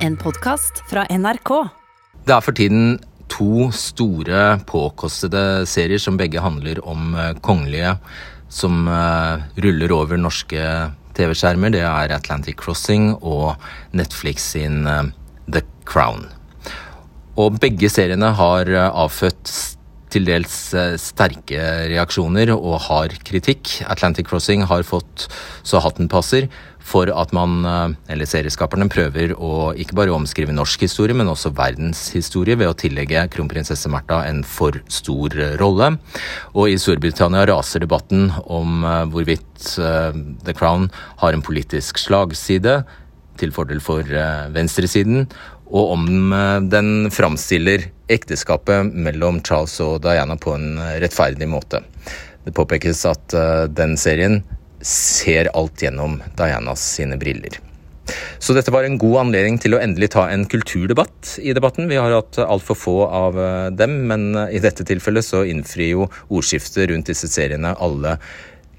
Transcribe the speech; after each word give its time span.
En 0.00 0.14
podkast 0.16 0.78
fra 0.88 1.02
NRK. 1.12 1.50
Det 2.24 2.32
er 2.32 2.40
for 2.40 2.56
tiden 2.56 2.94
to 3.28 3.66
store, 3.76 4.56
påkostede 4.64 5.66
serier 5.68 6.00
som 6.00 6.16
begge 6.16 6.40
handler 6.40 6.80
om 6.88 7.12
eh, 7.12 7.34
kongelige 7.44 7.98
som 8.48 8.88
eh, 8.88 9.44
ruller 9.60 9.92
over 9.92 10.16
norske 10.16 10.62
TV-skjermer. 11.18 11.74
Det 11.76 11.84
er 11.84 12.14
Atlantic 12.16 12.56
Crossing 12.62 13.10
og 13.20 13.60
Netflix 13.92 14.48
sin 14.54 14.88
eh, 14.88 15.12
The 15.52 15.66
Crown. 15.84 16.24
Og 17.36 17.60
begge 17.60 17.92
seriene 17.92 18.32
har 18.40 18.72
avfødt 18.88 19.52
til 20.10 20.24
dels 20.26 20.56
sterke 20.98 21.60
reaksjoner 21.92 22.50
og 22.56 22.80
hard 22.88 23.20
kritikk. 23.28 23.76
Atlantic 23.86 24.26
Crossing 24.32 24.64
har 24.66 24.82
fått 24.82 25.28
så 25.62 25.84
hatten 25.84 26.08
passer 26.10 26.48
for 26.80 27.10
at 27.12 27.32
man, 27.36 27.60
eh, 27.64 28.12
eller 28.14 28.28
serieskaperne, 28.28 28.88
prøver 28.90 29.34
å 29.36 29.72
ikke 29.78 29.96
bare 29.98 30.14
omskrive 30.14 30.54
norsk 30.54 30.86
historie, 30.86 31.16
men 31.16 31.30
også 31.30 31.52
verdenshistorie 31.56 32.58
ved 32.58 32.70
å 32.70 32.76
tillegge 32.78 33.26
kronprinsesse 33.32 33.90
Märtha 33.92 34.22
en 34.28 34.42
for 34.46 34.80
stor 34.88 35.36
eh, 35.36 35.56
rolle. 35.60 35.92
Og 36.54 36.70
i 36.70 36.78
Storbritannia 36.80 37.46
raser 37.50 37.84
debatten 37.84 38.30
om 38.46 38.84
eh, 38.84 39.04
hvorvidt 39.12 39.46
The 39.60 40.54
Crown 40.56 40.86
har 41.20 41.36
en 41.36 41.42
politisk 41.44 41.98
slagside 42.00 42.80
til 43.40 43.52
fordel 43.52 43.80
for 43.84 44.04
venstresiden, 44.54 45.26
og 45.68 45.92
om 45.94 46.32
den 46.72 47.10
framstiller 47.12 47.84
ekteskapet 48.10 48.88
mellom 48.88 49.42
Charles 49.44 49.76
og 49.84 50.00
Diana 50.04 50.38
på 50.40 50.56
en 50.56 50.80
rettferdig 51.02 51.48
måte. 51.48 51.82
Det 52.44 52.56
påpekes 52.56 53.04
at 53.08 53.36
den 53.76 53.94
serien 54.00 54.40
ser 54.80 55.50
alt 55.56 55.82
gjennom 55.82 56.20
Dianas 56.38 56.84
sine 56.96 57.18
briller. 57.20 57.60
Så 58.38 58.54
dette 58.56 58.72
var 58.74 58.84
en 58.84 58.98
god 58.98 59.18
anledning 59.24 59.58
til 59.62 59.76
å 59.76 59.80
endelig 59.82 60.10
ta 60.14 60.26
en 60.30 60.46
kulturdebatt 60.50 61.36
i 61.44 61.52
debatten. 61.56 61.88
Vi 61.90 61.98
har 62.00 62.14
hatt 62.14 62.40
altfor 62.42 62.78
få 62.78 62.94
av 63.06 63.38
eh, 63.38 63.66
dem, 63.76 64.00
men 64.10 64.30
eh, 64.34 64.56
i 64.56 64.62
dette 64.62 64.86
tilfellet 64.88 65.26
så 65.26 65.44
innfrir 65.46 65.92
jo 65.92 66.08
ordskiftet 66.28 66.90
rundt 66.90 67.10
disse 67.12 67.30
seriene 67.30 67.76
alle 67.78 68.16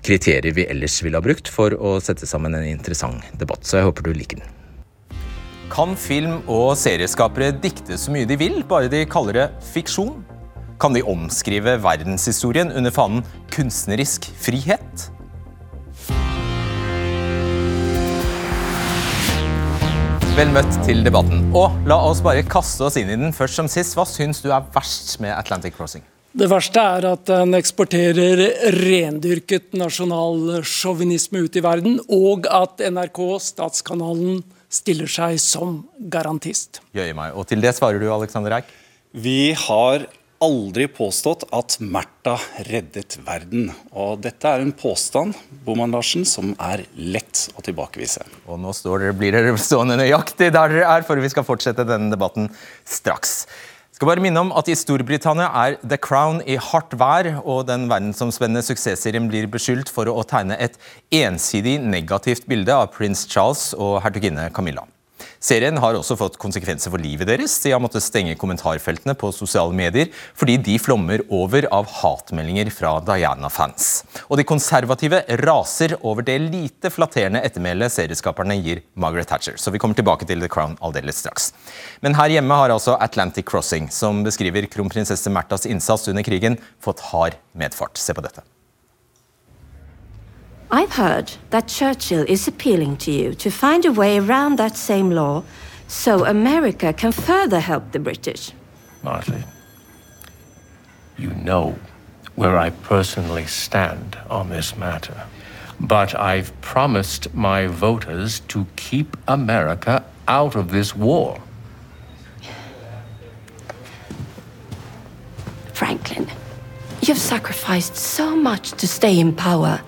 kriterier 0.01 0.55
vi 0.57 0.65
ellers 0.65 0.97
ville 1.05 1.19
ha 1.19 1.23
brukt 1.23 1.49
for 1.51 1.75
å 1.77 1.99
sette 2.03 2.27
sammen 2.27 2.57
en 2.57 2.65
interessant 2.65 3.23
debatt. 3.39 3.63
Så 3.67 3.79
jeg 3.79 3.87
håper 3.87 4.07
du 4.09 4.11
liker 4.17 4.41
den. 4.41 4.57
Kan 5.71 5.95
film- 5.95 6.41
og 6.51 6.73
serieskapere 6.75 7.53
dikte 7.63 7.95
så 7.95 8.11
mye 8.11 8.27
de 8.27 8.35
vil, 8.35 8.59
bare 8.67 8.91
de 8.91 9.05
kaller 9.07 9.37
det 9.37 9.47
fiksjon? 9.71 10.17
Kan 10.81 10.97
de 10.97 11.05
omskrive 11.05 11.77
verdenshistorien 11.79 12.73
under 12.73 12.91
fanen 12.91 13.23
kunstnerisk 13.53 14.25
frihet? 14.41 15.11
Vel 20.31 20.47
møtt 20.55 20.77
til 20.87 21.01
debatten. 21.03 21.41
Og 21.59 21.73
la 21.89 21.97
oss 22.07 22.21
bare 22.23 22.45
kaste 22.47 22.85
oss 22.87 22.95
inn 22.95 23.09
i 23.11 23.17
den 23.19 23.33
først 23.35 23.57
som 23.59 23.67
sist. 23.67 23.97
Hva 23.97 24.05
syns 24.07 24.39
du 24.39 24.47
er 24.47 24.63
verst 24.71 25.17
med 25.19 25.33
Atlantic 25.35 25.75
Crossing? 25.75 26.05
Det 26.31 26.47
verste 26.47 26.79
er 26.79 27.07
at 27.09 27.25
den 27.27 27.51
eksporterer 27.57 28.39
rendyrket 28.77 29.75
nasjonal 29.75 30.61
sjåvinisme 30.63 31.43
ut 31.43 31.59
i 31.59 31.63
verden, 31.65 31.99
og 32.07 32.47
at 32.47 32.79
NRK, 32.79 33.19
statskanalen, 33.43 34.39
stiller 34.71 35.11
seg 35.11 35.35
som 35.43 35.81
garantist. 35.99 36.79
Jøye 36.95 37.11
meg. 37.17 37.35
Og 37.35 37.49
til 37.51 37.59
det 37.59 37.75
svarer 37.75 37.99
du, 37.99 38.07
Alexander 38.15 38.55
Eik? 38.61 38.71
Vi 39.11 39.51
har 39.67 40.07
aldri 40.41 40.87
påstått 40.89 41.45
at 41.53 41.77
Märtha 41.79 42.37
reddet 42.67 43.19
verden. 43.25 43.69
Og 43.93 44.21
dette 44.25 44.49
er 44.49 44.63
en 44.63 44.73
påstand 44.73 45.37
Boman 45.65 45.93
Larsen, 45.93 46.25
som 46.25 46.55
er 46.57 46.85
lett 46.97 47.47
å 47.55 47.63
tilbakevise. 47.65 48.25
Og 48.47 48.59
nå 48.61 48.73
dere, 48.81 49.13
blir 49.17 49.35
dere 49.35 49.53
stående 49.61 49.99
nøyaktig 50.01 50.49
der 50.49 50.73
dere 50.73 50.87
er, 50.89 51.05
for 51.07 51.21
vi 51.21 51.29
skal 51.31 51.45
fortsette 51.47 51.85
denne 51.87 52.09
debatten 52.13 52.49
straks. 52.85 53.45
Skal 54.01 54.09
bare 54.09 54.23
minne 54.23 54.41
om 54.41 54.49
at 54.57 54.65
I 54.71 54.73
Storbritannia 54.73 55.51
er 55.61 55.75
The 55.85 55.99
Crown 56.01 56.39
i 56.49 56.55
hardt 56.57 56.95
vær, 56.97 57.27
og 57.43 57.67
den 57.69 57.85
verdensomspennende 57.91 58.63
suksessserien 58.65 59.27
blir 59.29 59.45
beskyldt 59.51 59.91
for 59.93 60.09
å 60.09 60.23
tegne 60.25 60.57
et 60.57 60.79
ensidig 61.13 61.75
negativt 61.85 62.49
bilde 62.49 62.73
av 62.73 62.89
prins 62.95 63.27
Charles 63.29 63.75
og 63.77 63.99
hertuginne 64.01 64.49
Camilla. 64.57 64.87
Serien 65.41 65.79
har 65.81 65.97
også 65.97 66.13
fått 66.19 66.35
konsekvenser 66.41 66.93
for 66.93 67.01
livet 67.01 67.25
deres. 67.25 67.55
De 67.63 67.71
har 67.73 67.81
måttet 67.81 68.05
stenge 68.05 68.35
kommentarfeltene 68.37 69.15
på 69.17 69.31
sosiale 69.33 69.73
medier 69.73 70.11
fordi 70.37 70.59
de 70.61 70.75
flommer 70.77 71.23
over 71.33 71.65
av 71.73 71.89
hatmeldinger 71.89 72.69
fra 72.69 72.93
Diana-fans. 73.07 73.89
Og 74.29 74.37
de 74.37 74.45
konservative 74.45 75.23
raser 75.41 75.97
over 76.05 76.27
det 76.27 76.37
lite 76.45 76.93
flatterende 76.93 77.41
ettermælet 77.41 77.89
serieskaperne 77.95 78.59
gir 78.61 78.83
Margaret 78.93 79.31
Thatcher. 79.33 79.57
Så 79.57 79.73
vi 79.73 79.81
kommer 79.81 79.97
tilbake 79.97 80.29
til 80.29 80.45
The 80.45 80.51
Crown 80.51 80.77
aldeles 80.77 81.23
straks. 81.25 81.51
Men 82.05 82.19
her 82.21 82.37
hjemme 82.37 82.61
har 82.61 82.69
altså 82.69 82.99
Atlantic 83.01 83.49
Crossing, 83.49 83.89
som 83.89 84.21
beskriver 84.27 84.69
kronprinsesse 84.69 85.33
Märthas 85.33 85.65
innsats 85.65 86.05
under 86.11 86.21
krigen, 86.27 86.61
fått 86.77 87.01
hard 87.09 87.41
medfart. 87.57 87.97
Se 87.97 88.13
på 88.13 88.21
dette. 88.21 88.45
I've 90.73 90.93
heard 90.93 91.33
that 91.49 91.67
Churchill 91.67 92.23
is 92.29 92.47
appealing 92.47 92.95
to 92.97 93.11
you 93.11 93.33
to 93.35 93.51
find 93.51 93.83
a 93.83 93.91
way 93.91 94.17
around 94.17 94.57
that 94.57 94.77
same 94.77 95.11
law 95.11 95.43
so 95.89 96.25
America 96.25 96.93
can 96.93 97.11
further 97.11 97.59
help 97.59 97.91
the 97.91 97.99
British. 97.99 98.53
Marty, 99.03 99.43
you 101.17 101.31
know 101.31 101.77
where 102.35 102.57
I 102.57 102.69
personally 102.69 103.47
stand 103.47 104.17
on 104.29 104.49
this 104.49 104.77
matter. 104.77 105.27
But 105.77 106.17
I've 106.17 106.59
promised 106.61 107.33
my 107.33 107.67
voters 107.67 108.39
to 108.47 108.65
keep 108.77 109.17
America 109.27 110.05
out 110.25 110.55
of 110.55 110.71
this 110.71 110.95
war. 110.95 111.41
Franklin, 115.73 116.29
you've 117.01 117.17
sacrificed 117.17 117.97
so 117.97 118.37
much 118.37 118.71
to 118.73 118.87
stay 118.87 119.19
in 119.19 119.35
power. 119.35 119.81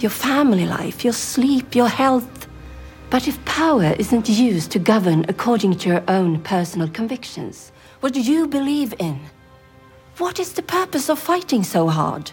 Your 0.00 0.10
family 0.10 0.66
life, 0.66 1.04
your 1.04 1.12
sleep, 1.12 1.74
your 1.74 1.88
health. 1.88 2.48
But 3.10 3.28
if 3.28 3.44
power 3.44 3.94
isn't 3.98 4.28
used 4.28 4.70
to 4.72 4.78
govern 4.78 5.24
according 5.28 5.78
to 5.78 5.88
your 5.88 6.04
own 6.08 6.40
personal 6.42 6.88
convictions, 6.88 7.72
what 8.00 8.12
do 8.12 8.20
you 8.20 8.46
believe 8.46 8.92
in? 8.98 9.20
What 10.18 10.38
is 10.38 10.52
the 10.52 10.62
purpose 10.62 11.08
of 11.08 11.18
fighting 11.18 11.62
so 11.62 11.88
hard? 11.88 12.32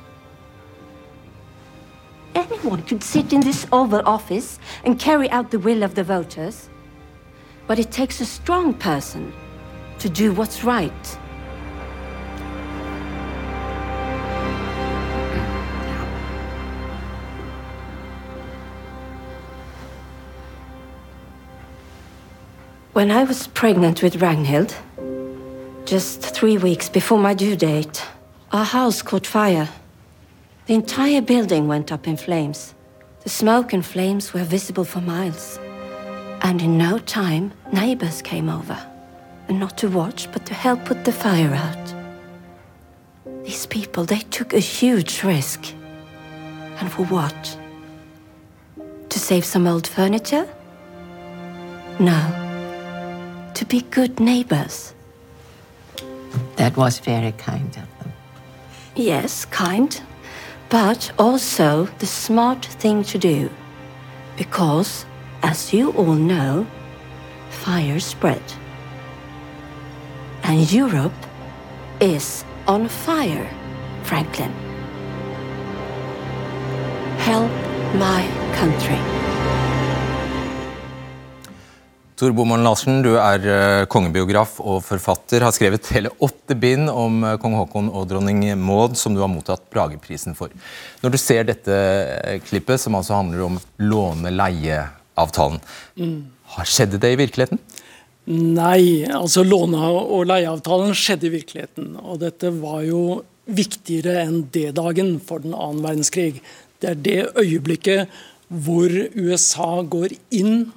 Anyone 2.34 2.84
could 2.84 3.04
sit 3.04 3.34
in 3.34 3.42
this 3.42 3.68
Oval 3.72 4.02
Office 4.06 4.60
and 4.84 5.00
carry 5.00 5.30
out 5.32 5.52
the 5.52 5.60
will 5.60 5.84
of 5.84 5.96
the 5.96 6.04
voters. 6.04 6.70
But 7.68 7.80
it 7.80 7.92
takes 7.92 8.22
a 8.22 8.26
strong 8.26 8.74
person 8.74 9.34
to 10.00 10.10
do 10.10 10.34
what's 10.34 10.64
right. 10.64 11.20
When 22.94 23.10
I 23.10 23.24
was 23.24 23.48
pregnant 23.48 24.04
with 24.04 24.20
Ragnhild, 24.20 24.76
just 25.86 26.20
three 26.20 26.58
weeks 26.58 26.90
before 26.90 27.18
my 27.18 27.34
due 27.34 27.56
date, 27.56 28.06
our 28.52 28.66
house 28.66 29.02
caught 29.02 29.26
fire. 29.26 29.70
The 30.66 30.74
entire 30.74 31.22
building 31.22 31.70
went 31.70 31.90
up 31.90 32.06
in 32.06 32.18
flames. 32.18 32.74
The 33.24 33.30
smoke 33.30 33.72
and 33.72 33.86
flames 33.86 34.34
were 34.34 34.44
visible 34.44 34.84
for 34.84 35.00
miles. 35.00 35.58
And 36.42 36.62
in 36.62 36.78
no 36.78 37.00
time, 37.00 37.54
neighbors 37.72 38.22
came 38.22 38.50
over. 38.50 38.78
And 39.48 39.58
not 39.58 39.78
to 39.78 39.88
watch, 39.88 40.30
but 40.34 40.46
to 40.48 40.54
help 40.54 40.84
put 40.84 41.06
the 41.06 41.14
fire 41.14 41.54
out. 41.54 41.96
These 43.46 43.68
people, 43.68 44.04
they 44.04 44.20
took 44.20 44.54
a 44.54 44.60
huge 44.60 45.24
risk. 45.24 45.74
And 46.82 46.92
for 46.92 47.06
what? 47.06 47.58
To 49.08 49.18
save 49.18 49.46
some 49.46 49.66
old 49.66 49.88
furniture? 49.88 50.46
No. 51.98 52.41
To 53.56 53.66
be 53.66 53.82
good 53.82 54.20
neighbors. 54.20 54.94
That 56.56 56.78
was 56.78 57.00
very 57.00 57.32
kind 57.34 57.68
of 57.68 57.88
them. 58.00 58.14
Yes, 58.96 59.46
kind, 59.46 60.02
but 60.70 61.12
also 61.18 61.86
the 62.00 62.06
smart 62.06 62.66
thing 62.66 63.04
to 63.04 63.18
do. 63.18 63.50
Because, 64.38 65.06
as 65.44 65.74
you 65.74 65.92
all 65.92 66.14
know, 66.14 66.66
fire 67.50 68.00
spread. 68.00 68.42
And 70.44 70.72
Europe 70.72 71.14
is 72.00 72.44
on 72.68 72.88
fire, 72.88 73.50
Franklin. 74.04 74.52
Help 77.20 77.52
my 77.96 78.28
country. 78.56 79.11
Tor 82.22 82.36
Boman 82.38 82.62
Larsen, 82.62 83.00
du 83.02 83.16
er 83.18 83.46
eh, 83.50 83.84
kongebiograf 83.90 84.60
og 84.62 84.84
forfatter. 84.86 85.42
Har 85.42 85.56
skrevet 85.56 85.88
hele 85.96 86.12
åtte 86.22 86.54
bind 86.54 86.86
om 86.94 87.24
eh, 87.26 87.38
kong 87.42 87.56
Haakon 87.58 87.88
og 87.90 88.04
dronning 88.12 88.44
Maud, 88.62 88.94
som 89.00 89.16
du 89.18 89.24
har 89.24 89.30
mottatt 89.32 89.64
Brageprisen 89.74 90.36
for. 90.38 90.54
Når 91.02 91.16
du 91.16 91.18
ser 91.18 91.48
dette 91.50 91.74
eh, 91.74 92.36
klippet, 92.46 92.78
som 92.84 92.94
altså 93.00 93.16
handler 93.18 93.42
om 93.48 93.58
låne-leie-avtalen, 93.82 95.58
har 96.54 96.70
skjedde 96.70 97.00
det 97.02 97.16
i 97.16 97.18
virkeligheten? 97.24 97.62
Nei, 98.30 99.02
altså 99.10 99.42
låne- 99.42 99.90
og 99.90 100.28
leieavtalen 100.30 100.94
skjedde 100.94 101.26
i 101.26 101.34
virkeligheten. 101.40 101.96
Og 102.06 102.22
dette 102.22 102.52
var 102.60 102.84
jo 102.86 103.24
viktigere 103.50 104.28
enn 104.28 104.44
D-dagen 104.54 105.16
for 105.26 105.42
den 105.42 105.58
annen 105.58 105.82
verdenskrig. 105.88 106.46
Det 106.78 106.94
er 106.94 107.02
det 107.02 107.18
øyeblikket 107.34 108.14
hvor 108.46 108.94
USA 109.18 109.72
går 109.90 110.14
inn 110.38 110.68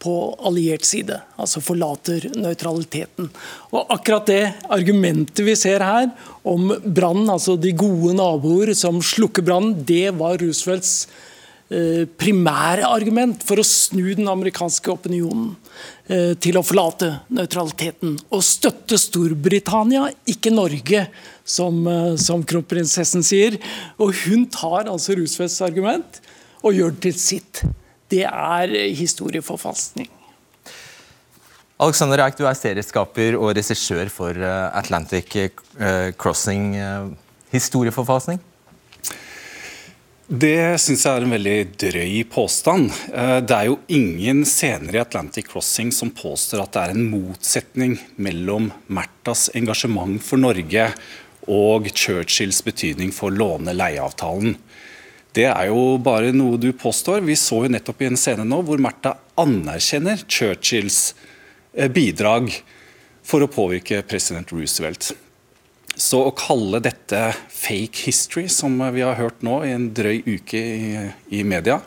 på 0.00 0.14
alliert 0.48 0.86
side, 0.88 1.18
altså 1.40 1.60
forlater 1.62 2.30
nøytraliteten. 2.38 3.28
Og 3.74 3.90
akkurat 3.92 4.28
det 4.30 4.44
argumentet 4.72 5.42
vi 5.44 5.56
ser 5.58 5.84
her 5.84 6.08
om 6.48 6.70
brann, 6.84 7.26
altså 7.28 7.58
de 7.60 7.74
gode 7.76 8.14
naboer 8.16 8.72
som 8.78 9.02
slukker 9.04 9.44
brannen, 9.44 9.76
det 9.84 10.08
var 10.16 10.40
Roosevelts 10.40 10.94
eh, 11.68 12.06
primære 12.20 12.88
argument 12.88 13.44
for 13.44 13.60
å 13.60 13.66
snu 13.66 14.14
den 14.16 14.30
amerikanske 14.32 14.92
opinionen 14.94 15.52
eh, 16.08 16.32
til 16.40 16.56
å 16.56 16.64
forlate 16.64 17.12
nøytraliteten 17.36 18.16
og 18.30 18.46
støtte 18.46 18.96
Storbritannia, 19.00 20.08
ikke 20.32 20.54
Norge, 20.54 21.04
som, 21.44 21.84
eh, 21.84 22.16
som 22.16 22.40
kronprinsessen 22.40 23.26
sier. 23.26 23.60
Og 24.00 24.16
hun 24.24 24.48
tar 24.48 24.88
altså 24.88 25.18
Roosevelts 25.18 25.60
argument 25.68 26.22
og 26.64 26.76
gjør 26.76 26.96
det 26.96 27.04
til 27.10 27.20
sitt. 27.20 27.62
Det 28.10 28.24
er 28.26 28.72
historieforfalskning. 28.98 30.10
Alexander 31.80 32.20
Eik, 32.26 32.36
du 32.36 32.44
er 32.44 32.58
serieskaper 32.58 33.38
og 33.38 33.54
regissør 33.56 34.10
for 34.12 34.36
eh, 34.36 34.66
Atlantic 34.76 35.36
eh, 35.38 36.10
Crossing. 36.20 36.74
Eh, 36.76 37.06
historieforfalskning? 37.54 38.40
Det 40.30 40.76
syns 40.78 41.06
jeg 41.06 41.18
er 41.18 41.24
en 41.26 41.32
veldig 41.34 41.54
drøy 41.82 42.12
påstand. 42.30 42.92
Det 43.42 43.56
er 43.56 43.64
jo 43.66 43.80
ingen 43.90 44.44
scener 44.46 44.94
i 44.94 45.00
Atlantic 45.00 45.48
Crossing 45.50 45.90
som 45.90 46.12
påstår 46.14 46.62
at 46.62 46.76
det 46.76 46.84
er 46.84 46.94
en 46.94 47.08
motsetning 47.10 47.96
mellom 48.14 48.68
Märthas 48.86 49.48
engasjement 49.58 50.22
for 50.22 50.38
Norge 50.38 50.86
og 51.50 51.90
Churchills 51.90 52.62
betydning 52.62 53.10
for 53.10 53.34
låne-leieavtalen. 53.34 54.54
Det 55.36 55.46
er 55.46 55.68
jo 55.70 55.94
bare 56.02 56.32
noe 56.34 56.58
du 56.58 56.72
påstår. 56.74 57.22
Vi 57.22 57.36
så 57.38 57.64
jo 57.64 57.72
nettopp 57.72 58.02
i 58.02 58.10
en 58.10 58.18
scene 58.18 58.46
nå 58.46 58.60
hvor 58.66 58.82
Märtha 58.82 59.14
anerkjenner 59.38 60.24
Churchills 60.26 61.14
eh, 61.74 61.90
bidrag 61.92 62.50
for 63.26 63.44
å 63.44 63.50
påvirke 63.50 64.02
president 64.08 64.50
Roosevelt. 64.50 65.12
Så 66.00 66.22
å 66.24 66.34
kalle 66.34 66.80
dette 66.82 67.30
fake 67.52 68.06
history, 68.08 68.48
som 68.50 68.78
vi 68.94 69.04
har 69.04 69.18
hørt 69.18 69.44
nå 69.46 69.60
i 69.66 69.74
en 69.74 69.90
drøy 69.94 70.22
uke 70.26 70.58
i, 70.58 71.06
i 71.38 71.44
media, 71.46 71.80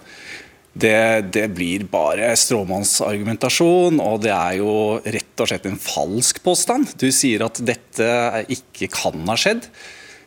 det, 0.74 1.30
det, 1.34 1.48
blir 1.54 1.86
bare 1.90 2.32
stråmannsargumentasjon, 2.40 4.00
og 4.02 4.24
det 4.24 4.32
er 4.34 4.58
jo 4.58 4.72
rett 5.06 5.44
og 5.44 5.50
slett 5.50 5.68
en 5.70 5.78
falsk 5.82 6.42
påstand. 6.46 6.96
Du 6.98 7.12
sier 7.14 7.46
at 7.46 7.62
dette 7.62 8.08
ikke 8.54 8.90
kan 8.94 9.22
ha 9.30 9.38
skjedd. 9.38 9.68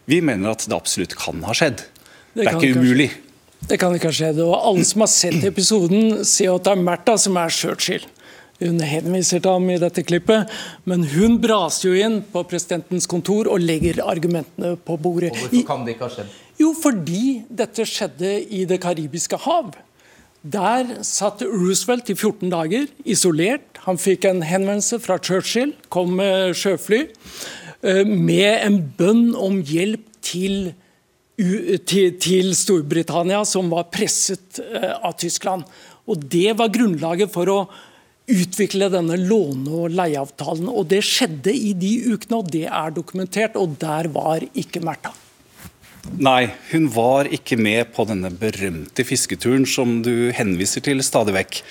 Vi 0.06 0.20
mener 0.22 0.52
at 0.52 0.66
det 0.68 0.76
absolutt 0.76 1.16
kan 1.18 1.42
ha 1.46 1.54
skjedd. 1.56 1.82
Det, 2.36 2.44
det 2.44 2.52
er 2.52 2.58
ikke 2.60 2.82
umulig. 2.82 3.08
Det 3.66 3.78
kan 3.80 3.94
ikke 3.96 4.10
ha 4.10 4.14
skjedd. 4.14 4.42
Og 4.44 4.52
alle 4.54 4.84
som 4.84 5.02
har 5.02 5.10
sett 5.10 5.46
episoden, 5.48 6.20
ser 6.28 6.52
at 6.52 6.66
det 6.66 6.74
er 6.76 6.82
Märtha 6.84 7.16
som 7.18 7.38
er 7.40 7.54
Churchill. 7.54 8.04
Hun 8.60 8.80
henviser 8.80 9.42
til 9.44 9.52
ham 9.52 9.66
i 9.68 9.76
dette 9.80 10.04
klippet, 10.06 10.52
men 10.88 11.02
hun 11.12 11.36
braser 11.42 11.90
jo 11.90 11.96
inn 12.06 12.20
på 12.32 12.40
presidentens 12.48 13.08
kontor 13.10 13.50
og 13.52 13.60
legger 13.60 14.00
argumentene 14.04 14.76
på 14.80 14.96
bordet. 15.00 15.32
Og 15.34 15.42
hvorfor 15.42 15.66
kan 15.68 15.84
det 15.84 15.96
ikke 15.96 16.06
ha 16.06 16.14
skjedd? 16.14 16.38
Jo, 16.60 16.70
fordi 16.76 17.24
dette 17.52 17.84
skjedde 17.88 18.30
i 18.48 18.62
Det 18.68 18.80
karibiske 18.80 19.36
hav. 19.44 19.74
Der 20.46 21.02
satt 21.04 21.42
Roosevelt 21.42 22.08
i 22.08 22.14
14 22.14 22.48
dager, 22.52 22.86
isolert. 23.04 23.80
Han 23.84 23.98
fikk 23.98 24.24
en 24.28 24.44
henvendelse 24.46 25.00
fra 25.04 25.18
Churchill, 25.18 25.74
kom 25.90 26.16
med 26.20 26.54
sjøfly, 26.56 27.08
eh, 27.82 28.04
med 28.06 28.62
en 28.62 28.80
bønn 28.96 29.34
om 29.34 29.60
hjelp 29.60 30.06
til 30.22 30.74
til 31.36 32.54
Storbritannia, 32.56 33.42
som 33.44 33.68
var 33.72 33.90
presset 33.92 34.60
eh, 34.62 34.94
av 34.96 35.16
Tyskland. 35.20 35.66
Og 36.06 36.24
Det 36.32 36.54
var 36.56 36.72
grunnlaget 36.72 37.32
for 37.34 37.50
å 37.52 37.58
utvikle 38.26 38.88
denne 38.90 39.18
låne- 39.20 39.82
og 39.84 39.92
leieavtalen. 39.94 40.68
Og 40.68 40.88
Det 40.88 41.02
skjedde 41.04 41.52
i 41.52 41.74
de 41.76 41.92
ukene, 42.14 42.40
og 42.40 42.50
det 42.50 42.66
er 42.66 42.90
dokumentert. 42.90 43.56
Og 43.56 43.76
der 43.78 44.08
var 44.08 44.40
ikke 44.54 44.80
Märtha. 44.80 45.12
Nei, 46.16 46.52
hun 46.70 46.86
var 46.94 47.26
ikke 47.26 47.58
med 47.58 47.90
på 47.92 48.06
denne 48.06 48.30
berømte 48.30 49.02
fisketuren 49.04 49.66
som 49.66 50.02
du 50.06 50.30
henviser 50.32 50.84
til 50.86 51.02
stadig 51.02 51.34
vekk. 51.34 51.62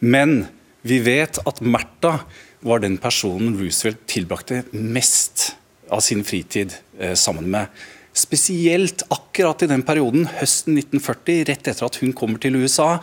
Men 0.00 0.46
vi 0.82 0.98
vet 1.04 1.38
at 1.46 1.60
Märtha 1.60 2.22
var 2.64 2.80
den 2.82 2.96
personen 2.98 3.58
Roosevelt 3.58 4.00
tilbrakte 4.10 4.62
mest 4.72 5.52
av 5.92 6.00
sin 6.00 6.24
fritid 6.24 6.72
eh, 6.98 7.14
sammen 7.14 7.50
med. 7.52 7.68
Spesielt 8.12 9.06
akkurat 9.08 9.62
i 9.64 9.70
den 9.70 9.84
perioden, 9.88 10.26
høsten 10.40 10.76
1940, 10.76 11.46
rett 11.48 11.70
etter 11.70 11.86
at 11.86 11.96
hun 12.02 12.12
kommer 12.16 12.42
til 12.42 12.58
USA, 12.60 12.98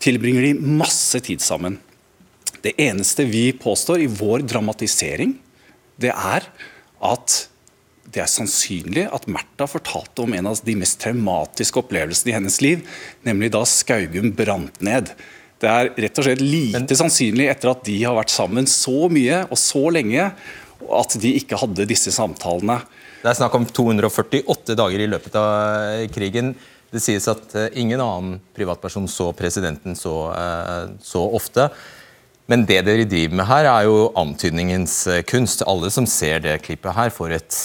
tilbringer 0.00 0.46
de 0.46 0.54
masse 0.80 1.20
tid 1.24 1.44
sammen. 1.44 1.76
Det 2.64 2.72
eneste 2.80 3.26
vi 3.28 3.50
påstår 3.52 4.02
i 4.02 4.10
vår 4.10 4.46
dramatisering, 4.48 5.36
det 6.00 6.14
er 6.14 6.48
at 7.04 7.38
det 8.08 8.22
er 8.22 8.30
sannsynlig 8.30 9.04
at 9.12 9.26
Märtha 9.28 9.66
fortalte 9.68 10.24
om 10.24 10.32
en 10.32 10.48
av 10.48 10.60
de 10.64 10.76
mest 10.80 10.96
traumatiske 11.02 11.82
opplevelsene 11.82 12.32
i 12.32 12.36
hennes 12.38 12.56
liv, 12.64 12.86
nemlig 13.26 13.52
da 13.52 13.64
Skaugum 13.68 14.32
brant 14.36 14.80
ned. 14.80 15.12
Det 15.60 15.68
er 15.68 15.90
rett 15.92 16.20
og 16.20 16.24
slett 16.24 16.42
lite 16.42 16.96
sannsynlig 16.96 17.50
etter 17.52 17.72
at 17.72 17.82
de 17.84 17.98
har 18.04 18.16
vært 18.16 18.32
sammen 18.32 18.68
så 18.70 19.10
mye 19.12 19.42
og 19.48 19.58
så 19.60 19.84
lenge, 19.92 20.30
at 20.96 21.18
de 21.20 21.34
ikke 21.40 21.58
hadde 21.60 21.86
disse 21.88 22.12
samtalene. 22.14 22.80
Det 23.22 23.30
er 23.30 23.38
snakk 23.38 23.54
om 23.58 23.66
248 23.66 24.76
dager 24.78 25.04
i 25.04 25.10
løpet 25.10 25.38
av 25.38 26.08
krigen. 26.14 26.54
Det 26.88 27.02
sies 27.04 27.26
at 27.28 27.52
eh, 27.58 27.72
ingen 27.82 28.00
annen 28.00 28.38
privatperson 28.56 29.08
så 29.10 29.30
presidenten 29.36 29.96
så, 29.98 30.14
eh, 30.32 30.84
så 31.04 31.24
ofte. 31.36 31.68
Men 32.48 32.64
det 32.64 32.80
dere 32.86 33.04
driver 33.04 33.36
med 33.36 33.48
her, 33.50 33.68
er 33.68 33.88
jo 33.90 34.06
antydningens 34.16 34.94
eh, 35.10 35.24
kunst. 35.28 35.66
Alle 35.68 35.90
som 35.92 36.08
ser 36.08 36.40
det 36.46 36.62
klippet 36.64 36.96
her, 36.96 37.12
får, 37.12 37.34
et, 37.36 37.58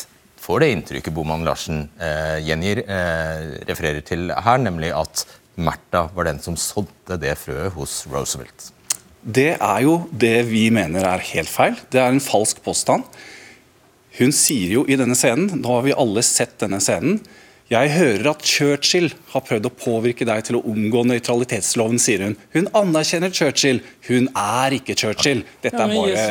får 0.43 0.59
det 0.59 0.71
inntrykket 0.73 1.15
Boman 1.15 1.45
Larsen 1.47 1.85
eh, 2.03 2.41
gjengir, 2.43 2.83
eh, 2.83 3.63
refererer 3.69 4.03
til 4.03 4.33
her, 4.35 4.59
nemlig 4.59 4.91
at 4.97 5.23
Märtha 5.55 6.09
var 6.15 6.27
den 6.27 6.41
som 6.43 6.57
sådde 6.59 7.19
det 7.21 7.37
frøet 7.39 7.71
hos 7.77 8.01
Roosevelt. 8.11 8.73
Det 9.23 9.53
er 9.55 9.83
jo 9.85 10.01
det 10.11 10.35
vi 10.49 10.67
mener 10.73 11.05
er 11.07 11.23
helt 11.31 11.51
feil. 11.51 11.77
Det 11.91 12.01
er 12.01 12.11
en 12.11 12.23
falsk 12.23 12.59
påstand. 12.65 13.07
Hun 14.19 14.33
sier 14.36 14.75
jo 14.75 14.83
i 14.86 14.98
denne 15.00 15.15
scenen, 15.17 15.62
nå 15.63 15.77
har 15.77 15.88
vi 15.88 15.95
alle 15.98 16.21
sett 16.25 16.59
denne 16.62 16.81
scenen, 16.83 17.21
jeg 17.71 17.93
hører 17.95 18.27
at 18.33 18.43
Churchill 18.45 19.07
har 19.31 19.43
prøvd 19.48 19.69
å 19.69 19.74
påvirke 19.74 20.27
deg 20.27 20.43
til 20.45 20.59
å 20.59 20.63
omgå 20.69 21.05
nøytralitetsloven, 21.09 21.98
sier 22.01 22.25
hun. 22.27 22.36
Hun 22.53 22.67
anerkjenner 22.75 23.31
Churchill, 23.33 23.79
hun 24.09 24.27
er 24.38 24.75
ikke 24.77 24.98
Churchill. 25.00 25.41
Dette 25.63 25.79
er 25.79 25.93
bare 25.95 26.27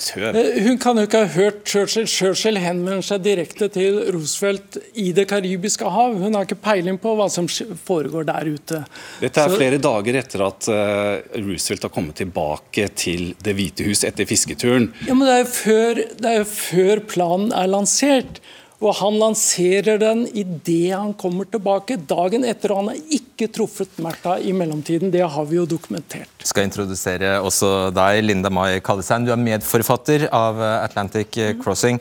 tøv. 0.00 0.36
Eh, 0.36 0.60
hun 0.66 0.78
kan 0.80 0.98
jo 0.98 1.06
ikke 1.06 1.22
ha 1.24 1.30
hørt 1.34 1.62
Churchill. 1.68 2.08
Churchill 2.10 2.60
henvender 2.60 3.04
seg 3.06 3.24
direkte 3.24 3.70
til 3.72 4.00
Roosevelt 4.14 4.78
i 4.98 5.10
Det 5.16 5.26
karibiske 5.30 5.90
hav. 5.92 6.16
Hun 6.20 6.36
har 6.36 6.48
ikke 6.48 6.60
peiling 6.62 6.98
på 7.00 7.14
hva 7.18 7.28
som 7.32 7.48
foregår 7.48 8.28
der 8.30 8.52
ute. 8.54 8.82
Dette 9.20 9.44
er 9.44 9.56
flere 9.56 9.80
dager 9.82 10.20
etter 10.22 10.46
at 10.46 10.70
uh, 10.70 11.40
Roosevelt 11.40 11.88
har 11.88 11.94
kommet 11.94 12.18
tilbake 12.20 12.88
til 12.98 13.34
Det 13.40 13.56
hvite 13.56 13.86
hus 13.88 14.04
etter 14.08 14.28
fisketuren. 14.28 14.90
Ja, 15.08 15.16
men 15.16 15.26
det 15.28 15.36
er 15.36 15.44
jo 15.44 15.50
før, 15.54 16.02
før 16.50 17.04
planen 17.10 17.54
er 17.56 17.70
lansert. 17.70 18.42
Og 18.80 18.94
han 18.96 19.18
lanserer 19.20 19.98
den 20.00 20.22
idet 20.32 20.94
han 20.96 21.12
kommer 21.20 21.44
tilbake, 21.44 21.98
dagen 22.08 22.46
etter. 22.48 22.72
Og 22.72 22.80
han 22.80 22.94
har 22.94 23.18
ikke 23.18 23.50
truffet 23.52 24.00
Märtha 24.00 24.38
i 24.40 24.54
mellomtiden. 24.56 25.12
Det 25.12 25.20
har 25.20 25.48
vi 25.50 25.58
jo 25.58 25.66
dokumentert. 25.68 26.32
Jeg 26.40 26.48
skal 26.48 26.64
introdusere 26.64 27.34
også 27.44 27.90
deg, 27.92 28.22
Linda 28.24 28.48
Mai 28.48 28.80
Kallesein. 28.84 29.28
Du 29.28 29.34
er 29.34 29.42
medforfatter 29.42 30.30
av 30.32 30.62
Atlantic 30.80 31.36
Crossing 31.60 32.00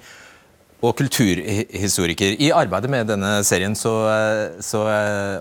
og 0.79 0.95
kulturhistoriker. 0.99 2.37
I 2.39 2.51
arbeidet 2.55 2.91
med 2.91 3.09
denne 3.11 3.31
serien 3.47 3.75
så, 3.75 3.91
så, 4.63 4.85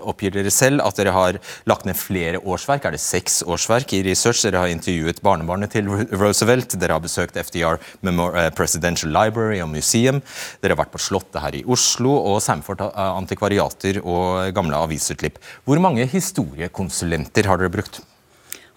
oppgir 0.09 0.33
dere 0.35 0.51
selv 0.51 0.83
at 0.83 0.99
dere 0.99 1.13
har 1.15 1.39
lagt 1.69 1.87
ned 1.87 1.97
flere 1.99 2.41
årsverk. 2.43 2.85
Er 2.85 2.95
det 2.95 3.01
seks 3.03 3.39
årsverk 3.47 3.93
i 3.95 4.01
research? 4.07 4.43
Dere 4.43 4.65
har 4.65 4.73
intervjuet 4.73 5.21
barnebarnet 5.23 5.71
til 5.75 5.87
Roosevelt. 5.87 6.75
Dere 6.79 6.97
har 6.97 7.03
besøkt 7.03 7.39
FDR 7.39 7.79
Memor 8.05 8.35
Presidential 8.57 9.13
Library 9.15 9.61
og 9.63 9.71
Museum. 9.71 10.21
Dere 10.59 10.75
har 10.75 10.83
vært 10.83 10.93
på 10.95 11.03
Slottet 11.03 11.41
her 11.43 11.59
i 11.61 11.65
Oslo 11.67 12.17
og 12.19 12.41
Samford 12.43 12.83
antikvariater 12.91 14.01
og 14.03 14.51
gamle 14.55 14.83
avisutklipp. 14.83 15.39
Hvor 15.63 15.79
mange 15.83 16.07
historiekonsulenter 16.09 17.47
har 17.47 17.61
dere 17.61 17.71
brukt? 17.79 18.01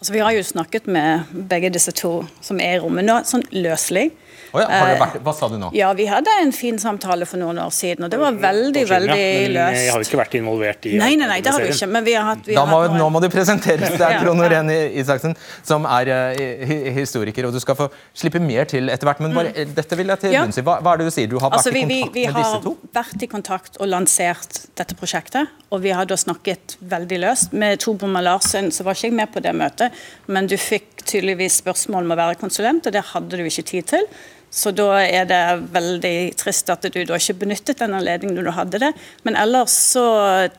Altså, 0.02 0.14
vi 0.16 0.22
har 0.22 0.34
jo 0.34 0.42
snakket 0.42 0.88
med 0.90 1.28
begge 1.50 1.70
disse 1.70 1.92
to 1.94 2.24
som 2.42 2.58
er 2.58 2.74
i 2.74 2.82
rommet 2.82 3.06
nå, 3.06 3.20
sånn 3.22 3.44
løselig. 3.54 4.08
Oh 4.52 4.60
ja, 4.60 4.66
har 4.68 4.86
det 4.90 4.94
Eh, 4.96 5.00
vært, 5.00 5.18
hva 5.24 5.32
sa 5.34 5.48
du 5.48 5.56
nå? 5.60 5.70
Ja, 5.76 5.92
vi 5.96 6.04
hadde 6.10 6.28
en 6.42 6.52
fin 6.52 6.78
samtale 6.78 7.24
for 7.28 7.40
noen 7.40 7.58
år 7.62 7.70
siden, 7.72 8.04
og 8.04 8.10
det 8.12 8.18
var 8.20 8.32
veldig, 8.36 8.82
veldig 8.90 9.08
løst. 9.08 9.18
ja. 9.18 9.42
Men 9.42 9.54
løst. 9.56 9.78
Jeg 9.82 9.92
har 9.92 10.02
jo 10.02 10.08
ikke 10.08 10.20
vært 10.20 10.34
involvert 10.38 10.86
i 10.86 10.92
Nei, 11.00 11.14
nei, 11.16 11.28
nei, 11.30 11.40
det 11.40 11.52
har 11.54 11.60
du 11.64 11.70
ikke, 11.72 11.88
men 11.88 12.04
vi 12.04 12.14
har 12.18 12.26
hatt 12.28 12.46
vi 12.46 12.54
har 12.58 12.66
må, 12.68 12.80
hatt 12.84 12.98
nå 12.98 13.08
må 13.14 13.22
du 13.24 13.28
presenteres. 13.32 13.96
Det 13.96 14.00
er 14.00 14.12
Ja. 14.12 14.20
Trond 14.20 14.40
Norén 14.42 14.68
Isaksen, 15.00 15.34
som 15.64 15.86
er 15.88 16.10
uh, 16.12 16.92
historiker, 16.98 17.46
og 17.48 17.52
du 17.56 17.60
skal 17.64 17.78
få 17.78 17.88
slippe 18.14 18.40
mer 18.44 18.68
til 18.68 18.90
etter 18.92 19.08
hvert. 19.08 19.20
Men 19.24 19.32
bare, 19.34 19.54
mm. 19.56 19.72
dette 19.74 19.96
vil 19.96 20.12
jeg 20.12 20.18
til. 20.26 20.32
Ja. 20.36 20.44
bunns 20.44 20.58
i. 20.60 20.66
Hva, 20.66 20.76
hva 20.84 20.92
er 20.94 21.02
det 21.02 21.08
du 21.08 21.14
sier? 21.16 21.30
Du 21.32 21.38
har 21.38 21.48
vært 21.48 21.62
Altså, 21.62 21.72
i 21.72 21.80
vi, 21.80 21.84
vi, 21.88 22.00
kontakt 22.02 22.14
vi 22.14 22.26
med 22.26 22.36
disse 22.42 22.60
to? 22.66 22.74
Vi 22.82 22.92
har 22.92 23.04
vært 23.08 23.22
i 23.22 23.30
kontakt 23.32 23.80
og 23.80 23.88
lansert 23.88 24.60
dette 24.76 24.94
prosjektet. 25.00 25.48
Og 25.72 25.80
vi 25.80 25.90
har 25.96 26.04
da 26.04 26.16
snakket 26.20 26.76
veldig 26.92 27.18
løst. 27.24 27.52
Med 27.56 27.80
Tor 27.80 27.96
Bommer 27.96 28.20
Larsen 28.28 28.68
så 28.74 28.84
var 28.84 28.98
ikke 28.98 29.08
jeg 29.08 29.16
med 29.16 29.32
på 29.32 29.40
det 29.40 29.54
møtet, 29.56 29.96
men 30.28 30.46
du 30.50 30.58
fikk 30.60 30.91
tydeligvis 31.08 31.60
spørsmål 31.62 32.06
om 32.06 32.14
å 32.14 32.20
være 32.20 32.38
konsulent, 32.40 32.86
og 32.86 32.94
det 32.94 33.04
hadde 33.12 33.38
du 33.38 33.44
ikke 33.46 33.66
tid 33.72 33.90
til. 33.94 34.08
Så 34.52 34.68
da 34.76 34.98
er 35.00 35.24
det 35.24 35.40
veldig 35.72 36.16
trist 36.36 36.68
at 36.68 36.84
du 36.84 36.98
da 37.08 37.16
ikke 37.16 37.38
benyttet 37.40 37.78
den 37.80 37.94
anledningen 37.96 38.44
du 38.44 38.50
hadde 38.52 38.82
det. 38.82 38.90
Men 39.24 39.38
ellers 39.40 39.72
så 39.94 40.04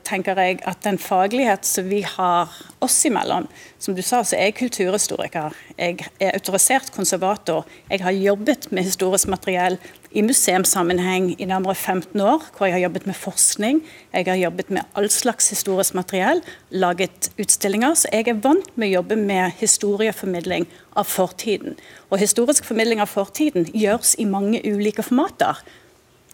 tenker 0.01 0.39
jeg 0.41 0.63
at 0.65 0.81
den 0.81 0.97
faglighet 0.97 1.67
som 1.69 1.85
vi 1.91 2.01
har 2.01 2.49
oss 2.83 2.97
imellom 3.05 3.45
Som 3.77 3.93
du 3.93 4.01
sa, 4.01 4.23
så 4.23 4.37
er 4.37 4.49
jeg 4.49 4.55
kulturhistoriker. 4.63 5.53
Jeg 5.77 6.07
er 6.17 6.33
autorisert 6.33 6.89
konservator. 6.95 7.67
Jeg 7.91 8.01
har 8.01 8.15
jobbet 8.15 8.71
med 8.71 8.87
historisk 8.87 9.27
materiell 9.27 9.77
i 10.13 10.21
museumssammenheng 10.25 11.31
i 11.41 11.47
nærmere 11.49 11.75
15 11.75 12.21
år, 12.21 12.45
hvor 12.55 12.67
jeg 12.69 12.75
har 12.77 12.83
jobbet 12.85 13.07
med 13.09 13.17
forskning. 13.17 13.81
Jeg 14.13 14.27
har 14.29 14.39
jobbet 14.39 14.69
med 14.69 14.81
all 14.95 15.09
slags 15.09 15.49
historisk 15.49 15.97
materiell, 15.97 16.41
laget 16.69 17.31
utstillinger. 17.41 17.97
Så 17.97 18.11
jeg 18.13 18.29
er 18.29 18.41
vant 18.43 18.69
med 18.77 18.91
å 18.91 18.99
jobbe 18.99 19.17
med 19.17 19.57
historieformidling 19.59 20.67
av 20.95 21.09
fortiden. 21.09 21.79
Og 22.11 22.21
historisk 22.21 22.65
formidling 22.69 23.01
av 23.01 23.09
fortiden 23.09 23.65
gjøres 23.73 24.15
i 24.21 24.29
mange 24.29 24.61
ulike 24.63 25.05
formater. 25.05 25.63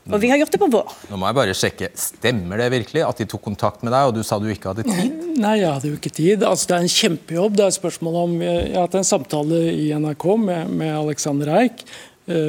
Og 0.09 0.17
vi 0.24 0.29
har 0.31 0.39
gjort 0.41 0.53
det 0.55 0.59
på 0.62 0.69
vår. 0.74 0.93
Nå 1.12 1.17
må 1.21 1.27
jeg 1.29 1.38
bare 1.38 1.55
sjekke. 1.57 1.89
Stemmer 2.00 2.62
det 2.62 2.69
virkelig 2.74 3.03
at 3.05 3.19
de 3.21 3.27
tok 3.29 3.43
kontakt 3.45 3.83
med 3.86 3.93
deg, 3.93 4.09
og 4.09 4.15
du 4.17 4.24
sa 4.25 4.39
du 4.41 4.48
ikke 4.50 4.71
hadde 4.71 4.86
tid? 4.88 5.17
Nei, 5.39 5.55
jeg 5.62 5.69
hadde 5.69 5.91
jo 5.91 5.98
ikke 6.00 6.12
tid. 6.13 6.45
Altså, 6.48 6.71
det 6.71 6.77
er 6.77 6.86
en 6.86 6.93
kjempejobb. 6.93 7.57
Det 7.57 7.65
er 7.65 7.74
et 7.74 7.77
spørsmål 7.77 8.17
om 8.24 8.38
Jeg 8.41 8.74
har 8.74 8.88
hatt 8.88 8.98
en 8.98 9.07
samtale 9.07 9.62
i 9.69 9.89
NRK 9.93 10.25
med, 10.41 10.74
med 10.81 10.93
Alexander 10.95 11.53
Eik 11.59 11.83
eh, 11.83 12.00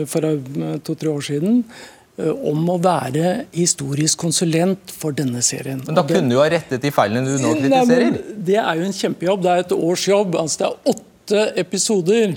for 0.07 0.27
eh, 0.29 0.77
to-tre 0.85 1.11
år 1.13 1.25
siden 1.25 1.63
eh, 2.19 2.33
om 2.51 2.69
å 2.69 2.79
være 2.83 3.47
historisk 3.55 4.21
konsulent 4.27 4.93
for 4.93 5.17
denne 5.17 5.43
serien. 5.43 5.81
Men 5.87 5.97
da 5.97 6.03
det- 6.03 6.17
kunne 6.19 6.35
du 6.35 6.41
ha 6.41 6.49
rettet 6.53 6.83
de 6.85 6.93
feilene 6.95 7.25
du 7.25 7.39
nå 7.41 7.55
kritiserer. 7.57 8.11
Nei, 8.11 8.37
det 8.51 8.59
er 8.61 8.75
jo 8.77 8.89
en 8.91 8.99
kjempejobb. 9.01 9.43
Det 9.47 9.51
er 9.55 9.65
et 9.65 9.77
års 9.79 10.07
jobb. 10.09 10.37
Altså, 10.37 10.59
det 10.59 10.69
er 10.69 10.95
åtte 10.95 11.47
episoder. 11.65 12.37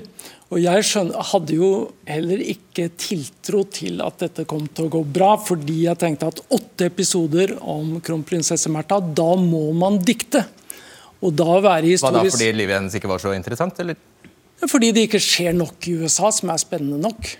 Og 0.53 0.59
jeg 0.62 0.85
skjønner, 0.85 1.17
hadde 1.31 1.55
jo 1.57 1.69
heller 2.05 2.41
ikke 2.45 2.91
tiltro 3.01 3.63
til 3.73 4.03
at 4.05 4.19
dette 4.21 4.45
kom 4.45 4.67
til 4.69 4.85
å 4.85 4.91
gå 4.93 5.01
bra, 5.15 5.31
fordi 5.41 5.79
jeg 5.88 5.97
tenkte 5.97 6.29
at 6.29 6.41
åtte 6.53 6.85
episoder 6.91 7.55
om 7.59 7.95
kronprinsesse 8.05 8.69
Märtha, 8.69 9.00
da 9.01 9.31
må 9.39 9.71
man 9.73 9.97
dikte. 9.97 10.43
Og 11.23 11.33
da 11.33 11.57
være 11.57 11.88
historisk... 11.89 12.05
Var 12.05 12.27
det 12.27 12.33
fordi 12.35 12.51
livet 12.53 12.77
hennes 12.77 12.97
ikke 13.00 13.09
var 13.09 13.23
så 13.23 13.33
interessant, 13.33 13.79
eller? 13.81 13.97
Fordi 14.72 14.91
det 14.96 15.08
ikke 15.08 15.22
skjer 15.24 15.55
nok 15.58 15.88
i 15.89 15.98
USA 16.03 16.32
som 16.34 16.51
er 16.53 16.62
spennende 16.62 17.00
nok. 17.01 17.36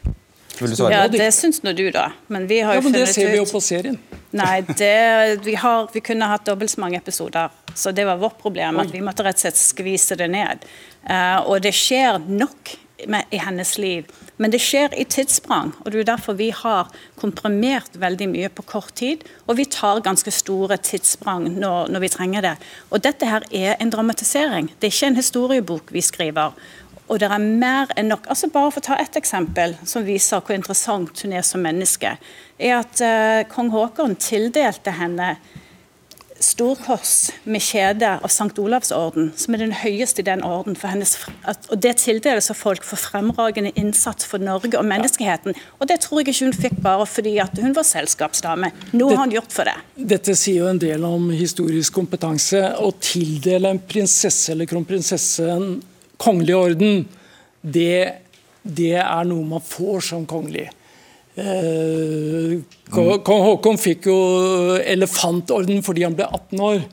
Ja, 0.62 1.08
det 1.10 1.32
syns 1.34 1.64
nå 1.66 1.74
du, 1.74 1.88
da. 1.92 2.12
Men 2.28 2.46
vi 2.48 2.60
har 2.62 2.76
Ja, 2.78 2.82
men 2.82 2.94
Det 2.94 3.08
ser 3.10 3.32
vi 3.32 3.38
jo 3.38 3.46
på 3.50 3.62
serien. 3.62 3.98
Nei, 4.32 4.62
det, 4.62 5.46
vi, 5.46 5.56
har, 5.56 5.90
vi 5.94 6.02
kunne 6.02 6.30
hatt 6.30 6.46
dobbelt 6.46 6.72
så 6.72 6.82
mange 6.82 6.98
episoder. 6.98 7.50
Så 7.76 7.92
det 7.92 8.06
var 8.06 8.18
vårt 8.22 8.38
problem. 8.42 8.80
at 8.80 8.94
Vi 8.94 9.02
måtte 9.02 9.26
rett 9.26 9.38
og 9.38 9.46
slett 9.46 9.58
skvise 9.58 10.18
det 10.18 10.30
ned. 10.30 10.66
Uh, 11.10 11.42
og 11.50 11.62
det 11.66 11.74
skjer 11.74 12.22
nok 12.30 12.76
med, 13.08 13.26
i 13.30 13.38
hennes 13.38 13.78
liv. 13.78 14.06
Men 14.38 14.54
det 14.54 14.62
skjer 14.62 14.94
i 14.98 15.06
tidssprang. 15.06 15.74
og 15.84 15.92
Det 15.92 16.00
er 16.00 16.10
derfor 16.14 16.38
vi 16.38 16.50
har 16.50 16.90
komprimert 17.20 17.98
veldig 18.00 18.30
mye 18.30 18.50
på 18.50 18.66
kort 18.66 18.94
tid. 18.96 19.26
Og 19.48 19.58
vi 19.58 19.66
tar 19.66 20.02
ganske 20.06 20.32
store 20.32 20.78
tidssprang 20.78 21.50
når, 21.58 21.90
når 21.94 22.06
vi 22.06 22.14
trenger 22.14 22.42
det. 22.42 22.56
Og 22.90 23.04
dette 23.04 23.30
her 23.30 23.46
er 23.52 23.76
en 23.80 23.94
dramatisering. 23.94 24.72
Det 24.80 24.90
er 24.90 24.96
ikke 24.96 25.12
en 25.12 25.22
historiebok 25.22 25.94
vi 25.94 26.02
skriver. 26.02 26.58
Og 27.14 27.20
det 27.22 27.30
er 27.30 27.42
mer 27.42 27.92
enn 27.94 28.10
nok. 28.10 28.26
Altså 28.32 28.50
Bare 28.50 28.72
for 28.74 28.82
å 28.82 28.88
ta 28.90 28.96
ett 29.02 29.18
eksempel 29.20 29.76
som 29.86 30.06
viser 30.06 30.42
hvor 30.42 30.58
interessant 30.58 31.20
hun 31.22 31.36
er 31.38 31.46
som 31.46 31.62
menneske. 31.62 32.16
er 32.58 32.80
at 32.80 33.02
uh, 33.06 33.44
Kong 33.54 33.70
Haakon 33.74 34.16
tildelte 34.18 34.96
henne 34.98 35.36
storkors 36.44 37.30
med 37.48 37.62
kjede 37.64 38.10
av 38.18 38.26
St. 38.28 38.50
Olavs 38.60 38.92
orden, 38.92 39.30
som 39.38 39.56
er 39.56 39.62
den 39.64 39.76
høyeste 39.78 40.24
i 40.24 40.26
den 40.28 40.42
orden. 40.44 40.76
For 40.76 40.92
hennes, 40.92 41.14
og 41.70 41.78
Det 41.80 41.94
tildeles 42.02 42.50
av 42.52 42.58
folk 42.60 42.84
for 42.84 43.00
fremragende 43.00 43.72
innsats 43.80 44.28
for 44.28 44.44
Norge 44.44 44.76
og 44.80 44.84
menneskeheten. 44.90 45.56
Og 45.80 45.88
det 45.88 46.02
tror 46.04 46.20
jeg 46.20 46.34
ikke 46.34 46.50
hun 46.50 46.58
fikk 46.66 46.82
bare 46.84 47.08
fordi 47.08 47.38
at 47.44 47.62
hun 47.62 47.78
var 47.78 47.88
selskapsdame. 47.88 48.74
Noe 48.92 49.16
har 49.16 49.28
hun 49.28 49.38
gjort 49.38 49.56
for 49.56 49.70
det. 49.70 49.78
Dette 50.16 50.36
sier 50.36 50.66
jo 50.66 50.74
en 50.74 50.82
del 50.82 51.06
om 51.08 51.30
historisk 51.32 51.96
kompetanse. 52.02 52.60
Å 52.76 52.92
tildele 53.00 53.72
en 53.72 53.84
prinsesse 53.88 54.52
eller 54.52 54.68
kronprinsesse 54.68 55.48
en 55.54 55.74
kongelig 56.24 56.56
orden, 56.56 57.04
det, 57.62 58.24
det 58.64 58.96
er 59.02 59.28
noe 59.30 59.44
man 59.56 59.64
får 59.64 60.08
som 60.10 60.26
kongelig. 60.30 60.70
Eh, 61.34 62.60
Kong 62.94 63.24
kong 63.26 63.42
Haakon 63.48 63.80
fikk 63.82 64.06
jo 64.06 64.18
elefantorden 64.78 65.82
fordi 65.86 66.06
han 66.06 66.18
ble 66.18 66.28
18 66.30 66.62
år. 66.62 66.84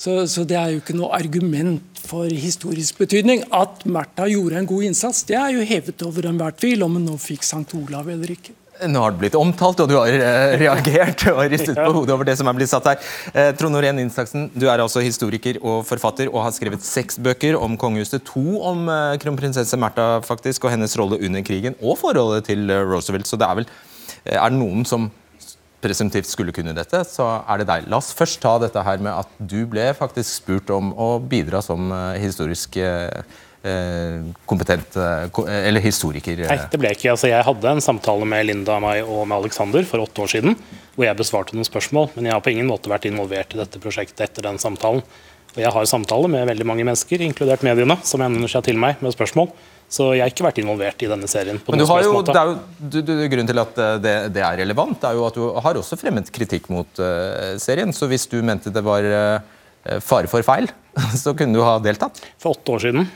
Så, 0.00 0.22
så 0.30 0.46
det 0.48 0.56
er 0.56 0.70
jo 0.72 0.80
ikke 0.80 0.96
noe 0.96 1.12
argument 1.12 1.98
for 2.00 2.30
historisk 2.30 3.02
betydning. 3.02 3.42
At 3.52 3.82
Märtha 3.84 4.28
gjorde 4.30 4.62
en 4.62 4.68
god 4.70 4.86
innsats, 4.88 5.26
det 5.28 5.36
er 5.36 5.52
jo 5.58 5.66
hevet 5.66 6.06
over 6.06 6.30
enhver 6.30 6.54
tvil 6.56 6.86
om 6.86 6.96
hun 6.96 7.04
nå 7.10 7.18
fikk 7.20 7.44
St. 7.44 7.66
Olav 7.76 8.08
eller 8.08 8.32
ikke. 8.32 8.54
Nå 8.88 9.00
har 9.02 9.12
det 9.12 9.20
blitt 9.20 9.36
omtalt, 9.36 9.80
og 9.82 9.90
du 9.90 9.96
har 9.98 10.08
eh, 10.08 10.54
reagert 10.60 11.26
og 11.32 11.42
ristet 11.52 11.76
på 11.76 11.92
hodet 11.92 12.14
over 12.14 12.28
det 12.28 12.36
som 12.38 12.48
er 12.48 12.56
blitt 12.56 12.70
satt 12.70 12.86
her. 12.88 13.10
Eh, 13.34 13.50
Trond 13.58 13.76
Norén 13.76 14.00
Instaksen, 14.00 14.48
du 14.54 14.66
er 14.70 14.80
altså 14.80 15.02
historiker 15.04 15.58
og 15.60 15.82
forfatter 15.88 16.30
og 16.30 16.44
har 16.46 16.54
skrevet 16.56 16.84
seks 16.86 17.18
bøker 17.20 17.58
om 17.60 17.76
kongehuset. 17.80 18.24
To 18.30 18.60
om 18.70 18.88
eh, 18.88 19.18
kronprinsesse 19.20 19.76
Märtha 19.80 20.22
faktisk, 20.24 20.64
og 20.64 20.74
hennes 20.74 20.96
rolle 21.00 21.20
under 21.20 21.44
krigen, 21.44 21.76
og 21.82 21.98
forholdet 22.00 22.48
til 22.48 22.70
Roosevelt. 22.70 23.28
Så 23.28 23.40
det 23.40 23.48
er 23.48 23.60
vel 23.60 23.70
Er 24.24 24.50
det 24.52 24.58
noen 24.60 24.84
som 24.84 25.10
presumptivt 25.80 26.28
skulle 26.28 26.52
kunne 26.52 26.74
dette, 26.76 26.98
så 27.08 27.40
er 27.48 27.60
det 27.60 27.68
deg. 27.70 27.86
La 27.88 28.00
oss 28.00 28.12
først 28.16 28.40
ta 28.42 28.58
dette 28.60 28.82
her 28.84 29.00
med 29.00 29.14
at 29.16 29.30
du 29.38 29.64
ble 29.68 29.86
faktisk 29.96 30.42
spurt 30.42 30.72
om 30.76 30.92
å 30.92 31.14
bidra 31.20 31.62
som 31.64 31.88
historisk 32.20 32.76
kompetent 34.48 34.96
eh, 34.96 35.66
Eller 35.68 35.80
historiker. 35.84 36.32
eh. 36.32 36.48
Nei, 36.48 36.68
det 36.72 36.78
ble 36.80 36.92
ikke. 36.96 37.10
Altså, 37.12 37.28
jeg 37.28 37.44
hadde 37.44 37.74
en 37.74 37.82
samtale 37.84 38.28
med 38.28 38.46
Linda 38.48 38.78
meg 38.80 39.04
og 39.04 39.26
med 39.28 39.36
Alexander 39.36 39.84
for 39.88 40.00
åtte 40.00 40.24
år 40.24 40.30
siden, 40.32 40.56
hvor 40.94 41.04
jeg 41.04 41.18
besvarte 41.18 41.58
noen 41.58 41.68
spørsmål, 41.68 42.08
men 42.14 42.30
jeg 42.30 42.36
har 42.36 42.44
på 42.44 42.54
ingen 42.54 42.70
måte 42.70 42.92
vært 42.92 43.10
involvert 43.10 43.52
i 43.54 43.60
dette 43.60 43.82
prosjektet 43.82 44.24
etter 44.30 44.48
den 44.48 44.60
samtalen. 44.62 45.04
Og 45.50 45.60
jeg 45.60 45.74
har 45.74 45.90
samtale 45.90 46.30
med 46.30 46.46
veldig 46.46 46.64
mange 46.68 46.86
mennesker, 46.86 47.20
inkludert 47.26 47.64
mediene, 47.66 47.98
som 48.06 48.22
henvender 48.22 48.48
seg 48.48 48.68
til 48.68 48.80
meg 48.80 49.02
med 49.02 49.12
spørsmål. 49.12 49.50
Så 49.90 50.12
jeg 50.14 50.22
har 50.22 50.30
ikke 50.30 50.46
vært 50.46 50.60
involvert 50.62 51.00
i 51.02 51.08
denne 51.10 51.26
serien. 51.26 51.58
på 51.58 51.74
Men 51.74 51.82
jo, 51.82 51.86
det 52.22 52.36
er 52.38 52.50
jo, 52.52 52.58
du, 52.78 53.00
du, 53.02 53.14
grunnen 53.26 53.48
til 53.48 53.58
at 53.58 53.80
eh, 53.82 53.96
det, 53.98 54.18
det 54.36 54.44
er 54.46 54.60
relevant, 54.62 55.02
er 55.02 55.18
jo 55.18 55.24
at 55.26 55.34
du 55.34 55.48
har 55.58 55.80
også 55.80 55.98
fremmet 55.98 56.30
kritikk 56.30 56.70
mot 56.70 57.02
uh, 57.02 57.58
serien. 57.58 57.90
Så 57.92 58.06
hvis 58.06 58.28
du 58.30 58.38
mente 58.46 58.70
det 58.70 58.84
var 58.86 59.02
uh, 59.02 59.98
fare 59.98 60.30
for 60.30 60.46
feil, 60.46 60.70
så 61.24 61.34
kunne 61.34 61.58
du 61.58 61.66
ha 61.66 61.80
deltatt. 61.82 62.22
For 62.38 62.54
åtte 62.54 62.78
år 62.78 62.86
siden 62.86 63.10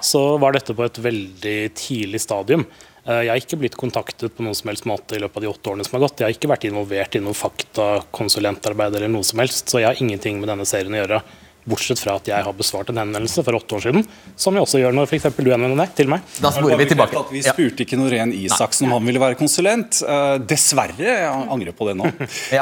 så 0.00 0.24
var 0.38 0.52
dette 0.56 0.74
på 0.76 0.84
et 0.86 0.98
veldig 1.02 1.56
tidlig 1.74 2.20
stadium. 2.20 2.66
Eh, 3.06 3.22
Jeg 3.24 3.28
har 3.30 3.40
ikke 3.42 3.58
blitt 3.60 3.76
kontaktet 3.78 4.34
på 4.36 4.42
noen 4.42 4.54
som 4.58 4.68
helst 4.72 4.84
måte 4.88 5.14
i 5.16 5.22
løpet 5.22 5.36
av 5.36 5.42
de 5.42 5.48
åtte 5.52 5.70
årene 5.72 5.84
som 5.86 5.96
har 6.00 6.08
gått. 6.08 6.18
Jeg 6.20 6.26
har 6.26 6.34
ikke 6.36 6.50
vært 6.50 6.64
involvert 6.70 7.14
i 7.14 7.22
noe 7.22 7.34
faktakonsulentarbeid 7.38 8.96
eller 8.96 9.08
noe 9.12 9.24
som 9.26 9.38
helst, 9.42 9.68
så 9.70 9.80
jeg 9.82 9.90
har 9.92 10.00
ingenting 10.02 10.40
med 10.40 10.48
denne 10.50 10.66
serien 10.68 10.94
å 10.94 11.02
gjøre. 11.04 11.20
Bortsett 11.66 11.98
fra 11.98 12.12
at 12.20 12.28
jeg 12.30 12.44
har 12.46 12.54
besvart 12.54 12.92
en 12.92 13.00
henvendelse 13.00 13.42
for 13.42 13.56
åtte 13.58 13.74
år 13.74 13.80
siden, 13.88 14.04
som 14.38 14.54
jeg 14.54 14.62
også 14.62 14.78
gjør 14.78 14.92
når 14.94 15.08
f.eks. 15.10 15.24
du 15.34 15.48
henvender 15.50 15.80
deg 15.80 15.96
til 15.98 16.06
meg. 16.12 16.22
Da 16.38 16.52
sporer 16.54 16.78
vi 16.78 16.86
tilbake. 16.92 17.24
Vi 17.32 17.42
spurte 17.42 17.82
ikke 17.82 17.98
Norén 17.98 18.30
Isaksen 18.38 18.86
om 18.86 18.94
han 19.00 19.08
ville 19.10 19.18
være 19.18 19.34
konsulent. 19.40 19.98
Eh, 20.06 20.36
dessverre. 20.46 20.94
Jeg 21.02 21.26
angrer 21.26 21.74
på 21.74 21.88
det 21.90 21.96
nå. 21.98 22.06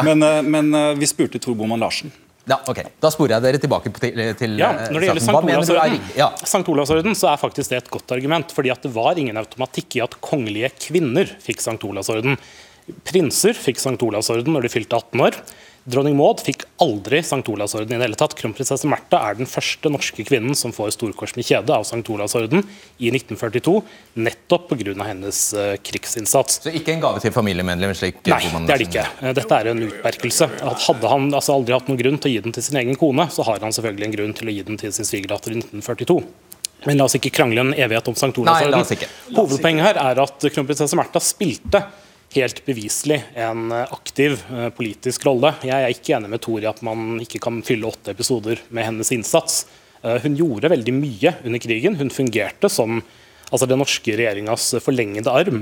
Men, 0.08 0.24
eh, 0.24 0.40
men 0.40 0.72
vi 0.96 1.04
spurte 1.10 1.36
Tor 1.36 1.52
Boman 1.58 1.84
Larsen. 1.84 2.12
Ja, 2.44 2.58
ok. 2.68 2.80
Da 3.00 3.08
sporer 3.12 3.38
jeg 3.38 3.44
dere 3.46 3.60
tilbake 3.62 3.90
til, 3.96 4.20
til 4.36 4.58
Ja, 4.60 4.70
eh, 4.74 4.90
Når 4.92 5.00
det 5.00 5.08
gjelder 5.08 5.28
er 5.30 5.38
Olavsorden. 5.40 6.08
Ja. 6.18 6.28
Olavsorden, 6.74 7.16
så 7.16 7.30
er 7.32 7.40
faktisk 7.40 7.72
det 7.72 7.78
et 7.80 7.90
godt 7.90 8.12
argument. 8.12 8.52
fordi 8.52 8.70
at 8.70 8.82
det 8.84 8.92
var 8.92 9.16
ingen 9.16 9.36
automatikk 9.40 9.96
i 9.96 10.02
at 10.04 10.18
kongelige 10.20 10.70
kvinner 10.88 11.30
fikk 11.40 11.64
Sankt 11.64 11.84
Olavsorden. 11.88 12.36
Prinser 13.08 13.56
fikk 13.56 13.80
Sankt 13.80 14.04
Olavsorden 14.04 14.52
når 14.52 14.66
de 14.66 14.72
fylte 14.76 14.96
18 14.96 15.24
år. 15.24 15.40
Dronning 15.84 16.14
Maud 16.16 16.40
fikk 16.40 16.62
aldri 16.80 17.18
Sankt 17.26 17.48
Olavsorden 17.52 17.92
i 17.92 17.98
det 17.98 18.06
hele 18.06 18.16
tatt. 18.16 18.32
Kronprinsesse 18.38 18.88
Märtha 18.88 19.18
er 19.28 19.36
den 19.36 19.48
første 19.48 19.90
norske 19.92 20.24
kvinnen 20.24 20.56
som 20.56 20.72
får 20.72 20.94
storkors 20.96 21.34
med 21.36 21.44
kjede 21.44 21.74
av 21.76 21.84
Sankt 21.84 22.08
Olavsorden 22.12 22.62
i 22.96 23.10
1942, 23.10 23.74
nettopp 24.24 24.70
pga. 24.70 24.94
hennes 25.04 25.40
eh, 25.52 25.74
krigsinnsats. 25.84 26.62
Så 26.64 26.72
ikke 26.72 26.94
en 26.94 27.04
gave 27.04 27.20
til 27.20 27.34
familiemedlemmer? 27.36 27.98
slik 27.98 28.22
Nei, 28.24 28.40
det 28.64 28.72
er 28.72 28.80
det 28.80 28.88
ikke. 28.88 29.04
Eh, 29.20 29.34
Dette 29.36 29.58
er 29.60 29.70
en 29.74 29.84
utmerkelse. 29.84 30.48
Hadde 30.86 31.10
han 31.12 31.28
altså 31.28 31.58
aldri 31.58 31.76
hatt 31.76 31.92
noen 31.92 32.00
grunn 32.00 32.16
til 32.16 32.32
å 32.32 32.34
gi 32.34 32.46
den 32.48 32.56
til 32.56 32.64
sin 32.64 32.80
egen 32.80 32.96
kone, 32.96 33.28
så 33.28 33.44
har 33.44 33.60
han 33.60 33.76
selvfølgelig 33.76 34.08
en 34.08 34.16
grunn 34.16 34.34
til 34.40 34.48
å 34.48 34.56
gi 34.56 34.64
den 34.64 34.80
til 34.80 34.96
sin 34.96 35.08
svigerdatter 35.08 35.52
i 35.52 35.60
1942. 35.60 36.18
Men 36.88 37.00
la 37.00 37.04
oss 37.08 37.16
ikke 37.16 37.32
krangle 37.32 37.60
en 37.60 37.76
evighet 37.76 38.08
om 38.08 38.16
St. 38.16 38.32
Ikke. 38.96 39.08
Hovedpoenget 39.36 39.86
her 39.90 40.00
er 40.00 40.24
at 40.24 40.48
kronprinsesse 40.48 40.96
Märtha 40.96 41.20
spilte 41.24 41.84
helt 42.34 42.60
beviselig 42.66 43.20
en 43.38 43.72
eh, 43.72 43.92
aktiv 43.92 44.38
eh, 44.52 44.68
politisk 44.74 45.26
rolle. 45.28 45.54
Jeg 45.64 45.74
er 45.74 45.92
ikke 45.94 46.16
enig 46.18 46.30
med 46.32 46.42
Tor 46.44 46.62
i 46.62 46.70
at 46.70 46.80
man 46.86 47.18
ikke 47.22 47.40
kan 47.42 47.60
fylle 47.66 47.88
åtte 47.88 48.14
episoder 48.14 48.62
med 48.74 48.88
hennes 48.88 49.12
innsats. 49.14 49.64
Eh, 50.02 50.18
hun 50.24 50.38
gjorde 50.38 50.72
veldig 50.72 50.94
mye 50.96 51.34
under 51.44 51.62
krigen. 51.62 51.98
Hun 52.00 52.12
fungerte 52.14 52.70
som 52.72 53.02
altså 53.50 53.68
den 53.70 53.78
norske 53.78 54.16
regjeringas 54.16 54.72
forlengede 54.82 55.30
arm 55.30 55.60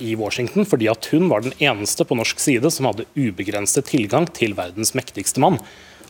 i 0.00 0.14
Washington, 0.16 0.64
fordi 0.64 0.86
at 0.88 1.08
hun 1.10 1.26
var 1.28 1.42
den 1.44 1.52
eneste 1.58 2.06
på 2.08 2.16
norsk 2.16 2.38
side 2.40 2.70
som 2.72 2.86
hadde 2.88 3.04
ubegrenset 3.18 3.90
tilgang 3.90 4.24
til 4.32 4.54
verdens 4.56 4.94
mektigste 4.96 5.42
mann. 5.42 5.58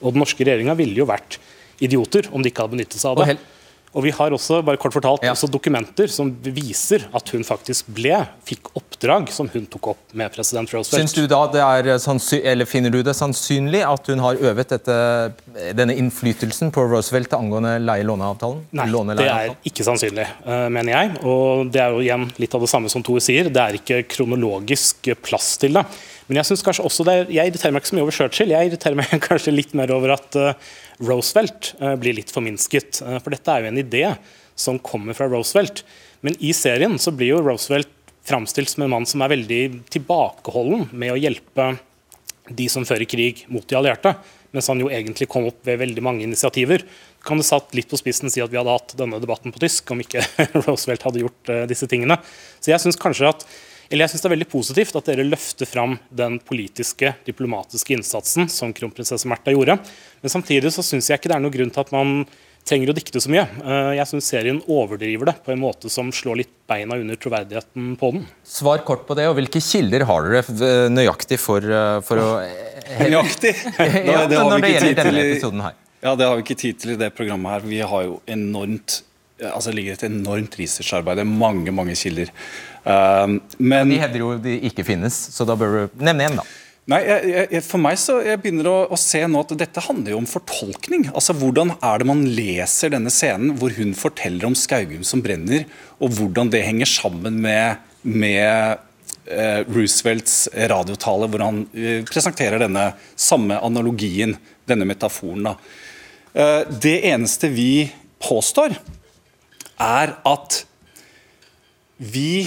Og 0.05 0.15
den 0.15 0.23
norske 0.23 0.45
regjeringa 0.45 0.77
ville 0.79 1.01
jo 1.01 1.09
vært 1.09 1.41
idioter 1.83 2.29
om 2.31 2.45
de 2.45 2.53
ikke 2.53 2.63
hadde 2.63 2.77
benyttet 2.77 3.01
seg 3.01 3.17
av 3.17 3.25
det. 3.25 3.39
Og 3.95 4.03
vi 4.03 4.11
har 4.11 4.35
også 4.35 4.59
bare 4.67 4.77
kort 4.81 4.93
fortalt, 4.97 5.23
Ja. 5.23 5.33
også 5.33 5.47
dokumenter 5.51 6.09
som 6.11 6.33
viser 6.43 7.05
at 7.15 7.29
hun 7.31 7.45
faktisk 7.47 7.87
ble, 7.95 8.27
fikk 8.45 8.73
oppdrag 8.75 9.29
som 9.31 9.49
hun 9.53 9.67
tok 9.71 9.87
opp 9.93 10.15
med 10.19 10.33
president 10.35 10.69
Roosevelt. 10.75 10.99
Synes 11.09 11.15
du 11.15 11.27
da 11.31 11.47
det 11.47 11.63
er 11.63 11.91
eller 12.45 12.67
Finner 12.67 12.91
du 12.91 13.03
det 13.03 13.15
sannsynlig 13.15 13.85
at 13.87 14.07
hun 14.11 14.19
har 14.19 14.35
øvet 14.35 14.69
dette, 14.75 14.97
denne 15.77 15.95
innflytelsen 15.95 16.73
på 16.75 16.83
Roosevelt 16.91 17.31
angående 17.37 17.77
leie-låneavtalen? 17.85 18.65
Nei, 18.73 18.89
det 19.15 19.29
er 19.31 19.55
ikke 19.65 19.87
sannsynlig, 19.87 20.27
eh, 20.45 20.69
mener 20.69 20.93
jeg. 20.93 21.25
Og 21.25 21.71
det 21.71 21.81
er 21.81 21.91
jo 21.95 22.03
igjen 22.03 22.27
litt 22.39 22.55
av 22.55 22.61
det 22.61 22.71
samme 22.73 22.91
som 22.91 23.03
Tor 23.03 23.21
sier. 23.21 23.45
Det 23.53 23.63
er 23.63 23.79
ikke 23.79 24.03
kronologisk 24.09 25.13
plass 25.23 25.57
til 25.61 25.75
det. 25.79 25.85
Men 26.29 26.41
jeg 26.41 26.49
synes 26.49 26.65
kanskje 26.65 26.85
også 26.89 27.05
det 27.05 27.17
jeg 27.35 27.51
irriterer 27.51 27.75
meg 27.75 27.83
ikke 27.83 27.91
så 27.93 27.97
mye 27.99 28.07
over 28.07 28.17
Churchill. 28.17 28.55
Jeg 28.55 28.71
irriterer 28.71 28.97
meg 28.97 29.13
kanskje 29.29 29.53
litt 29.55 29.75
mer 29.77 29.93
over 29.95 30.15
at 30.17 30.39
eh, 30.41 30.55
Roosevelt 31.03 31.75
eh, 31.81 31.97
blir 32.01 32.17
litt 32.19 32.33
forminsket. 32.35 33.03
Eh, 33.03 33.19
for 33.23 33.35
dette 33.35 33.51
er 33.51 33.65
jo 33.65 33.73
en 33.73 33.83
idé 33.83 34.05
som 34.55 34.79
kommer 34.79 35.17
fra 35.17 35.29
Roosevelt. 35.31 35.83
Men 36.25 36.37
i 36.39 36.53
serien 36.57 36.99
så 37.01 37.13
blir 37.15 37.35
jo 37.35 37.43
Roosevelt 37.43 37.91
framstilt 38.25 38.71
som 38.73 38.87
en 38.87 38.95
mann 38.95 39.09
som 39.09 39.23
er 39.25 39.35
veldig 39.35 39.63
tilbakeholden 39.93 40.89
med 40.97 41.13
å 41.13 41.19
hjelpe 41.21 41.75
de 42.49 42.69
som 42.73 42.87
fører 42.89 43.09
krig 43.09 43.45
mot 43.53 43.65
de 43.69 43.77
allierte, 43.77 44.15
mens 44.55 44.69
han 44.71 44.81
jo 44.81 44.91
egentlig 44.93 45.29
kom 45.33 45.49
opp 45.49 45.65
ved 45.67 45.81
veldig 45.81 46.05
mange 46.05 46.25
initiativer. 46.25 46.85
Kan 47.25 47.41
det 47.41 47.49
satt 47.49 47.75
litt 47.77 47.89
på 47.91 47.99
spissen 48.01 48.33
si 48.33 48.43
at 48.45 48.53
vi 48.53 48.61
hadde 48.61 48.73
hatt 48.73 48.95
denne 48.99 49.21
debatten 49.21 49.53
på 49.53 49.63
tysk 49.63 49.91
om 49.93 50.03
ikke 50.05 50.23
Roosevelt 50.67 51.05
hadde 51.09 51.25
gjort 51.25 51.53
eh, 51.53 51.65
disse 51.71 51.89
tingene. 51.91 52.21
Så 52.61 52.73
jeg 52.73 52.83
synes 52.85 53.01
kanskje 53.01 53.33
at 53.33 53.47
eller 53.91 54.05
jeg 54.05 54.11
synes 54.15 54.23
Det 54.25 54.31
er 54.31 54.35
veldig 54.37 54.49
positivt 54.53 54.97
at 54.97 55.05
dere 55.11 55.27
løfter 55.29 55.67
fram 55.69 55.99
den 56.11 56.39
politiske, 56.41 57.15
diplomatiske 57.27 57.95
innsatsen 57.99 58.49
som 58.51 58.73
kronprinsesse 58.73 59.29
Märtha 59.29 59.53
gjorde. 59.55 59.79
Men 60.23 60.31
samtidig 60.33 60.73
så 60.73 60.83
syns 60.87 61.09
jeg 61.11 61.19
ikke 61.21 61.29
det 61.33 61.37
er 61.39 61.45
noen 61.45 61.55
grunn 61.59 61.71
til 61.75 61.81
at 61.85 61.93
man 61.95 62.25
trenger 62.65 62.89
å 62.89 62.97
dikte 62.97 63.21
så 63.21 63.29
mye. 63.29 63.43
Eh, 63.61 63.91
Jeg 63.99 64.07
syns 64.09 64.25
serien 64.33 64.63
overdriver 64.73 65.29
det 65.29 65.35
på 65.45 65.53
en 65.53 65.61
måte 65.61 65.91
som 65.93 66.09
slår 66.17 66.39
litt 66.41 66.53
beina 66.67 66.97
under 66.97 67.17
troverdigheten 67.21 67.91
på 68.01 68.13
den. 68.15 68.23
Svar 68.43 68.79
kort 68.89 69.05
på 69.07 69.15
det, 69.19 69.27
og 69.29 69.37
hvilke 69.37 69.61
kilder 69.61 70.07
har 70.09 70.31
dere 70.31 70.41
eh, 70.49 70.89
nøyaktig 70.89 71.39
for, 71.39 71.61
eh, 71.61 72.01
for 72.01 72.23
å 72.23 72.29
Nøyaktig! 73.05 73.53
Ja, 74.09 74.25
det 74.31 74.39
har 74.41 74.55
vi 74.61 74.73
ikke 74.73 74.87
tid 74.89 75.03
til 75.03 75.19
i- 75.21 75.75
Ja, 76.05 76.15
Det 76.17 76.25
har 76.27 76.37
vi 76.37 76.43
ikke 76.47 76.57
tid 76.61 76.79
til 76.81 76.91
i 76.95 76.97
det 77.05 77.13
programmet 77.17 77.53
her. 77.53 77.61
Vi 77.69 77.81
har 77.85 78.03
jo 78.09 78.21
enormt 78.29 79.03
altså 79.45 79.73
Det 79.73 79.77
ligger 79.77 79.93
et 79.99 80.05
enormt 80.07 80.55
researcharbeid. 80.57 81.19
Er 81.21 81.25
mange 81.29 81.73
mange 81.75 81.93
kilder. 81.99 82.29
Um, 82.85 83.39
men 83.57 83.89
De 83.89 83.97
hevder 84.03 84.21
jo 84.21 84.35
de 84.45 84.59
ikke 84.69 84.85
finnes, 84.85 85.17
så 85.33 85.47
da 85.49 85.57
bør 85.57 85.87
du 85.89 86.05
nevne 86.05 86.29
en, 86.29 86.43
da. 86.43 86.45
Nei, 86.93 86.99
jeg, 87.09 87.45
jeg, 87.49 87.63
For 87.65 87.81
meg 87.81 87.97
så 87.97 88.19
jeg 88.21 88.41
begynner 88.43 88.69
å, 88.69 88.77
å 88.93 88.97
se 89.01 89.23
nå 89.25 89.41
at 89.41 89.55
dette 89.57 89.85
handler 89.87 90.13
jo 90.13 90.19
om 90.21 90.29
fortolkning. 90.29 91.07
Altså 91.17 91.33
Hvordan 91.39 91.73
er 91.79 92.03
det 92.03 92.09
man 92.11 92.21
leser 92.37 92.93
denne 92.93 93.13
scenen 93.13 93.55
hvor 93.61 93.73
hun 93.79 93.95
forteller 93.97 94.51
om 94.51 94.57
Skaugum 94.59 95.05
som 95.07 95.23
brenner, 95.25 95.65
og 95.97 96.13
hvordan 96.19 96.53
det 96.53 96.65
henger 96.67 96.91
sammen 96.91 97.39
med, 97.41 97.81
med 98.05 98.85
eh, 99.33 99.65
Roosevelts 99.65 100.51
radiotale, 100.75 101.31
hvor 101.33 101.47
han 101.47 101.63
eh, 101.73 102.05
presenterer 102.05 102.61
denne 102.67 102.91
samme 103.17 103.57
analogien, 103.65 104.37
denne 104.69 104.89
metaforen. 104.89 105.49
da. 105.49 105.57
Eh, 106.37 106.61
det 106.85 106.99
eneste 107.15 107.49
vi 107.55 107.87
påstår, 108.21 108.77
er 109.81 110.15
at 110.29 110.61
vi 111.97 112.45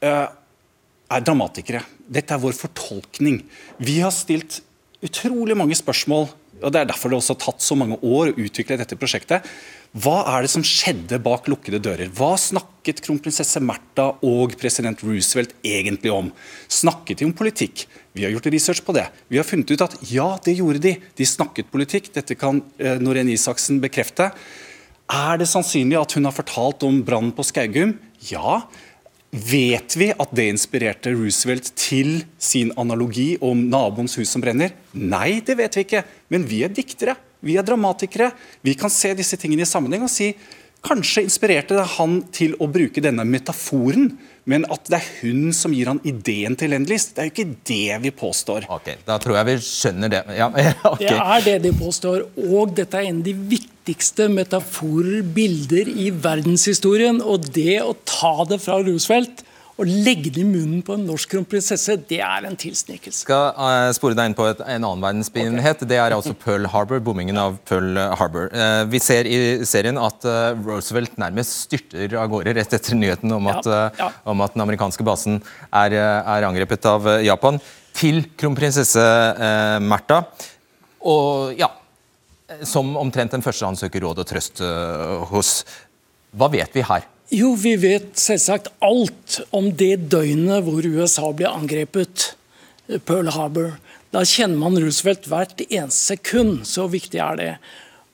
er 0.00 1.24
dramatikere. 1.26 1.82
Dette 2.10 2.34
er 2.34 2.42
vår 2.42 2.56
fortolkning. 2.56 3.42
Vi 3.78 4.00
har 4.00 4.14
stilt 4.14 4.60
utrolig 5.04 5.56
mange 5.56 5.76
spørsmål, 5.78 6.28
og 6.60 6.72
det 6.72 6.82
er 6.82 6.88
derfor 6.90 7.12
det 7.12 7.20
også 7.20 7.36
har 7.36 7.44
tatt 7.44 7.64
så 7.64 7.76
mange 7.78 7.96
år 8.04 8.32
å 8.32 8.40
utvikle 8.44 8.76
dette 8.80 8.98
prosjektet. 9.00 9.46
Hva 9.90 10.20
er 10.36 10.44
det 10.44 10.50
som 10.52 10.62
skjedde 10.62 11.18
bak 11.24 11.48
lukkede 11.50 11.80
dører? 11.82 12.10
Hva 12.14 12.36
snakket 12.38 13.00
kronprinsesse 13.02 13.62
Märtha 13.64 14.10
og 14.26 14.54
president 14.60 15.00
Roosevelt 15.02 15.56
egentlig 15.66 16.12
om? 16.14 16.28
Snakket 16.70 17.22
de 17.22 17.26
om 17.26 17.34
politikk? 17.34 17.88
Vi 18.14 18.22
har 18.22 18.30
gjort 18.34 18.50
research 18.54 18.84
på 18.86 18.94
det. 18.94 19.08
Vi 19.26 19.40
har 19.40 19.48
funnet 19.48 19.72
ut 19.72 19.82
at 19.82 19.96
ja, 20.12 20.28
det 20.44 20.58
gjorde 20.60 20.82
de. 20.84 20.94
De 21.18 21.26
snakket 21.26 21.72
politikk. 21.72 22.12
Dette 22.14 22.36
kan 22.38 22.62
eh, 22.78 23.02
Norén 23.02 23.30
Isaksen 23.32 23.80
bekrefte. 23.82 24.30
Er 25.10 25.40
det 25.40 25.50
sannsynlig 25.50 25.98
at 25.98 26.14
hun 26.14 26.28
har 26.28 26.36
fortalt 26.36 26.86
om 26.86 27.00
brannen 27.06 27.34
på 27.34 27.46
Skaugum? 27.48 27.96
Ja. 28.30 28.60
Vet 29.30 29.94
vi 29.94 30.08
at 30.10 30.32
det 30.34 30.48
inspirerte 30.50 31.12
Roosevelt 31.14 31.68
til 31.78 32.24
sin 32.42 32.72
analogi 32.80 33.36
om 33.46 33.68
naboens 33.70 34.16
hus 34.18 34.32
som 34.34 34.42
brenner? 34.42 34.72
Nei, 34.90 35.38
det 35.46 35.54
vet 35.60 35.76
vi 35.78 35.84
ikke. 35.86 36.02
Men 36.34 36.46
vi 36.50 36.64
er 36.66 36.72
diktere. 36.74 37.14
Vi 37.46 37.54
er 37.56 37.66
dramatikere. 37.66 38.32
Vi 38.66 38.74
kan 38.78 38.90
se 38.90 39.14
disse 39.14 39.38
tingene 39.38 39.62
i 39.62 39.70
sammenheng 39.70 40.02
og 40.06 40.12
si 40.12 40.32
Kanskje 40.80 41.26
inspirerte 41.26 41.76
det 41.76 41.84
han 41.98 42.14
til 42.32 42.54
å 42.56 42.64
bruke 42.72 43.02
denne 43.04 43.20
metaforen, 43.28 44.14
men 44.48 44.62
at 44.72 44.88
det 44.88 44.96
er 44.96 45.08
hun 45.20 45.50
som 45.52 45.74
gir 45.76 45.90
han 45.90 46.00
ideen 46.08 46.56
til 46.56 46.72
Endlist, 46.72 47.12
det 47.12 47.20
er 47.20 47.28
jo 47.28 47.34
ikke 47.34 47.58
det 47.68 47.98
vi 48.06 48.12
påstår. 48.16 48.64
Ok, 48.72 48.88
Da 49.04 49.18
tror 49.20 49.36
jeg 49.36 49.48
vi 49.50 49.56
skjønner 49.66 50.14
det. 50.14 50.22
Ja, 50.38 50.48
okay. 50.94 51.04
Det 51.04 51.18
er 51.18 51.44
det 51.44 51.58
de 51.66 51.74
påstår. 51.76 52.24
Og 52.48 52.72
dette 52.80 52.96
er 52.96 53.10
en 53.10 53.20
av 53.20 53.28
de 53.28 53.36
viktigste 53.90 54.28
metaforer, 54.30 55.22
bilder, 55.22 55.88
i 55.88 56.10
verdenshistorien. 56.10 57.20
Og 57.22 57.50
det 57.54 57.80
å 57.82 57.94
ta 58.06 58.44
det 58.46 58.60
fra 58.62 58.80
Roosevelt 58.82 59.44
og 59.80 59.88
legge 59.88 60.28
det 60.28 60.42
i 60.42 60.44
munnen 60.44 60.82
på 60.84 60.92
en 60.92 61.06
norsk 61.08 61.30
kronprinsesse, 61.32 61.94
det 62.10 62.18
er 62.20 62.44
en 62.44 62.56
tilsnikelse. 62.58 63.22
skal 63.24 63.54
uh, 63.56 63.88
spore 63.96 64.12
deg 64.12 64.28
inn 64.28 64.36
på 64.36 64.44
et, 64.50 64.60
en 64.60 64.84
annen 64.84 65.00
verdensbegivenhet. 65.00 65.86
Det 65.88 65.96
er 65.96 66.12
altså 66.12 66.34
Pearl 66.36 66.68
Harbor, 66.68 67.00
bombingen 67.00 67.40
av 67.40 67.56
Pearl 67.64 67.96
Harbor. 68.20 68.50
Uh, 68.52 68.84
vi 68.92 69.00
ser 69.00 69.24
i 69.24 69.64
serien 69.64 69.96
at 69.96 70.26
uh, 70.28 70.52
Roosevelt 70.66 71.16
nærmest 71.16 71.62
styrter 71.64 72.12
av 72.20 72.28
gårde 72.28 72.54
rett 72.60 72.76
etter 72.76 72.98
nyheten 72.98 73.32
om 73.32 73.48
at, 73.48 73.64
Ja, 73.64 73.88
ja. 73.96 74.12
om 74.28 74.44
at 74.44 74.52
den 74.52 74.66
amerikanske 74.66 75.06
basen 75.06 75.40
er, 75.72 75.96
er 75.96 76.50
angrepet 76.50 76.84
av 76.84 77.08
Japan, 77.24 77.56
til 77.96 78.26
kronprinsesse 78.38 79.02
Märtha. 79.80 80.26
Og 81.08 81.56
ja, 81.56 81.72
som 82.66 82.96
omtrent 82.98 83.34
den 83.34 83.44
første 83.44 83.68
han 83.68 83.78
søker 83.78 84.04
råd 84.04 84.22
og 84.22 84.28
trøst 84.28 84.62
eh, 84.64 85.16
hos. 85.30 85.60
Hva 86.36 86.50
vet 86.52 86.74
vi 86.76 86.84
her? 86.86 87.06
Jo, 87.34 87.52
vi 87.58 87.76
vet 87.78 88.16
selvsagt 88.18 88.72
alt 88.82 89.38
om 89.54 89.70
det 89.78 90.08
døgnet 90.10 90.64
hvor 90.66 90.86
USA 90.86 91.30
ble 91.36 91.50
angrepet, 91.50 92.32
eh, 92.88 92.98
Pearl 92.98 93.30
Harbor. 93.36 93.76
Da 94.10 94.24
kjenner 94.26 94.58
man 94.58 94.78
Roosevelt 94.82 95.28
hvert 95.30 95.62
eneste 95.68 96.16
sekund, 96.16 96.64
så 96.66 96.88
viktig 96.90 97.22
er 97.22 97.38
det. 97.38 97.52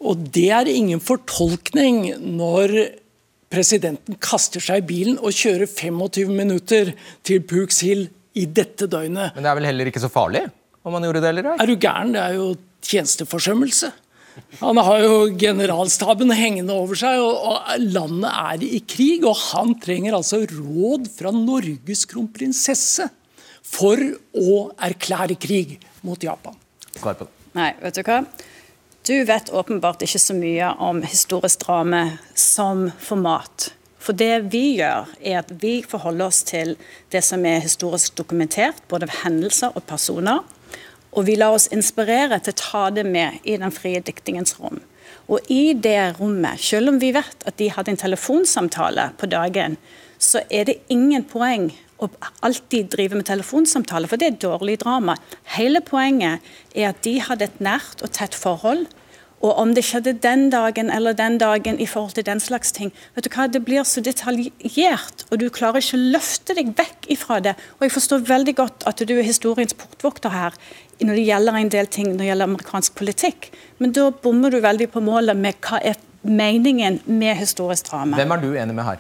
Og 0.05 0.29
det 0.35 0.51
er 0.53 0.68
ingen 0.68 1.01
fortolkning 1.01 2.11
når 2.20 2.75
presidenten 3.53 4.18
kaster 4.20 4.61
seg 4.61 4.83
i 4.83 4.87
bilen 4.90 5.20
og 5.22 5.33
kjører 5.33 5.70
25 5.70 6.33
minutter 6.37 6.92
til 7.25 7.44
Pooks 7.49 7.81
Hill 7.87 8.09
i 8.37 8.44
dette 8.44 8.88
døgnet. 8.90 9.33
Men 9.33 9.46
det 9.46 9.51
er 9.51 9.59
vel 9.62 9.68
heller 9.70 9.88
ikke 9.88 10.03
så 10.03 10.12
farlig 10.12 10.44
om 10.87 10.94
man 10.94 11.07
gjorde 11.07 11.22
det 11.25 11.31
eller? 11.33 11.55
Er 11.57 11.66
du 11.66 11.79
gæren? 11.81 12.12
Det 12.14 12.20
er 12.22 12.37
jo 12.37 12.51
tjenesteforsømmelse. 12.87 13.90
Han 14.61 14.81
har 14.81 15.03
jo 15.05 15.14
generalstaben 15.38 16.33
hengende 16.37 16.75
over 16.77 16.99
seg, 16.99 17.20
og, 17.20 17.37
og 17.53 17.87
landet 17.94 18.31
er 18.33 18.66
i 18.66 18.81
krig. 18.88 19.25
Og 19.29 19.37
han 19.53 19.77
trenger 19.83 20.18
altså 20.18 20.42
råd 20.51 21.09
fra 21.12 21.33
Norges 21.35 22.05
kronprinsesse 22.11 23.09
for 23.66 24.01
å 24.37 24.59
erklære 24.88 25.38
krig 25.40 25.79
mot 26.07 26.22
Japan. 26.22 26.57
På. 26.96 27.27
Nei, 27.57 27.72
vet 27.83 27.99
du 27.99 28.05
hva? 28.07 28.20
Du 29.07 29.14
vet 29.22 29.51
åpenbart 29.55 30.03
ikke 30.03 30.18
så 30.18 30.35
mye 30.35 30.72
om 30.83 31.03
historisk 31.07 31.66
drame 31.66 32.18
som 32.35 32.88
format. 32.99 33.70
For 34.03 34.14
det 34.18 34.49
vi 34.53 34.77
gjør, 34.79 35.07
er 35.18 35.40
at 35.40 35.51
vi 35.62 35.81
forholder 35.87 36.31
oss 36.31 36.44
til 36.46 36.77
det 37.14 37.22
som 37.27 37.42
er 37.46 37.64
historisk 37.64 38.16
dokumentert, 38.18 38.79
både 38.90 39.09
av 39.09 39.14
hendelser 39.25 39.75
og 39.75 39.87
personer. 39.87 40.44
Og 41.16 41.24
vi 41.29 41.38
lar 41.40 41.57
oss 41.57 41.70
inspirere 41.72 42.38
til 42.44 42.52
å 42.52 42.61
ta 42.61 42.83
det 42.92 43.07
med 43.09 43.40
i 43.48 43.57
den 43.57 43.72
frie 43.72 44.02
diktingens 44.05 44.59
rom. 44.61 44.83
Og 45.33 45.48
i 45.50 45.72
det 45.72 46.18
rommet, 46.20 46.61
selv 46.62 46.92
om 46.92 47.00
vi 47.02 47.12
vet 47.16 47.46
at 47.48 47.57
de 47.59 47.70
hadde 47.72 47.94
en 47.94 48.02
telefonsamtale 48.05 49.11
på 49.18 49.29
dagen, 49.33 49.79
så 50.18 50.42
er 50.52 50.68
det 50.68 50.83
ingen 50.92 51.24
poeng 51.29 51.70
å 52.02 52.11
alltid 52.44 52.90
drive 52.92 53.16
med 53.16 53.26
telefonsamtale, 53.29 54.09
for 54.11 54.20
det 54.20 54.29
er 54.29 54.38
dårlig 54.44 54.76
drama. 54.83 55.16
Hele 55.57 55.81
poenget 55.85 56.44
er 56.76 56.90
at 56.90 57.00
de 57.07 57.16
hadde 57.24 57.48
et 57.48 57.61
nært 57.64 58.05
og 58.05 58.12
tett 58.16 58.37
forhold, 58.37 58.85
Og 59.44 59.59
om 59.61 59.75
det 59.77 59.85
skjedde 59.85 60.14
den 60.25 60.49
dagen 60.51 60.88
eller 60.90 61.12
den 61.16 61.37
dagen 61.38 61.79
i 61.81 61.87
forhold 61.87 62.14
til 62.16 62.25
den 62.25 62.40
slags 62.40 62.72
ting. 62.72 62.92
vet 63.14 63.25
du 63.25 63.31
hva, 63.31 63.46
Det 63.46 63.64
blir 63.64 63.85
så 63.85 64.01
detaljert, 64.01 65.27
og 65.31 65.38
du 65.38 65.51
klarer 65.51 65.83
ikke 65.83 65.96
å 65.96 66.11
løfte 66.16 66.55
deg 66.57 66.72
vekk 66.77 67.11
ifra 67.12 67.40
det. 67.40 67.55
Og 67.79 67.87
Jeg 67.87 67.92
forstår 67.92 68.27
veldig 68.27 68.55
godt 68.57 68.87
at 68.87 68.99
du 68.99 69.14
er 69.18 69.22
historiens 69.22 69.75
portvokter 69.75 70.31
her 70.31 70.53
når 71.01 71.14
det 71.14 71.27
gjelder 71.27 71.55
en 71.55 71.68
del 71.68 71.87
ting 71.87 72.07
når 72.09 72.18
det 72.18 72.27
gjelder 72.31 72.49
amerikansk 72.49 72.94
politikk. 72.96 73.51
Men 73.79 73.92
da 73.92 74.11
bommer 74.11 74.51
du 74.51 74.61
veldig 74.61 74.88
på 74.90 75.01
målet 75.05 75.37
med 75.37 75.61
hva 75.61 75.81
er 75.85 76.01
meningen 76.22 77.01
med 77.07 77.37
historisk 77.37 77.90
drama. 77.90 78.16
Hvem 78.16 78.33
er 78.33 78.42
du 78.42 78.55
enig 78.57 78.75
med 78.75 78.85
her? 78.85 78.99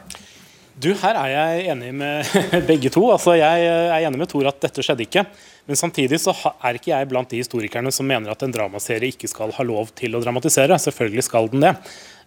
Du, 0.76 0.90
Her 0.92 1.16
er 1.16 1.30
jeg 1.32 1.68
enig 1.72 1.92
med 1.96 2.26
begge 2.68 2.90
to. 2.92 3.06
Altså, 3.08 3.32
Jeg 3.38 3.64
er 3.64 4.02
enig 4.04 4.20
med 4.20 4.28
Tor 4.28 4.48
at 4.50 4.58
dette 4.60 4.82
skjedde 4.84 5.06
ikke. 5.06 5.22
Men 5.66 5.78
samtidig 5.80 6.18
så 6.22 6.34
er 6.36 6.76
ikke 6.76 6.92
jeg 6.92 7.08
blant 7.10 7.30
de 7.32 7.40
historikerne 7.40 7.90
som 7.94 8.06
mener 8.06 8.30
at 8.30 8.44
en 8.44 8.52
dramaserie 8.52 9.08
ikke 9.10 9.30
skal 9.30 9.54
ha 9.56 9.64
lov 9.66 9.88
til 9.96 10.14
å 10.14 10.20
dramatisere. 10.22 10.76
Selvfølgelig 10.78 11.24
skal 11.26 11.48
den 11.50 11.64
det. 11.64 11.72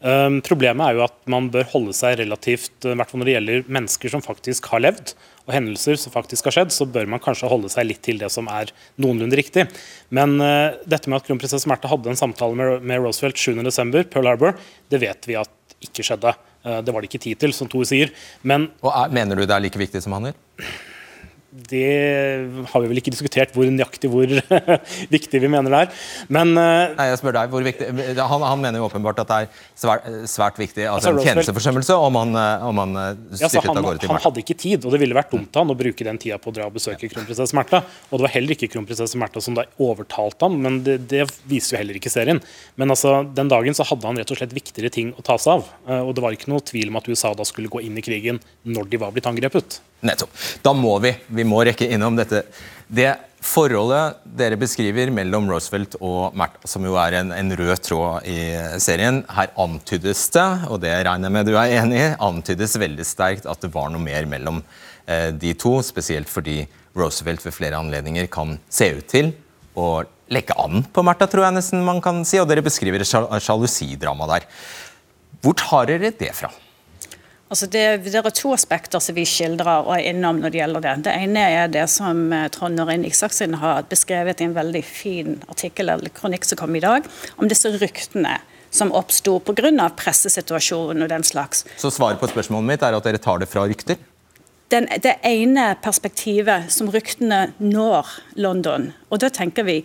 Um, 0.02 0.40
problemet 0.44 0.82
er 0.82 0.98
jo 0.98 1.06
at 1.06 1.16
man 1.30 1.52
bør 1.54 1.70
holde 1.76 1.94
seg 1.96 2.18
relativt, 2.24 2.74
i 2.88 2.96
hvert 2.98 3.12
fall 3.12 3.22
når 3.22 3.30
det 3.30 3.36
gjelder 3.36 3.72
mennesker 3.78 4.14
som 4.16 4.26
faktisk 4.26 4.72
har 4.74 4.84
levd, 4.84 5.14
og 5.46 5.56
hendelser 5.56 6.00
som 6.00 6.14
faktisk 6.16 6.50
har 6.50 6.56
skjedd, 6.56 6.74
så 6.74 6.88
bør 6.90 7.08
man 7.12 7.22
kanskje 7.24 7.52
holde 7.52 7.72
seg 7.72 7.88
litt 7.88 8.02
til 8.08 8.20
det 8.22 8.32
som 8.34 8.50
er 8.52 8.74
noenlunde 9.00 9.40
riktig. 9.40 9.68
Men 10.16 10.40
uh, 10.42 10.74
dette 10.90 11.12
med 11.12 11.22
at 11.22 11.30
kronprinsesse 11.30 11.70
Märtha 11.70 11.92
hadde 11.92 12.12
en 12.12 12.20
samtale 12.20 12.58
med, 12.58 12.82
med 12.82 13.06
Roosevelt 13.06 13.40
7.12., 13.40 14.10
Pearl 14.10 14.34
Harbor, 14.34 14.58
det 14.90 15.04
vet 15.06 15.30
vi 15.30 15.38
at 15.38 15.54
ikke 15.86 16.04
skjedde. 16.04 16.34
Uh, 16.66 16.80
det 16.84 16.94
var 16.94 17.02
det 17.02 17.12
ikke 17.12 17.24
tid 17.24 17.40
til, 17.40 17.56
som 17.56 17.70
Thor 17.72 17.88
sier. 17.88 18.14
Men, 18.44 18.70
og 18.84 18.92
er, 18.92 19.14
Mener 19.16 19.40
du 19.40 19.46
det 19.46 19.56
er 19.56 19.64
like 19.64 19.80
viktig 19.80 20.02
som 20.04 20.18
han 20.18 20.32
gjør? 20.32 20.40
Det 21.50 22.66
har 22.70 22.84
vi 22.84 22.90
vel 22.92 23.00
ikke 23.02 23.14
diskutert 23.14 23.56
hvor 23.56 23.66
nøyaktig 23.66 24.10
hvor 24.12 24.30
viktig 25.16 25.40
vi 25.42 25.50
mener 25.50 25.74
det 25.74 25.80
er. 25.82 26.04
Men 26.30 26.52
uh, 26.54 26.94
Nei, 26.94 27.08
jeg 27.10 27.20
spør 27.22 27.36
deg, 27.40 27.50
hvor 27.50 27.66
viktig 27.66 27.88
Han, 28.20 28.46
han 28.46 28.62
mener 28.62 28.82
jo 28.82 28.86
åpenbart 28.86 29.24
at 29.24 29.32
det 29.32 29.40
er 29.40 29.64
svært, 29.80 30.06
svært 30.30 30.60
viktig. 30.62 30.86
Altså, 30.86 31.10
altså 31.10 31.24
en 31.24 31.30
tjenesteforsømmelse 31.32 31.98
om 31.98 32.20
han, 32.20 32.38
eh, 32.38 32.68
om 32.70 32.82
han 32.84 33.00
eh, 33.02 33.10
styrtet 33.40 33.66
ja, 33.66 33.74
av 33.74 33.82
gårde 33.88 34.04
til 34.04 34.14
Han 34.14 34.22
hadde 34.28 34.44
ikke 34.44 34.58
tid, 34.62 34.86
og 34.86 34.94
det 34.94 35.02
ville 35.02 35.18
vært 35.18 35.34
dumt 35.34 35.50
av 35.58 35.66
han 35.66 35.74
å 35.74 35.78
bruke 35.80 36.06
den 36.06 36.22
tida 36.22 36.38
på 36.42 36.52
å 36.52 36.56
dra 36.56 36.70
og 36.70 36.78
besøke 36.78 37.10
kronprinsesse 37.10 37.58
Märtha. 37.58 37.82
Og 38.10 38.20
det 38.20 38.28
var 38.28 38.36
heller 38.36 38.56
ikke 38.56 38.70
kronprinsesse 38.76 39.20
Märtha 39.20 39.44
som 39.44 39.58
da 39.58 39.66
overtalte 39.82 40.46
ham, 40.46 40.62
men 40.62 40.82
det, 40.86 41.00
det, 41.10 41.26
viser 41.50 41.76
jo 41.76 41.82
heller 41.84 41.98
ikke 41.98 42.14
serien. 42.14 42.42
Men 42.80 42.94
altså, 42.94 43.20
den 43.36 43.50
dagen 43.52 43.78
så 43.78 43.88
hadde 43.90 44.10
han 44.10 44.22
rett 44.22 44.34
og 44.36 44.42
slett 44.42 44.56
viktigere 44.56 44.94
ting 44.94 45.16
å 45.18 45.26
ta 45.26 45.40
seg 45.42 45.58
av. 45.58 45.70
Og 46.06 46.14
det 46.14 46.26
var 46.26 46.36
ikke 46.36 46.52
noe 46.54 46.62
tvil 46.66 46.94
om 46.94 47.00
at 47.02 47.10
USA 47.10 47.34
da 47.38 47.48
skulle 47.48 47.72
gå 47.72 47.82
inn 47.86 47.98
i 47.98 48.06
krigen 48.06 48.42
når 48.70 48.92
de 48.92 49.02
var 49.02 49.16
blitt 49.16 49.30
angrepet. 49.30 49.82
Nettopp. 50.06 50.32
Da 50.64 50.72
må 50.76 50.94
vi 51.04 51.12
vi 51.40 51.48
må 51.48 51.64
rekke 51.66 51.88
innom 51.90 52.18
dette. 52.20 52.44
Det 52.88 53.14
forholdet 53.46 54.20
dere 54.38 54.58
beskriver 54.60 55.12
mellom 55.16 55.48
Roosevelt 55.50 55.96
og 56.04 56.36
Märtha, 56.38 56.68
som 56.68 56.84
jo 56.86 56.98
er 57.00 57.20
en, 57.22 57.32
en, 57.36 57.54
rød 57.56 57.84
tråd 57.86 58.28
i 58.28 58.40
serien, 58.84 59.22
her 59.32 59.54
antydes 59.60 60.26
det, 60.36 60.48
og 60.68 60.82
det 60.84 60.94
regner 61.08 61.30
jeg 61.30 61.36
med 61.38 61.48
du 61.48 61.56
er 61.56 61.76
enig 61.80 62.02
i, 62.02 62.10
antydes 62.30 62.76
veldig 62.82 63.08
sterkt 63.08 63.48
at 63.50 63.64
det 63.64 63.72
var 63.74 63.92
noe 63.94 64.04
mer 64.04 64.28
mellom 64.30 64.62
eh, 65.08 65.30
de 65.32 65.56
to. 65.56 65.78
Spesielt 65.86 66.32
fordi 66.32 66.62
Roosevelt 66.98 67.46
ved 67.46 67.56
flere 67.56 67.80
anledninger 67.80 68.28
kan 68.32 68.58
se 68.70 68.92
ut 68.98 69.08
til 69.10 69.32
å 69.80 70.02
legge 70.30 70.58
an 70.60 70.84
på 70.84 71.04
Märtha, 71.06 71.30
tror 71.30 71.48
jeg 71.48 71.58
nesten 71.58 71.86
man 71.86 72.04
kan 72.04 72.26
si. 72.28 72.42
Og 72.42 72.50
dere 72.50 72.66
beskriver 72.66 73.06
et 73.06 73.46
sjalusidrama 73.46 74.28
der. 74.36 74.50
Hvor 75.40 75.56
tar 75.58 75.88
dere 75.94 76.12
det 76.12 76.34
fra? 76.36 76.52
Altså 77.50 77.66
det, 77.66 78.04
det, 78.06 78.14
er 78.14 78.30
to 78.30 78.52
aspekter 78.54 79.02
som 79.02 79.16
vi 79.18 79.24
skildrer 79.26 79.88
og 79.88 79.96
er 79.96 80.12
innom 80.12 80.38
når 80.38 80.54
det 80.54 80.60
gjelder 80.60 80.84
det. 80.86 80.94
Det 81.08 81.16
ene 81.18 81.46
er 81.50 81.72
det 81.74 81.88
som 81.90 82.28
eh, 82.36 82.46
Trond 82.54 82.78
Norin 82.78 83.08
Isaksen 83.10 83.58
har 83.58 83.88
beskrevet 83.90 84.44
i 84.44 84.46
en 84.46 84.54
veldig 84.54 84.84
fin 84.86 85.40
artikkel 85.50 85.90
eller 85.90 86.14
kronikk 86.14 86.46
som 86.46 86.60
kom 86.62 86.78
i 86.78 86.84
dag, 86.84 87.10
om 87.42 87.50
disse 87.50 87.72
ryktene 87.74 88.38
som 88.70 88.94
oppsto 88.94 89.40
pga. 89.42 89.90
pressesituasjonen 89.98 91.02
og 91.02 91.10
den 91.10 91.26
slags. 91.26 91.66
Så 91.78 91.90
svaret 91.90 92.22
på 92.22 92.30
spørsmålet 92.30 92.70
mitt 92.70 92.86
er 92.86 92.94
at 92.94 93.10
dere 93.10 93.18
tar 93.18 93.42
det 93.42 93.50
fra 93.50 93.66
rykter? 93.66 93.98
Den, 94.70 94.86
det 95.02 95.16
ene 95.26 95.72
perspektivet 95.82 96.70
som 96.70 96.92
ryktene 96.94 97.56
når 97.58 98.06
London, 98.38 98.92
og 99.10 99.24
da 99.24 99.32
tenker 99.34 99.66
vi 99.66 99.80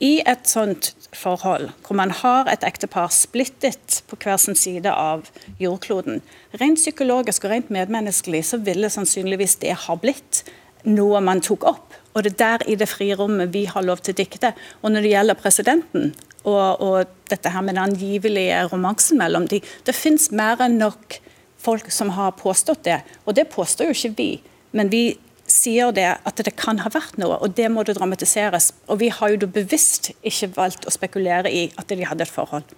i 0.00 0.20
et 0.24 0.48
sånt 0.48 0.94
forhold, 1.16 1.68
hvor 1.84 1.96
man 1.98 2.12
har 2.22 2.48
et 2.48 2.64
ektepar 2.64 3.10
splittet 3.12 4.00
på 4.08 4.16
hver 4.22 4.38
sin 4.40 4.56
side 4.56 4.88
av 4.88 5.26
jordkloden, 5.60 6.22
rent 6.60 6.80
psykologisk 6.80 7.44
og 7.44 7.54
rent 7.54 7.70
medmenneskelig 7.74 8.46
så 8.50 8.60
ville 8.64 8.90
sannsynligvis 8.92 9.58
det 9.60 9.76
ha 9.84 9.96
blitt 10.00 10.44
noe 10.88 11.20
man 11.20 11.42
tok 11.44 11.66
opp. 11.68 11.96
Og 12.14 12.24
det 12.24 12.32
er 12.32 12.40
der 12.40 12.66
i 12.72 12.76
det 12.80 12.88
frie 12.90 13.14
rommet 13.18 13.52
vi 13.54 13.66
har 13.68 13.84
lov 13.84 14.00
til 14.02 14.14
å 14.14 14.20
dikte. 14.22 14.54
Og 14.80 14.90
når 14.90 15.04
det 15.04 15.12
gjelder 15.12 15.38
presidenten 15.38 16.12
og, 16.48 16.80
og 16.80 17.10
dette 17.30 17.52
her 17.52 17.62
med 17.62 17.76
den 17.76 17.84
angivelige 17.84 18.64
romansen 18.72 19.20
mellom 19.20 19.46
de, 19.50 19.60
det 19.86 19.94
fins 19.94 20.30
mer 20.32 20.62
enn 20.64 20.80
nok 20.80 21.20
folk 21.60 21.90
som 21.92 22.14
har 22.16 22.38
påstått 22.40 22.86
det. 22.88 23.02
Og 23.28 23.36
det 23.36 23.50
påstår 23.52 23.90
jo 23.90 23.98
ikke 23.98 24.16
vi. 24.16 24.30
Men 24.72 24.90
vi 24.92 25.04
sier 25.52 25.94
det 25.94 26.08
at 26.26 26.44
det 26.44 26.54
kan 26.58 26.80
ha 26.84 26.92
vært 26.92 27.18
noe, 27.20 27.38
og 27.40 27.56
det 27.58 27.70
må 27.72 27.84
det 27.86 27.98
dramatiseres. 27.98 28.72
Og 28.88 29.02
vi 29.02 29.10
har 29.14 29.34
jo 29.34 29.50
bevisst 29.50 30.12
ikke 30.22 30.52
valgt 30.56 30.86
å 30.86 30.94
spekulere 30.94 31.50
i 31.52 31.68
at 31.76 31.90
de 31.90 32.06
hadde 32.06 32.26
et 32.26 32.32
forhold. 32.32 32.76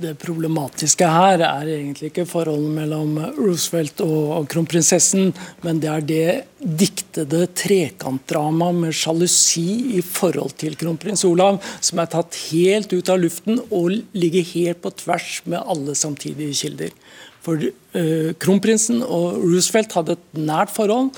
Det 0.00 0.14
problematiske 0.16 1.04
her 1.04 1.42
er 1.44 1.68
egentlig 1.68 2.08
ikke 2.08 2.24
forholdet 2.28 2.70
mellom 2.72 3.18
Roosevelt 3.36 4.00
og 4.00 4.46
kronprinsessen, 4.48 5.34
men 5.66 5.80
det 5.82 5.90
er 5.92 6.06
det 6.08 6.28
diktede 6.56 7.42
trekantdramaet 7.58 8.78
med 8.78 8.96
sjalusi 8.96 9.98
i 9.98 10.04
forhold 10.06 10.54
til 10.62 10.78
kronprins 10.80 11.26
Olav, 11.28 11.58
som 11.84 12.00
er 12.00 12.08
tatt 12.14 12.38
helt 12.46 12.94
ut 12.94 13.12
av 13.12 13.20
luften 13.20 13.60
og 13.68 13.98
ligger 14.16 14.48
helt 14.54 14.80
på 14.80 14.94
tvers 15.02 15.42
med 15.44 15.60
alle 15.60 15.98
samtidige 15.98 16.56
kilder. 16.62 16.96
For 17.44 17.60
uh, 17.60 18.32
kronprinsen 18.40 19.02
og 19.04 19.42
Roosevelt 19.42 19.98
hadde 19.98 20.16
et 20.16 20.26
nært 20.38 20.72
forhold. 20.72 21.12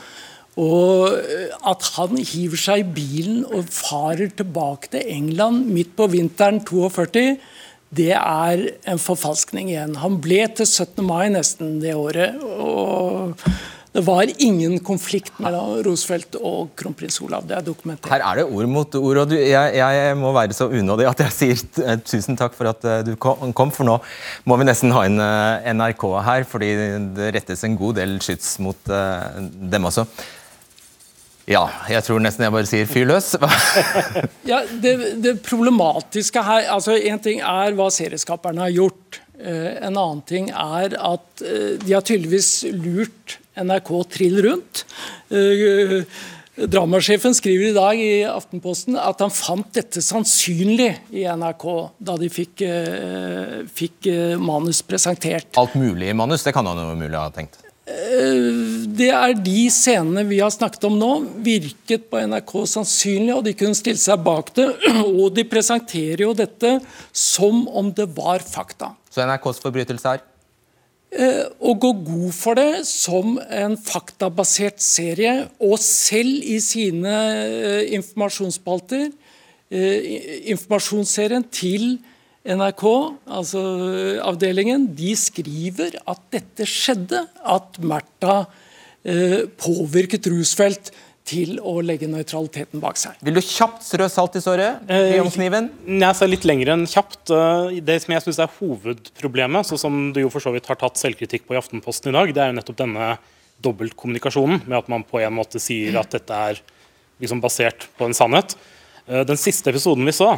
Og 0.61 1.17
eh, 1.17 1.49
at 1.69 1.89
han 1.97 2.19
hiver 2.21 2.61
seg 2.61 2.83
i 2.83 2.95
bilen 2.99 3.43
og 3.49 3.71
farer 3.73 4.33
tilbake 4.37 4.93
til 4.93 5.09
England 5.09 5.69
midt 5.73 5.95
på 5.97 6.11
vinteren 6.13 6.61
42, 6.69 7.37
det 7.93 8.13
er 8.17 8.67
en 8.89 9.01
forfalskning 9.01 9.71
igjen. 9.73 9.99
Han 10.01 10.19
ble 10.25 10.45
til 10.57 10.69
17. 10.69 11.05
mai 11.05 11.29
nesten 11.33 11.79
det 11.81 11.95
året. 11.97 12.41
og 12.43 13.37
det 13.93 14.01
var 14.07 14.25
ingen 14.41 14.79
konflikt 14.81 15.37
mellom 15.37 15.83
Roosevelt 15.85 16.39
og 16.41 16.71
kronprins 16.81 17.19
Olav. 17.21 17.45
Det 17.45 17.59
er 17.59 17.65
dokumentert. 17.67 18.09
Her 18.09 18.25
er 18.25 18.41
det 18.41 18.47
ord 18.49 18.71
mot 18.73 18.95
ord, 18.97 19.21
og 19.21 19.29
du, 19.29 19.35
jeg, 19.37 19.75
jeg, 19.77 20.15
må 20.17 20.33
være 20.33 20.57
så 20.57 20.71
unådig 20.73 21.11
at 21.11 21.21
jeg 21.27 21.37
sier 21.37 21.85
eh, 21.85 21.99
tusen 22.01 22.39
takk 22.41 22.57
for 22.57 22.73
at 22.73 22.89
eh, 22.89 23.03
du 23.05 23.13
kom, 23.21 23.73
for 23.73 23.85
nå 23.85 23.99
må 24.49 24.57
vi 24.57 24.69
nesten 24.69 24.97
ha 24.97 25.05
inn 25.05 25.21
NRK 25.77 26.07
her, 26.25 26.49
fordi 26.49 26.73
det 27.19 27.35
rettes 27.37 27.67
en 27.69 27.77
god 27.77 28.01
del 28.01 28.17
skyts 28.25 28.57
mot 28.65 28.81
dem 28.89 29.93
også. 29.93 30.09
Ja, 31.51 31.65
jeg 31.91 32.05
tror 32.07 32.23
nesten 32.23 32.47
jeg 32.47 32.55
bare 32.55 32.69
sier 32.71 32.89
fyr 32.91 33.09
løs. 33.11 33.33
ja, 34.51 34.61
det, 34.83 34.95
det, 35.25 35.37
problematiske 35.43 36.43
her 36.47 36.69
altså 36.71 36.95
En 36.95 37.23
ting 37.23 37.43
er 37.43 37.75
hva 37.79 37.89
serieskaperne 37.91 38.63
har 38.69 38.75
gjort. 38.75 39.19
Uh, 39.43 39.73
en 39.83 39.97
annen 39.97 40.21
ting 40.29 40.53
er 40.55 40.95
at 40.95 41.43
uh, 41.43 41.73
de 41.83 41.97
har 41.97 42.05
tydeligvis 42.07 42.69
lurt 42.77 43.41
NRK 43.59 43.91
trill 44.13 44.39
rundt. 44.47 44.85
Uh, 45.35 46.05
Dramasjefen 46.53 47.35
skriver 47.35 47.71
i 47.71 47.75
dag 47.75 47.99
i 47.99 48.23
Aftenposten 48.29 48.99
at 49.01 49.25
han 49.25 49.33
fant 49.33 49.71
dette 49.75 50.03
sannsynlig 50.05 50.91
i 51.17 51.25
NRK 51.25 51.65
da 51.97 52.19
de 52.21 52.29
fikk, 52.29 52.61
fikk 53.73 54.11
manus 54.37 54.83
presentert. 54.85 55.49
Alt 55.57 55.79
mulig 55.81 56.13
manus? 56.13 56.45
Det 56.45 56.53
kan 56.53 56.69
han 56.69 56.77
jo 56.77 56.93
mulig 56.93 57.17
ha 57.17 57.31
tenkt? 57.33 57.62
Eh, 57.83 58.85
det 58.95 59.09
er 59.11 59.33
de 59.43 59.65
scenene 59.75 60.23
vi 60.29 60.39
har 60.39 60.53
snakket 60.55 60.85
om 60.87 60.95
nå, 61.01 61.11
virket 61.43 62.05
på 62.11 62.21
NRK 62.31 62.53
sannsynlig, 62.71 63.33
og 63.35 63.43
de 63.47 63.55
kunne 63.59 63.79
stille 63.79 63.99
seg 63.99 64.23
bak 64.23 64.53
det. 64.55 64.69
Og 65.23 65.33
de 65.35 65.45
presenterer 65.49 66.23
jo 66.23 66.35
dette 66.37 66.77
som 67.11 67.65
om 67.69 67.91
det 67.95 68.07
var 68.15 68.45
fakta. 68.47 68.93
Så 69.11 69.25
NRKs 69.27 69.59
forbrytelse 69.65 70.15
er? 70.15 70.23
Eh, 71.13 71.43
å 71.59 71.75
gå 71.77 71.91
god 72.07 72.31
for 72.37 72.57
det 72.57 72.85
som 72.89 73.35
en 73.43 73.75
faktabasert 73.77 74.79
serie, 74.81 75.49
og 75.61 75.75
selv 75.83 76.47
i 76.47 76.61
sine 76.63 77.19
eh, 77.43 77.83
informasjonsspalter, 77.99 79.11
informasjonsserien 79.73 81.47
til 81.49 81.95
NRK, 82.43 82.85
altså 83.31 83.61
avdelingen, 84.27 84.89
de 84.99 85.13
skriver 85.19 85.95
at 86.11 86.23
dette 86.35 86.67
skjedde. 86.67 87.23
At 87.47 87.79
Märtha 87.79 88.43
eh, 89.07 89.45
påvirket 89.61 90.27
Roosevelt 90.33 90.91
til 91.29 91.61
å 91.63 91.77
legge 91.87 92.09
nøytraliteten 92.11 92.83
bak 92.83 92.99
seg. 92.99 93.21
Vil 93.23 93.37
du 93.39 93.43
kjapt 93.45 93.85
strø 93.87 94.09
salt 94.11 94.35
i 94.39 94.43
såret? 94.43 94.83
Eh, 94.91 95.21
kniven? 95.37 95.71
Jeg 95.87 96.19
sa 96.19 96.27
litt 96.27 96.47
lenger 96.49 96.73
enn 96.75 96.83
kjapt. 96.91 97.31
Eh, 97.31 97.79
det 97.87 98.01
som 98.03 98.17
jeg 98.17 98.27
synes 98.27 98.43
er 98.43 98.57
hovedproblemet, 98.59 99.69
så 99.69 99.79
som 99.79 100.09
du 100.15 100.25
jo 100.25 100.33
for 100.33 100.43
så 100.43 100.55
vidt 100.55 100.67
har 100.71 100.81
tatt 100.81 100.99
selvkritikk 100.99 101.47
på 101.47 101.55
i 101.55 101.61
Aftenposten 101.63 102.11
i 102.11 102.17
dag, 102.19 102.35
det 102.35 102.43
er 102.43 102.51
jo 102.51 102.59
nettopp 102.59 102.81
denne 102.83 103.15
dobbeltkommunikasjonen, 103.63 104.65
med 104.67 104.81
at 104.81 104.91
man 104.91 105.07
på 105.07 105.23
en 105.23 105.39
måte 105.39 105.63
sier 105.63 105.95
at 106.01 106.11
dette 106.11 106.43
er 106.51 106.59
liksom 107.23 107.39
basert 107.45 107.87
på 107.95 108.09
en 108.09 108.19
sannhet. 108.19 108.57
Eh, 109.07 109.23
den 109.29 109.39
siste 109.39 109.71
episoden 109.71 110.11
vi 110.11 110.19
så, 110.19 110.35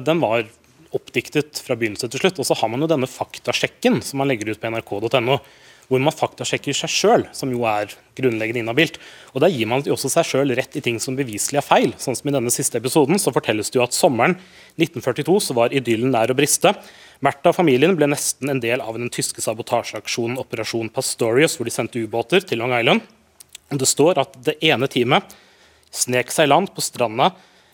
den 0.00 0.24
var 0.24 0.48
oppdiktet 0.96 1.60
fra 1.64 1.76
begynnelse 1.78 2.08
til 2.12 2.22
slutt. 2.22 2.40
Og 2.42 2.48
så 2.48 2.56
har 2.58 2.70
man 2.72 2.84
jo 2.84 2.90
denne 2.90 3.10
faktasjekken 3.10 4.00
som 4.04 4.22
man 4.22 4.30
legger 4.30 4.52
ut 4.52 4.60
på 4.62 4.70
nrk.no, 4.70 5.38
hvor 5.90 6.00
man 6.00 6.14
faktasjekker 6.14 6.76
seg 6.76 6.92
sjøl, 6.92 7.24
som 7.36 7.50
jo 7.52 7.66
er 7.68 7.90
grunnleggende 8.16 8.62
inhabilt. 8.62 8.98
Og 9.34 9.42
der 9.44 9.52
gir 9.52 9.68
man 9.68 9.82
jo 9.84 9.96
også 9.96 10.10
seg 10.12 10.28
sjøl 10.28 10.54
rett 10.56 10.76
i 10.78 10.84
ting 10.84 11.00
som 11.02 11.18
beviselig 11.18 11.60
er 11.60 11.66
feil. 11.66 11.92
Sånn 12.00 12.16
som 12.16 12.30
i 12.30 12.34
denne 12.34 12.52
siste 12.54 12.80
episoden 12.80 13.20
så 13.20 13.34
fortelles 13.34 13.72
det 13.72 13.80
jo 13.80 13.84
at 13.84 13.96
sommeren 13.96 14.38
1942 14.80 15.38
så 15.48 15.58
var 15.58 15.74
idyllen 15.76 16.14
nær 16.14 16.32
å 16.32 16.38
briste. 16.38 16.74
Märtha 17.22 17.52
og 17.52 17.58
familien 17.58 17.96
ble 17.98 18.08
nesten 18.10 18.50
en 18.50 18.62
del 18.62 18.82
av 18.82 18.96
den 18.98 19.12
tyske 19.12 19.44
sabotasjeaksjonen 19.44 20.40
Operasjon 20.42 20.90
Pastorius, 20.94 21.58
hvor 21.58 21.68
de 21.68 21.74
sendte 21.74 22.02
ubåter 22.02 22.42
til 22.46 22.62
Long 22.62 22.74
Island. 22.74 23.04
Det 23.72 23.88
står 23.88 24.20
at 24.20 24.34
det 24.44 24.58
ene 24.64 24.88
teamet 24.90 25.32
snek 25.92 26.32
seg 26.32 26.48
i 26.48 26.52
land 26.52 26.72
på 26.72 26.84
stranda 26.84 27.30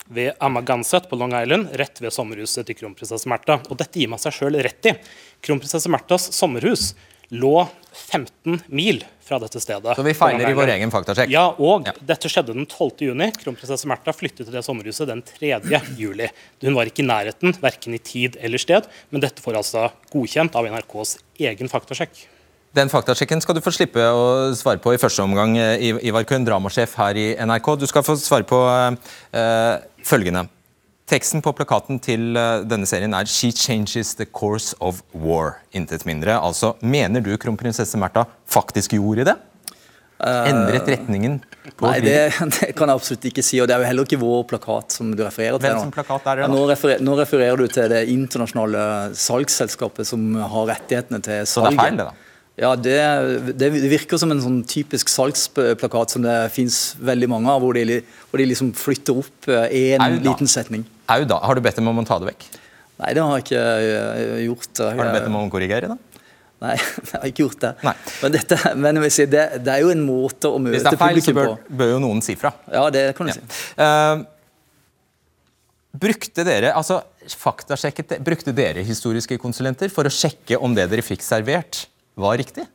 ved 0.09 0.33
Amaganset 0.41 1.09
på 1.11 1.17
Long 1.21 1.35
Island, 1.37 1.69
rett 1.77 2.01
ved 2.01 2.15
sommerhuset 2.15 2.67
til 2.69 2.79
kronprinsesse 2.79 3.29
Märtha. 3.29 3.59
Og 3.69 3.79
dette 3.81 4.01
gir 4.01 4.11
man 4.11 4.21
seg 4.23 4.37
sjøl 4.37 4.59
rett 4.65 4.89
i. 4.89 4.97
Kronprinsesse 5.45 5.93
Märthas 5.93 6.31
sommerhus 6.37 6.95
lå 7.29 7.69
15 7.93 8.63
mil 8.73 9.03
fra 9.21 9.39
dette 9.43 9.61
stedet. 9.61 9.97
Så 9.97 10.05
vi 10.07 10.15
feiler 10.17 10.49
i 10.49 10.57
vår 10.57 10.73
egen 10.79 10.93
faktasjekk? 10.93 11.29
Ja, 11.33 11.51
og 11.61 11.89
ja. 11.89 11.93
dette 12.09 12.31
skjedde 12.33 12.55
den 12.57 12.65
12. 12.65 13.05
juni. 13.11 13.29
Kronprinsesse 13.37 13.91
Märtha 13.91 14.15
flyttet 14.17 14.47
til 14.47 14.55
det 14.55 14.65
sommerhuset 14.65 15.11
den 15.11 15.21
3. 15.27 15.59
juli. 16.01 16.31
Hun 16.65 16.79
var 16.79 16.89
ikke 16.89 17.05
i 17.05 17.11
nærheten, 17.11 17.53
verken 17.61 17.99
i 17.99 18.01
tid 18.01 18.41
eller 18.41 18.63
sted, 18.63 18.89
men 19.13 19.25
dette 19.25 19.45
får 19.45 19.61
altså 19.61 19.91
godkjent 20.15 20.57
av 20.57 20.71
NRKs 20.73 21.19
egen 21.51 21.73
faktasjekk. 21.73 22.25
Den 22.77 22.91
faktasjekken 22.93 23.41
skal 23.41 23.57
du 23.57 23.63
få 23.65 23.73
slippe 23.73 24.03
å 24.13 24.25
svare 24.57 24.81
på 24.83 24.93
i 24.93 25.01
første 25.01 25.25
omgang, 25.25 25.57
Ivar 25.57 26.27
Kuhn, 26.29 26.45
dramasjef 26.45 26.99
her 27.01 27.17
i 27.17 27.29
NRK. 27.41 27.71
Du 27.81 27.87
skal 27.89 28.05
få 28.05 28.15
svare 28.21 28.45
på 28.47 28.59
uh, 28.61 29.81
følgende. 30.09 30.47
Teksten 31.09 31.41
på 31.45 31.55
plakaten 31.57 32.01
til 32.05 32.37
uh, 32.37 32.61
denne 32.69 32.87
serien 32.89 33.15
er 33.17 33.25
'She 33.25 33.53
changes 33.53 34.15
the 34.15 34.27
course 34.27 34.77
of 34.81 35.01
war'. 35.15 35.57
Intet 35.73 36.05
mindre. 36.07 36.37
Altså, 36.37 36.75
Mener 36.83 37.21
du 37.21 37.37
kronprinsesse 37.37 37.97
Märtha 37.97 38.27
faktisk 38.47 38.93
gjorde 38.93 39.25
det? 39.25 39.37
Endret 40.19 40.89
retningen 40.89 41.39
på 41.79 41.87
Nei, 41.87 42.01
det, 42.03 42.15
det, 42.59 42.73
kan 42.75 42.91
jeg 42.91 42.99
absolutt 42.99 43.27
ikke 43.31 43.43
si. 43.47 43.61
og 43.63 43.69
Det 43.71 43.77
er 43.77 43.85
jo 43.85 43.87
heller 43.87 44.09
ikke 44.09 44.19
vår 44.19 44.47
plakat 44.51 44.97
som 44.97 45.13
du 45.15 45.23
refererer 45.23 45.61
til. 45.61 45.69
Hvem 45.69 45.85
som 45.87 45.93
plakat 45.95 46.27
er 46.27 46.41
det 46.41 46.47
da? 46.47 46.53
Nå 46.53 46.65
refererer, 46.71 47.05
nå 47.07 47.15
refererer 47.21 47.61
du 47.61 47.67
til 47.71 47.93
det 47.93 48.01
internasjonale 48.11 49.15
salgsselskapet 49.15 50.09
som 50.09 50.33
har 50.43 50.73
rettighetene 50.75 51.23
til 51.23 51.47
salget. 51.47 51.53
Så 51.53 51.67
det 51.69 51.73
er 51.77 51.83
feil, 51.85 52.01
det 52.01 52.09
da? 52.11 52.28
Ja, 52.59 52.73
det, 52.75 52.97
det, 53.55 53.69
virker 53.71 54.19
som 54.19 54.33
en 54.35 54.41
sånn 54.43 54.63
typisk 54.67 55.11
salgsplakat 55.13 56.15
som 56.17 56.25
det 56.25 56.37
fins 56.51 56.97
veldig 56.99 57.29
mange 57.31 57.53
av, 57.53 57.63
hvor 57.63 57.77
de, 57.79 58.01
hvor 58.31 58.43
de 58.43 58.49
liksom 58.51 58.73
flytter 58.75 59.21
opp 59.23 59.47
én 59.47 60.03
eh, 60.03 60.17
liten 60.25 60.51
setning. 60.51 60.83
Au 61.07 61.23
da. 61.29 61.39
Har 61.47 61.55
du 61.55 61.63
bedt 61.63 61.79
dem 61.79 61.91
om 61.91 62.03
å 62.03 62.07
ta 62.09 62.19
det 62.19 62.33
vekk? 62.33 62.49
Nei, 62.99 63.13
det 63.15 63.23
har 63.23 63.39
jeg 63.39 63.47
ikke 63.47 63.63
eh, 63.63 64.41
gjort. 64.49 64.73
Har 64.83 64.99
du 64.99 65.15
bedt 65.15 65.29
dem 65.29 65.39
om 65.39 65.47
å 65.47 65.53
korrigere, 65.53 65.93
da? 65.93 65.99
Nei, 66.65 66.75
jeg 67.13 67.15
har 67.15 67.29
ikke 67.31 67.45
gjort 67.45 67.61
det. 67.63 67.71
Nei. 67.87 67.95
Men, 68.25 68.35
dette, 68.35 68.59
men 68.83 68.99
si, 69.07 69.29
det, 69.31 69.45
det, 69.63 69.77
er 69.77 69.85
jo 69.85 69.93
en 69.95 70.03
måte 70.03 70.51
å 70.51 70.59
møte 70.59 70.75
publikum 70.75 70.75
på. 70.75 70.75
Hvis 70.75 70.89
det 70.89 70.97
er 70.97 71.03
feil, 71.05 71.21
så 71.23 71.37
bør, 71.37 71.53
bør, 71.83 71.93
jo 71.93 72.01
noen 72.03 72.25
si 72.27 72.35
fra. 72.41 72.53
Ja, 72.75 72.89
det 72.95 73.05
kan 73.19 73.31
du 73.31 73.33
ja. 73.33 73.39
si. 73.39 73.63
Uh, 73.79 74.27
brukte 75.99 76.47
dere 76.47 76.75
altså, 76.79 76.99
faktasjekket, 77.39 78.19
brukte 78.27 78.55
dere 78.57 78.83
historiske 78.87 79.39
konsulenter 79.39 79.95
for 79.95 80.11
å 80.11 80.13
sjekke 80.13 80.59
om 80.59 80.75
det 80.75 80.89
dere 80.91 81.07
fikk 81.07 81.23
servert, 81.23 81.87
var 82.21 82.39
riktig? 82.41 82.67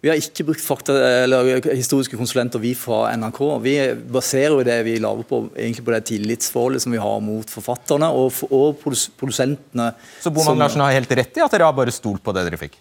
Vi 0.00 0.08
har 0.08 0.16
ikke 0.16 0.46
brukt 0.48 0.62
fakta, 0.64 0.94
eller 1.26 1.58
historiske 1.74 2.16
konsulenter 2.16 2.62
vi 2.62 2.72
fra 2.78 3.10
NRK. 3.20 3.40
Vi 3.60 3.74
baserer 4.08 4.54
jo 4.54 4.64
det 4.64 4.78
vi 4.86 4.94
lager 5.02 5.26
på 5.28 5.42
egentlig 5.52 5.84
på 5.84 5.92
det 5.92 6.00
tillitsforholdet 6.08 6.86
som 6.86 6.94
vi 6.94 7.02
har 7.02 7.18
mot 7.20 7.52
forfatterne 7.52 8.08
og, 8.16 8.38
og 8.48 8.80
produsentene. 8.80 9.90
Så 10.24 10.32
Boman 10.32 10.62
Larsen 10.62 10.80
har 10.80 10.96
helt 10.96 11.12
rett 11.20 11.36
i 11.36 11.44
at 11.44 11.52
dere 11.52 11.68
har 11.68 11.76
bare 11.76 11.92
stolt 11.92 12.24
på 12.24 12.32
det 12.32 12.46
dere 12.48 12.60
fikk? 12.62 12.80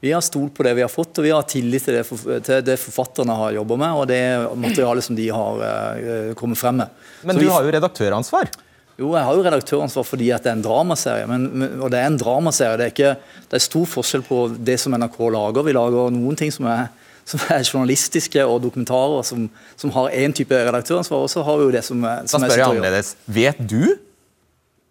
Vi 0.00 0.14
har 0.14 0.22
stolt 0.24 0.54
på 0.56 0.64
det 0.64 0.76
vi 0.78 0.86
har 0.86 0.88
fått, 0.88 1.18
og 1.18 1.26
vi 1.26 1.34
har 1.34 1.42
tillit 1.50 1.84
til 1.84 1.98
det, 1.98 2.06
til 2.46 2.62
det 2.64 2.78
forfatterne 2.80 3.34
har 3.36 3.58
jobba 3.58 3.76
med, 3.82 3.98
og 3.98 4.06
det 4.08 4.22
materialet 4.62 5.04
som 5.04 5.18
de 5.18 5.26
har 5.34 5.60
uh, 5.60 6.30
kommet 6.38 6.56
frem 6.60 6.78
med. 6.80 7.02
Men 7.26 7.34
Så 7.34 7.42
du 7.42 7.48
vi, 7.48 7.52
har 7.52 7.66
jo 7.66 7.74
redaktøransvar? 7.74 8.54
Jo, 9.00 9.14
jeg 9.16 9.24
har 9.24 9.36
jo 9.36 9.44
redaktøransvar 9.46 10.04
fordi 10.04 10.28
at 10.34 10.44
det 10.44 10.50
er 10.52 10.58
en 10.58 10.64
dramaserie. 10.64 11.28
Men, 11.30 11.46
og 11.80 11.88
det 11.92 12.02
er 12.02 12.10
en 12.10 12.18
dramaserie. 12.20 12.76
Det 12.76 12.86
er, 12.86 12.92
ikke, 12.92 13.38
det 13.48 13.56
er 13.56 13.64
stor 13.64 13.86
forskjell 13.88 14.26
på 14.26 14.42
det 14.60 14.76
som 14.82 14.96
NRK 14.96 15.16
lager. 15.32 15.64
Vi 15.64 15.76
lager 15.76 16.12
noen 16.12 16.36
ting 16.36 16.52
som 16.52 16.68
er, 16.68 16.90
som 17.30 17.40
er 17.48 17.64
journalistiske 17.64 18.44
og 18.44 18.60
dokumentarer 18.66 19.24
som, 19.24 19.48
som 19.80 19.94
har 19.96 20.12
én 20.20 20.36
type 20.36 20.52
redaktøransvar, 20.52 21.24
og 21.24 21.32
så 21.32 21.46
har 21.46 21.58
vi 21.60 21.68
jo 21.68 21.74
det 21.78 21.84
som, 21.86 22.04
som 22.28 22.44
Da 22.44 22.50
spør 22.50 22.60
jeg 22.60 22.76
annerledes. 22.76 23.16
Vet 23.30 23.64
du 23.64 23.82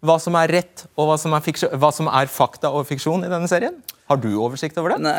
hva 0.00 0.16
som 0.16 0.36
er 0.40 0.48
rett, 0.48 0.86
og 0.96 1.10
hva 1.10 1.16
som 1.20 1.34
er, 1.36 1.64
hva 1.76 1.90
som 1.92 2.06
er 2.08 2.30
fakta 2.32 2.70
og 2.72 2.86
fiksjon 2.88 3.26
i 3.26 3.30
denne 3.30 3.48
serien? 3.50 3.74
Har 4.08 4.18
du 4.18 4.30
oversikt 4.32 4.78
over 4.80 4.94
det? 4.94 5.02
Nei, 5.04 5.12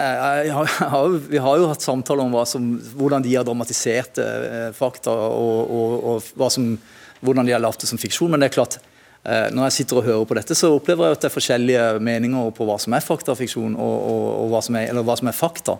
jeg 0.47 0.55
har, 0.57 0.71
jeg 0.73 0.89
har, 0.91 1.19
Vi 1.31 1.41
har 1.45 1.59
jo 1.61 1.67
hatt 1.69 1.85
samtaler 1.85 2.25
om 2.25 2.33
som, 2.49 2.65
hvordan 2.97 3.23
de 3.23 3.35
har 3.37 3.45
dramatisert 3.47 4.19
eh, 4.19 4.71
fakta, 4.75 5.13
og, 5.13 5.69
og, 5.69 5.93
og 6.01 6.33
hva 6.41 6.49
som 6.51 6.73
hvordan 7.21 7.47
de 7.47 7.55
har 7.55 7.63
lagd 7.63 7.81
det 7.81 7.89
som 7.89 8.01
fiksjon. 8.01 8.31
Men 8.33 8.43
det 8.43 8.51
er 8.51 8.57
klart, 8.57 8.77
eh, 9.23 9.49
når 9.53 9.69
jeg 9.69 9.77
sitter 9.79 10.01
og 10.01 10.07
hører 10.09 10.29
på 10.29 10.37
dette, 10.37 10.57
så 10.57 10.73
opplever 10.75 11.07
jeg 11.07 11.17
at 11.17 11.25
det 11.25 11.31
er 11.31 11.37
forskjellige 11.37 11.89
meninger 12.03 12.53
på 12.57 12.67
hva 12.67 12.77
som 12.81 12.97
er 12.97 13.05
faktafiksjon, 13.05 13.75
og, 13.75 13.97
og, 14.13 14.23
og 14.43 14.55
hva, 14.55 14.63
som 14.65 14.79
er, 14.79 14.89
eller 14.91 15.05
hva 15.07 15.17
som 15.19 15.31
er 15.31 15.37
fakta. 15.37 15.77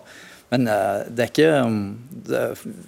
Men 0.52 0.68
uh, 0.68 1.00
det 1.08 1.24
er 1.24 1.30
ikke 1.30 1.52
um, 1.64 1.76
det, 2.28 2.40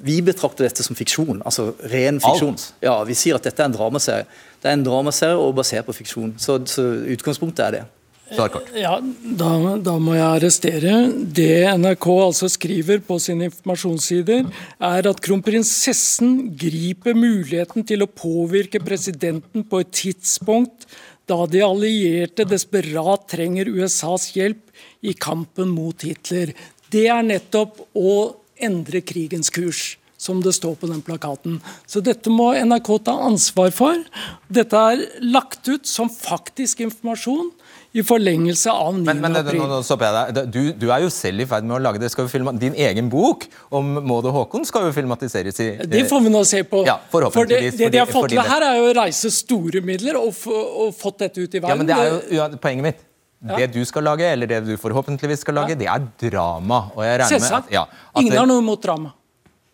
Vi 0.04 0.18
betrakter 0.20 0.66
dette 0.66 0.84
som 0.84 0.96
fiksjon. 0.98 1.40
altså 1.48 1.70
ren 1.88 2.20
fiksjon. 2.20 2.58
Alt. 2.58 2.66
Ja, 2.84 2.98
Vi 3.08 3.16
sier 3.16 3.38
at 3.38 3.46
dette 3.46 3.62
er 3.62 3.70
en 3.70 3.76
dramaserie. 3.76 4.26
Det 4.60 4.68
er 4.68 4.76
en 4.76 4.84
dramaserie 4.84 5.38
og 5.40 5.54
basert 5.56 5.88
på 5.88 5.96
fiksjon. 5.96 6.34
Så, 6.36 6.58
så 6.68 6.84
utgangspunktet 7.14 7.64
er 7.64 7.78
det. 7.78 7.84
Ja, 8.32 8.94
da, 9.36 9.50
da, 9.84 9.94
må 10.00 10.14
jeg 10.16 10.24
arrestere. 10.24 10.92
Det 11.12 11.66
NRK 11.76 12.06
altså 12.24 12.48
skriver 12.48 13.02
på 13.04 13.18
sine 13.20 13.50
informasjonssider, 13.50 14.46
er 14.80 15.08
at 15.10 15.20
kronprinsessen 15.24 16.54
griper 16.58 17.16
muligheten 17.18 17.84
til 17.86 18.04
å 18.04 18.08
påvirke 18.08 18.80
presidenten 18.84 19.66
på 19.68 19.82
et 19.84 19.92
tidspunkt 19.94 20.88
da 21.28 21.44
de 21.48 21.60
allierte 21.64 22.46
desperat 22.48 23.28
trenger 23.32 23.68
USAs 23.72 24.30
hjelp 24.36 24.72
i 25.04 25.14
kampen 25.16 25.72
mot 25.72 26.04
Hitler. 26.04 26.52
Det 26.92 27.06
er 27.12 27.24
nettopp 27.24 27.80
å 27.96 28.16
endre 28.60 29.04
krigens 29.04 29.52
kurs 29.52 29.94
som 30.24 30.40
det 30.44 30.54
står 30.56 30.76
på 30.80 30.88
den 30.88 31.02
plakaten. 31.04 31.58
Så 31.86 32.00
dette 32.04 32.32
må 32.32 32.52
NRK 32.56 32.90
ta 33.08 33.16
ansvar 33.26 33.72
for. 33.76 34.00
Dette 34.48 34.84
er 34.92 35.04
lagt 35.24 35.68
ut 35.68 35.88
som 35.88 36.08
faktisk 36.12 36.80
informasjon 36.86 37.50
i 37.94 38.02
forlengelse 38.02 38.72
av 38.74 38.96
9. 38.96 39.04
Men, 39.06 39.20
men 39.22 39.38
april. 39.38 39.60
Nå, 39.62 39.68
nå 39.70 39.76
stopper 39.86 40.08
jeg 40.08 40.34
deg. 40.34 40.48
Du, 40.50 40.60
du, 40.82 40.86
er 40.90 41.04
jo 41.04 41.10
selv 41.14 41.44
i 41.44 41.46
ferd 41.46 41.66
med 41.68 41.76
å 41.76 41.80
lage 41.84 42.00
det. 42.02 42.10
Skal 42.10 42.26
vi 42.26 42.32
filme, 42.32 42.50
din 42.58 42.74
egen 42.74 43.06
bok 43.12 43.46
om 43.70 43.92
Maud 44.02 44.26
og 44.26 44.34
Håkon 44.34 44.66
skal 44.66 44.88
jo 44.88 44.94
filmatiseres 44.96 45.60
i 45.62 45.68
Det 45.92 46.02
får 46.10 46.24
vi 46.26 46.32
nå 46.34 46.42
se 46.48 46.64
på. 46.66 46.82
Ja, 46.88 46.98
for 47.12 47.46
det, 47.46 47.60
det 47.78 47.92
de 47.94 48.02
har 48.02 48.10
fått 48.10 48.32
til 48.34 48.42
her, 48.42 48.66
er 48.66 48.80
jo 48.80 48.90
å 48.90 48.96
reise 48.98 49.30
store 49.34 49.84
midler 49.86 50.18
og, 50.18 50.34
og, 50.50 50.90
fått 50.98 51.22
dette 51.22 51.44
ut 51.44 51.54
i 51.54 51.62
verden. 51.62 51.70
Ja, 51.70 51.78
men 51.78 51.90
det 51.90 51.98
er 52.00 52.10
jo 52.10 52.40
ja, 52.40 52.50
poenget 52.58 52.88
mitt. 52.90 53.04
Ja. 53.44 53.60
Det 53.60 53.74
du 53.76 53.82
skal 53.86 54.06
lage, 54.08 54.26
eller 54.26 54.48
det 54.48 54.62
du 54.66 54.74
forhåpentligvis 54.80 55.44
skal 55.44 55.60
lage, 55.60 55.76
ja. 55.76 55.78
det 55.78 55.90
er 55.94 56.30
drama. 56.30 56.86
Og 56.96 57.04
jeg 57.06 57.28
Selvsagt. 57.30 57.70
ja, 57.74 57.84
Ingen 58.18 58.40
har 58.40 58.48
noe 58.50 58.62
imot 58.64 58.82
drama. 58.82 59.14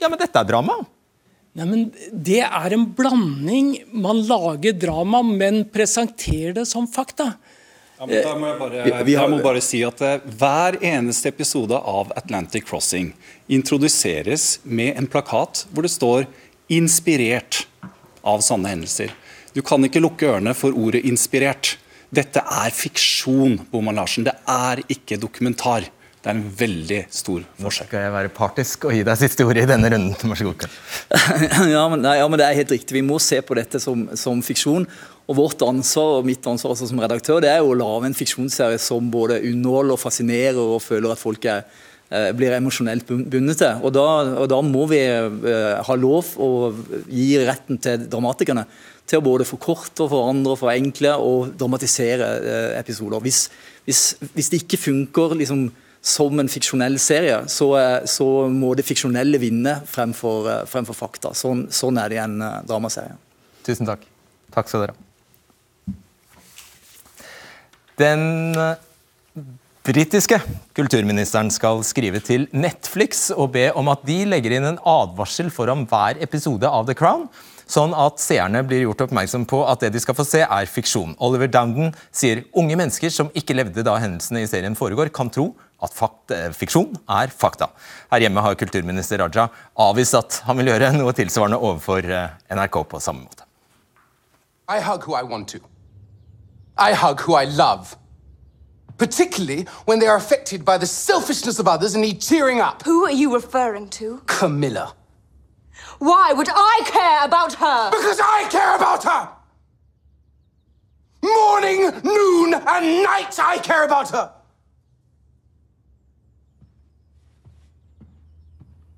Ja, 0.00 0.11
men 0.11 0.20
dette 0.20 0.42
er 0.42 0.48
drama. 0.48 0.80
Nei, 1.56 1.66
men 1.66 1.87
Det 2.12 2.42
er 2.44 2.74
en 2.76 2.85
blanding. 2.96 3.72
Man 3.92 4.22
lager 4.28 4.76
drama, 4.76 5.22
men 5.26 5.64
presenterer 5.72 6.54
det 6.61 6.66
som 6.68 6.87
fakta. 6.90 7.33
Ja, 8.00 8.06
men 8.08 8.22
da 8.24 8.30
må 8.32 8.46
jeg, 8.48 8.56
bare, 8.56 8.78
har, 8.80 9.08
jeg 9.12 9.28
må 9.28 9.38
bare 9.44 9.60
si 9.60 9.82
at 9.84 9.98
uh, 10.00 10.22
Hver 10.40 10.78
eneste 10.80 11.28
episode 11.28 11.76
av 11.76 12.14
Atlantic 12.16 12.64
Crossing 12.64 13.10
introduseres 13.52 14.54
med 14.64 14.96
en 14.96 15.08
plakat 15.10 15.66
hvor 15.68 15.84
det 15.84 15.92
står 15.92 16.24
'inspirert' 16.72 17.66
av 18.24 18.40
sanne 18.40 18.72
hendelser. 18.72 19.12
Du 19.52 19.60
kan 19.60 19.84
ikke 19.84 20.00
lukke 20.00 20.30
ørene 20.32 20.56
for 20.56 20.72
ordet 20.72 21.04
'inspirert'. 21.04 21.74
Dette 22.08 22.40
er 22.40 22.72
fiksjon, 22.72 23.60
Boman 23.68 24.00
Larsen. 24.00 24.24
Det 24.24 24.36
er 24.48 24.80
ikke 24.88 25.20
dokumentar. 25.20 25.84
Det 26.20 26.28
er 26.28 26.36
en 26.36 26.48
veldig 26.56 27.04
stor 27.12 27.44
forskjell. 27.44 27.64
Nå 27.64 27.70
skal 27.90 28.02
jeg 28.06 28.12
være 28.16 28.32
partisk 28.32 28.82
og 28.88 28.96
gi 28.96 29.04
deg 29.04 29.20
siste 29.20 29.44
ord 29.44 29.60
i 29.60 29.68
denne 29.68 29.92
runden. 29.92 30.32
Vær 30.32 30.40
så 30.40 30.48
god. 30.48 30.66
ja, 31.76 31.84
men, 31.88 32.02
nei, 32.04 32.16
ja, 32.16 32.26
men 32.28 32.40
det 32.40 32.48
er 32.48 32.58
helt 32.58 32.74
riktig. 32.74 32.96
Vi 32.96 33.04
må 33.04 33.16
se 33.20 33.38
på 33.40 33.56
dette 33.56 33.80
som, 33.80 34.08
som 34.16 34.40
fiksjon. 34.44 34.88
Og 35.30 35.36
Vårt 35.38 35.62
ansvar 35.62 36.16
og 36.18 36.26
mitt 36.26 36.46
ansvar 36.50 36.74
som 36.74 36.98
redaktør 36.98 37.38
det 37.42 37.52
er 37.52 37.60
jo 37.62 37.70
å 37.70 37.78
lage 37.78 38.08
en 38.08 38.16
fiksjonsserie 38.18 38.80
som 38.82 39.12
både 39.12 39.38
underholder, 39.46 40.00
fascinerer 40.00 40.58
og 40.58 40.82
føler 40.82 41.12
at 41.14 41.20
folk 41.20 41.44
er, 41.46 41.60
eh, 42.10 42.32
blir 42.34 42.56
emosjonelt 42.56 43.06
bundet 43.06 43.60
til. 43.60 43.84
Og 43.86 43.92
da, 43.94 44.06
og 44.42 44.48
da 44.50 44.58
må 44.66 44.88
vi 44.90 44.98
uh, 45.06 45.78
ha 45.86 45.94
lov 45.94 46.32
å 46.34 46.48
gi 47.06 47.28
retten 47.46 47.78
til 47.78 48.08
dramatikerne 48.10 48.64
til 49.06 49.20
å 49.20 49.26
både 49.26 49.46
forkorte, 49.46 50.08
forandre, 50.10 50.56
forenkle 50.58 51.12
og 51.22 51.52
dramatisere 51.60 52.30
uh, 52.42 52.72
episoder. 52.80 53.22
Hvis, 53.22 53.44
hvis, 53.86 54.00
hvis, 54.32 54.50
det 54.50 54.64
ikke 54.64 54.80
funker 54.82 55.36
liksom, 55.38 55.68
som 56.02 56.42
en 56.42 56.50
fiksjonell 56.50 56.98
serie, 56.98 57.44
så, 57.46 57.68
så, 58.10 58.26
må 58.50 58.72
det 58.74 58.88
fiksjonelle 58.88 59.38
vinne 59.38 59.76
fremfor, 59.86 60.66
fremfor 60.66 60.98
fakta. 60.98 61.30
Sånn, 61.38 61.68
sånn, 61.70 62.02
er 62.02 62.10
det 62.10 62.18
i 62.18 62.24
en 62.24 62.42
dramaserie. 62.66 63.14
Tusen 63.62 63.86
takk. 63.86 64.02
Takk 64.50 64.72
skal 64.72 64.88
dere 64.88 64.96
ha. 64.96 65.09
Den 68.00 68.54
britiske 69.84 70.38
kulturministeren 70.76 71.50
skal 71.52 71.82
skrive 71.84 72.20
til 72.24 72.46
Netflix 72.56 73.26
og 73.34 73.52
be 73.56 73.66
om 73.76 73.90
at 73.92 74.04
de 74.08 74.22
legger 74.28 74.54
inn 74.56 74.68
en 74.68 74.78
advarsel 74.88 75.50
foran 75.52 75.86
hver 75.90 76.20
episode 76.24 76.68
av 76.68 76.86
The 76.88 76.96
Crown, 76.96 77.26
sånn 77.70 77.92
at 77.94 78.22
seerne 78.22 78.62
blir 78.66 78.86
gjort 78.86 79.04
oppmerksom 79.06 79.44
på 79.50 79.60
at 79.68 79.84
det 79.84 79.92
de 79.94 80.02
skal 80.02 80.16
få 80.18 80.24
se, 80.26 80.40
er 80.42 80.70
fiksjon. 80.70 81.12
Oliver 81.22 81.50
Dowden 81.52 81.92
sier 82.08 82.44
unge 82.56 82.78
mennesker 82.78 83.12
som 83.14 83.30
ikke 83.36 83.56
levde 83.58 83.84
da 83.86 83.98
hendelsene 84.00 84.44
i 84.44 84.48
serien 84.50 84.78
foregår, 84.78 85.12
kan 85.14 85.30
tro 85.32 85.50
at 85.80 85.94
fakt, 85.96 86.34
fiksjon 86.56 86.96
er 87.20 87.32
fakta. 87.32 87.70
Her 88.12 88.26
hjemme 88.26 88.44
har 88.44 88.58
kulturminister 88.60 89.22
Raja 89.22 89.48
avvist 89.80 90.18
at 90.18 90.40
han 90.48 90.60
vil 90.60 90.72
gjøre 90.72 90.92
noe 90.96 91.14
tilsvarende 91.16 91.60
overfor 91.60 92.08
NRK 92.52 92.80
på 92.90 93.02
samme 93.04 93.28
måte. 93.28 93.46
I 94.70 94.80
hug 94.86 95.06
who 95.06 95.18
I 95.18 95.26
want 95.26 95.50
to. 95.52 95.69
I 96.80 96.94
hug 96.94 97.20
who 97.20 97.34
I 97.34 97.44
love. 97.44 97.96
Particularly 98.96 99.64
when 99.84 99.98
they 99.98 100.06
are 100.06 100.16
affected 100.16 100.64
by 100.64 100.78
the 100.78 100.86
selfishness 100.86 101.58
of 101.58 101.68
others 101.68 101.94
and 101.94 102.02
need 102.02 102.22
cheering 102.22 102.60
up. 102.60 102.82
Who 102.82 103.04
are 103.04 103.12
you 103.12 103.34
referring 103.34 103.90
to? 103.90 104.22
Camilla. 104.26 104.94
Why 105.98 106.32
would 106.32 106.48
I 106.50 106.80
care 106.86 107.24
about 107.24 107.52
her? 107.54 107.90
Because 107.90 108.18
I 108.18 108.48
care 108.50 108.76
about 108.76 109.04
her! 109.04 109.28
Morning, 111.22 112.00
noon, 112.02 112.54
and 112.54 113.02
night 113.02 113.38
I 113.38 113.58
care 113.62 113.84
about 113.84 114.08
her! 114.10 114.32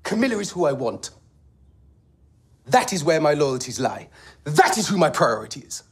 Camilla 0.03 0.39
is 0.39 0.51
who 0.51 0.65
I 0.65 0.71
want. 0.71 1.09
That 2.67 2.93
is 2.93 3.03
where 3.03 3.19
my 3.19 3.33
loyalties 3.33 3.79
lie. 3.79 4.07
That 4.45 4.77
is 4.77 4.87
who 4.87 4.97
my 4.97 5.09
priority 5.09 5.61
is. 5.61 5.83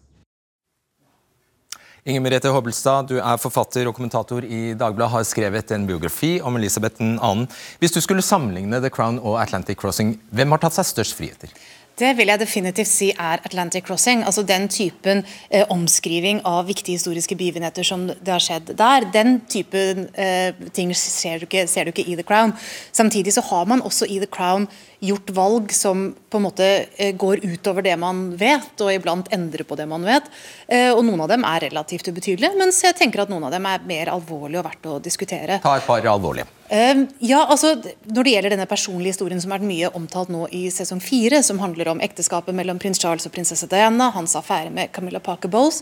Inger 2.02 2.24
Merete 2.26 2.50
Hobbelstad, 2.50 3.12
du 3.12 3.20
er 3.22 3.38
forfatter 3.38 3.86
og 3.86 3.94
kommentator 3.94 4.42
i 4.42 4.72
Dagbladet, 4.74 5.12
har 5.14 5.26
skrevet 5.30 5.74
en 5.76 5.84
biografi 5.86 6.32
om 6.42 6.56
Elisabeth 6.58 6.98
2. 6.98 7.30
Hvis 7.78 7.94
du 7.94 8.00
skulle 8.02 8.24
sammenligne 8.26 8.80
The 8.82 8.90
Crown 8.90 9.20
og 9.20 9.38
Atlantic 9.38 9.78
Crossing, 9.78 10.16
hvem 10.34 10.56
har 10.56 10.64
tatt 10.64 10.80
seg 10.80 10.88
størst 10.90 11.14
friheter? 11.20 11.54
Det 12.02 12.16
vil 12.18 12.32
jeg 12.32 12.42
definitivt 12.42 12.90
si 12.90 13.08
er 13.14 13.42
Atlantic 13.46 13.86
Crossing. 13.86 14.24
altså 14.26 14.42
Den 14.42 14.68
typen 14.74 15.22
eh, 15.50 15.66
omskriving 15.70 16.40
av 16.50 16.66
viktige 16.66 16.98
historiske 16.98 17.36
begivenheter 17.38 17.86
som 17.86 18.08
det 18.10 18.32
har 18.32 18.42
skjedd 18.42 18.72
der. 18.78 19.06
Den 19.14 19.42
typen 19.46 20.08
eh, 20.18 20.56
ting 20.74 20.96
ser 20.98 21.44
du, 21.44 21.46
ikke, 21.46 21.68
ser 21.70 21.86
du, 21.86 21.92
ikke, 21.94 22.08
i 22.10 22.16
The 22.18 22.26
Crown. 22.26 22.56
Samtidig 22.92 23.36
så 23.36 23.44
har 23.52 23.70
man 23.70 23.84
også 23.86 24.10
i 24.10 24.18
The 24.24 24.30
Crown 24.32 24.66
gjort 25.02 25.30
valg 25.34 25.74
som 25.74 26.08
på 26.30 26.42
en 26.42 26.46
måte 26.48 26.70
eh, 26.98 27.14
går 27.14 27.44
utover 27.46 27.86
det 27.86 27.94
man 28.02 28.32
vet, 28.38 28.74
og 28.82 28.94
iblant 28.96 29.30
endrer 29.34 29.66
på 29.68 29.78
det 29.78 29.86
man 29.90 30.06
vet. 30.08 30.32
Eh, 30.68 30.90
og 30.90 31.04
Noen 31.06 31.22
av 31.22 31.30
dem 31.30 31.46
er 31.46 31.68
relativt 31.68 32.10
ubetydelige, 32.10 32.58
mens 32.58 32.82
jeg 32.82 32.98
tenker 32.98 33.26
at 33.26 33.34
noen 33.34 33.46
av 33.46 33.54
dem 33.54 33.70
er 33.70 33.86
mer 33.86 34.14
alvorlige 34.16 34.64
og 34.64 34.68
verdt 34.72 34.90
å 34.90 34.98
diskutere. 35.06 35.62
Ta 35.62 35.78
et 35.78 35.86
par 35.86 36.10
alvorlige. 36.16 36.50
Uh, 36.72 37.04
ja, 37.20 37.42
altså 37.52 37.74
Når 38.04 38.24
det 38.24 38.32
gjelder 38.32 38.54
denne 38.54 38.66
personlige 38.70 39.12
historien 39.12 39.42
som 39.44 39.52
er 39.52 39.64
mye 39.66 39.90
omtalt 39.98 40.30
nå 40.32 40.46
i 40.56 40.62
sesong 40.72 41.02
fire, 41.04 41.42
som 41.44 41.60
handler 41.60 41.90
om 41.92 42.00
ekteskapet 42.00 42.56
mellom 42.56 42.78
prins 42.80 43.02
Charles 43.02 43.26
og 43.28 43.34
prinsesse 43.36 43.68
Diana, 43.68 44.08
hans 44.16 44.38
affære 44.40 44.72
med 44.72 44.94
Camilla 44.96 45.20
Parker 45.20 45.52
Bowles, 45.52 45.82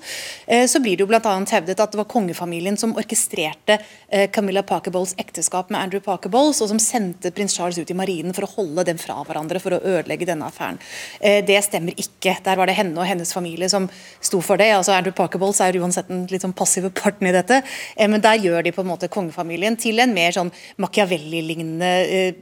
uh, 0.50 0.66
så 0.66 0.82
blir 0.82 0.98
det 0.98 1.06
jo 1.06 1.20
annet 1.20 1.54
hevdet 1.54 1.84
at 1.84 1.94
det 1.94 2.00
var 2.00 2.08
kongefamilien 2.10 2.78
som 2.78 2.96
orkestrerte 2.98 3.78
uh, 3.78 4.26
Camilla 4.34 4.64
Parker 4.66 4.90
Bowles 4.96 5.14
ekteskap 5.22 5.70
med 5.70 5.78
Andrew 5.80 6.02
Parker 6.02 6.34
Bowles, 6.34 6.62
og 6.66 6.72
som 6.72 6.82
sendte 6.82 7.30
prins 7.38 7.54
Charles 7.54 7.78
ut 7.78 7.92
i 7.94 7.98
marinen 7.98 8.34
for 8.34 8.48
å 8.48 8.52
holde 8.56 8.88
dem 8.90 8.98
fra 8.98 9.20
hverandre 9.28 9.62
for 9.62 9.78
å 9.78 9.82
ødelegge 9.84 10.26
denne 10.26 10.50
affæren. 10.50 10.80
det 11.22 11.60
stemmer 11.64 11.94
ikke. 12.00 12.36
Der 12.44 12.58
var 12.58 12.70
det 12.70 12.78
henne 12.78 12.98
og 12.98 13.06
hennes 13.06 13.34
familie 13.34 13.70
som 13.70 13.86
sto 14.22 14.42
for 14.42 14.58
det. 14.58 14.72
altså 14.74 14.96
Andrew 14.96 15.14
Parker 15.14 15.40
Bowles 15.40 15.60
er 15.62 15.78
uansett 15.78 16.10
en 16.10 16.26
litt 16.32 16.42
sånn 16.42 16.56
passive 16.58 16.90
parten 16.90 17.28
i 17.30 17.34
dette, 17.36 17.62
men 18.00 18.22
der 18.22 18.42
gjør 18.42 18.64
de 18.66 18.74
på 18.74 18.82
en 18.82 18.90
måte 18.90 19.12
kongefamilien 19.12 19.78
til 19.78 20.00
en 20.00 20.14
mer 20.16 20.34
sånn 20.34 20.52
Machiavelli-lignende 20.80 21.90
eh, 22.08 22.36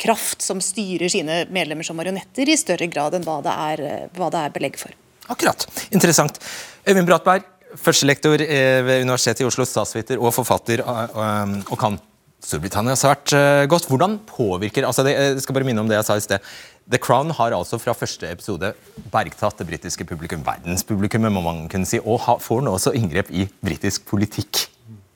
kraft 0.00 0.44
som 0.44 0.60
styrer 0.60 1.08
sine 1.12 1.44
medlemmer 1.52 1.86
som 1.86 1.96
marionetter, 1.96 2.48
i 2.48 2.58
større 2.60 2.88
grad 2.92 3.16
enn 3.16 3.24
hva 3.24 3.38
det 3.44 3.54
er, 3.54 3.84
eh, 3.88 4.06
hva 4.18 4.28
det 4.32 4.42
er 4.42 4.54
belegg 4.54 4.76
for. 4.80 4.92
Akkurat. 5.32 5.64
Interessant. 5.94 6.40
Øyvind 6.84 7.08
Bratberg, 7.08 7.46
førstelektor 7.80 8.44
eh, 8.44 8.82
ved 8.84 9.06
Universitetet 9.06 9.46
i 9.46 9.48
Oslo, 9.48 9.64
statsviter 9.68 10.20
og 10.20 10.34
forfatter, 10.36 10.84
og 10.84 11.78
kan 11.80 11.96
Storbritannia 12.44 12.92
svært 13.00 13.32
godt. 13.72 13.88
Hvordan 13.88 14.18
påvirker 14.28 14.84
altså 14.84 15.00
det, 15.06 15.14
Jeg 15.16 15.40
skal 15.40 15.56
bare 15.56 15.64
minne 15.64 15.80
om 15.80 15.88
det 15.88 15.96
jeg 15.96 16.04
sa 16.04 16.18
i 16.20 16.24
sted. 16.26 16.52
The 16.84 17.00
Crown 17.00 17.32
har 17.32 17.56
altså 17.56 17.80
fra 17.80 17.96
første 17.96 18.28
episode 18.28 18.74
bergtatt 19.08 19.56
det 19.56 19.70
britiske 19.70 20.04
publikum, 20.04 20.44
verdenspublikummet, 20.44 21.32
må 21.32 21.40
man 21.40 21.64
kunne 21.72 21.88
si, 21.88 22.02
og 22.04 22.20
får 22.44 22.60
nå 22.66 22.76
også 22.76 22.92
inngrep 22.92 23.32
i 23.32 23.48
britisk 23.64 24.04
politikk. 24.10 24.66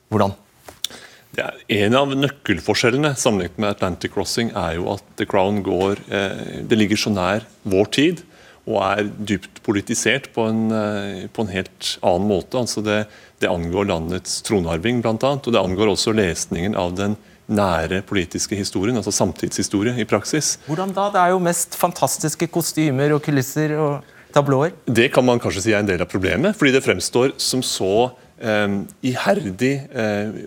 Hvordan? 0.08 0.32
Er 1.38 1.60
en 1.86 1.96
av 1.98 2.14
nøkkelforskjellene 2.16 3.14
sammenlignet 3.18 3.60
med 3.60 3.76
Atlantic 3.76 4.14
Crossing 4.14 4.50
er 4.58 4.78
jo 4.78 4.88
at 4.96 5.04
The 5.20 5.26
Crown 5.28 5.62
går 5.66 6.02
eh, 6.10 6.64
Det 6.68 6.78
ligger 6.78 7.00
så 7.00 7.12
nær 7.14 7.46
vår 7.68 7.94
tid 7.94 8.24
og 8.68 8.82
er 8.84 9.06
dypt 9.30 9.62
politisert 9.64 10.28
på 10.34 10.44
en, 10.50 10.66
eh, 10.74 11.24
på 11.32 11.44
en 11.44 11.52
helt 11.52 11.94
annen 12.04 12.28
måte. 12.28 12.60
Altså 12.60 12.82
det, 12.84 12.98
det 13.40 13.48
angår 13.48 13.88
landets 13.88 14.42
tronarving 14.44 15.00
bl.a., 15.00 15.14
og 15.38 15.48
det 15.48 15.62
angår 15.62 15.94
også 15.94 16.12
lesningen 16.16 16.76
av 16.76 16.92
den 16.98 17.16
nære 17.48 18.02
politiske 18.04 18.58
historien, 18.58 18.98
altså 19.00 19.14
samtidshistorie 19.14 19.96
i 19.96 20.04
praksis. 20.08 20.58
Hvordan 20.68 20.92
da? 20.92 21.08
Det 21.14 21.22
er 21.22 21.32
jo 21.32 21.40
mest 21.40 21.78
fantastiske 21.80 22.50
kostymer 22.52 23.14
og 23.16 23.22
kulisser 23.24 23.72
og 23.80 24.16
tablåer. 24.34 24.74
Det 24.84 25.08
kan 25.14 25.24
man 25.24 25.40
kanskje 25.40 25.64
si 25.64 25.72
er 25.72 25.80
en 25.80 25.88
del 25.88 26.04
av 26.04 26.10
problemet, 26.12 26.56
fordi 26.58 26.74
det 26.76 26.84
fremstår 26.84 27.38
som 27.40 27.64
så 27.64 28.10
iherdig 29.02 29.74
eh, 29.90 30.42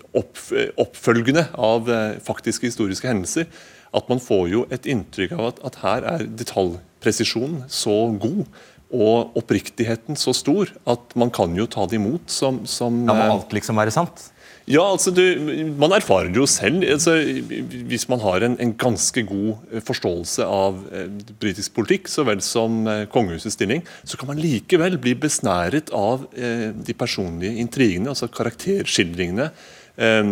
oppfølgende 0.80 1.48
av 1.58 1.90
eh, 1.92 2.18
faktiske 2.24 2.70
historiske 2.70 3.08
hendelser. 3.08 3.48
At 3.94 4.08
man 4.12 4.22
får 4.24 4.46
jo 4.52 4.66
et 4.72 4.88
inntrykk 4.88 5.36
av 5.36 5.48
at, 5.50 5.64
at 5.68 5.80
her 5.84 6.08
er 6.14 6.28
detaljpresisjonen 6.40 7.66
så 7.72 7.98
god 8.22 8.46
og 8.92 9.38
oppriktigheten 9.40 10.20
så 10.20 10.34
stor 10.36 10.72
at 10.92 11.14
man 11.20 11.32
kan 11.32 11.54
jo 11.56 11.68
ta 11.72 11.86
det 11.88 12.00
imot 12.00 12.32
som, 12.32 12.62
som 12.68 13.06
Da 13.08 13.16
Må 13.16 13.28
alt 13.38 13.54
liksom 13.56 13.80
være 13.80 13.94
sant? 13.96 14.32
Ja, 14.72 14.84
altså 14.86 15.12
du, 15.12 15.24
Man 15.80 15.92
erfarer 15.96 16.32
jo 16.36 16.46
selv. 16.50 16.86
Altså, 16.88 17.18
hvis 17.90 18.08
man 18.12 18.22
har 18.24 18.46
en, 18.46 18.56
en, 18.62 18.74
ganske 18.80 19.24
god 19.28 19.74
eh, 19.74 19.84
forståelse 19.84 20.48
av 20.48 20.80
eh, 20.96 21.10
britisk 21.42 21.76
politikk, 21.76 22.08
så 22.12 22.26
vel 22.28 22.44
som 22.46 22.86
eh, 22.88 23.04
kongehusets 23.12 23.58
stilling, 23.58 23.84
så 24.08 24.20
kan 24.20 24.32
man 24.32 24.42
likevel 24.42 24.98
bli 25.02 25.16
besnæret 25.20 25.92
av 25.96 26.28
eh, 26.32 26.70
de 26.72 26.98
personlige 26.98 27.60
intrigene, 27.66 28.14
altså 28.14 28.32
karakterskildringene 28.32 29.52
Eh, 30.02 30.24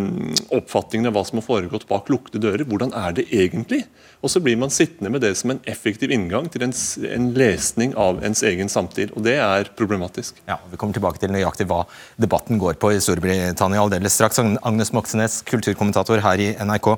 oppfatningen 0.56 1.10
av 1.10 1.18
hva 1.18 1.26
som 1.28 1.42
har 1.42 1.46
foregått 1.46 1.88
bak 1.90 2.08
lukkede 2.10 2.42
dører. 2.46 2.66
Hvordan 2.68 2.94
er 2.96 3.18
det 3.18 3.28
egentlig? 3.36 3.84
Og 4.20 4.32
så 4.32 4.42
blir 4.44 4.58
man 4.60 4.72
sittende 4.74 5.12
med 5.14 5.24
det 5.24 5.32
som 5.40 5.54
en 5.54 5.62
effektiv 5.70 6.12
inngang 6.12 6.50
til 6.52 6.66
en, 6.66 6.74
en 7.08 7.28
lesning 7.38 7.94
av 7.96 8.20
ens 8.28 8.42
egen 8.44 8.68
samtid. 8.72 9.14
og 9.16 9.24
Det 9.24 9.38
er 9.40 9.70
problematisk. 9.80 10.42
Ja, 10.50 10.58
Vi 10.72 10.80
kommer 10.80 10.98
tilbake 10.98 11.22
til 11.22 11.32
nøyaktig 11.32 11.70
hva 11.70 11.86
debatten 12.20 12.60
går 12.60 12.76
på 12.82 12.92
i 12.92 13.00
Storbritannia 13.04 13.80
aldeles 13.80 14.18
straks. 14.20 14.42
Agnes 14.44 14.92
Moxenes, 14.96 15.40
kulturkommentator 15.48 16.20
her 16.26 16.44
i 16.44 16.50
NRK. 16.60 16.92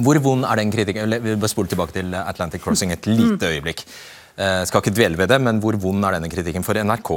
Hvor 0.00 0.22
vond 0.24 0.46
er 0.48 0.62
den 0.62 0.72
kritikken? 0.72 1.18
Vi 1.20 1.36
bør 1.36 1.52
spole 1.52 1.68
tilbake 1.68 1.98
til 1.98 2.14
Atlantic 2.14 2.64
Crossing 2.64 2.94
et 2.94 3.10
lite 3.10 3.36
mm. 3.36 3.50
øyeblikk. 3.50 3.84
Jeg 4.40 4.62
eh, 4.62 4.64
skal 4.64 4.80
ikke 4.80 4.94
dvele 4.96 5.18
ved 5.20 5.28
det, 5.28 5.40
men 5.44 5.60
hvor 5.60 5.76
vond 5.76 6.06
er 6.06 6.16
denne 6.16 6.30
kritikken 6.32 6.64
for 6.64 6.78
NRK? 6.78 7.10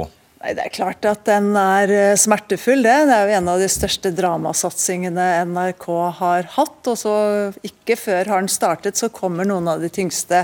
Nei, 0.44 0.52
Det 0.52 0.64
er 0.66 0.72
klart 0.76 1.06
at 1.08 1.22
den 1.24 1.54
er 1.56 1.88
eh, 1.88 2.18
smertefull, 2.20 2.82
det. 2.84 2.98
Det 3.08 3.16
er 3.16 3.30
jo 3.30 3.36
en 3.38 3.46
av 3.54 3.62
de 3.62 3.68
største 3.72 4.10
dramasatsingene 4.12 5.28
NRK 5.48 5.86
har 6.18 6.50
hatt. 6.58 6.80
Og 6.92 6.98
så 7.00 7.14
ikke 7.64 7.96
før 7.96 8.28
har 8.28 8.44
den 8.44 8.52
startet, 8.52 9.00
så 9.00 9.08
kommer 9.08 9.48
noen 9.48 9.70
av 9.72 9.80
de 9.80 9.88
tyngste 9.88 10.42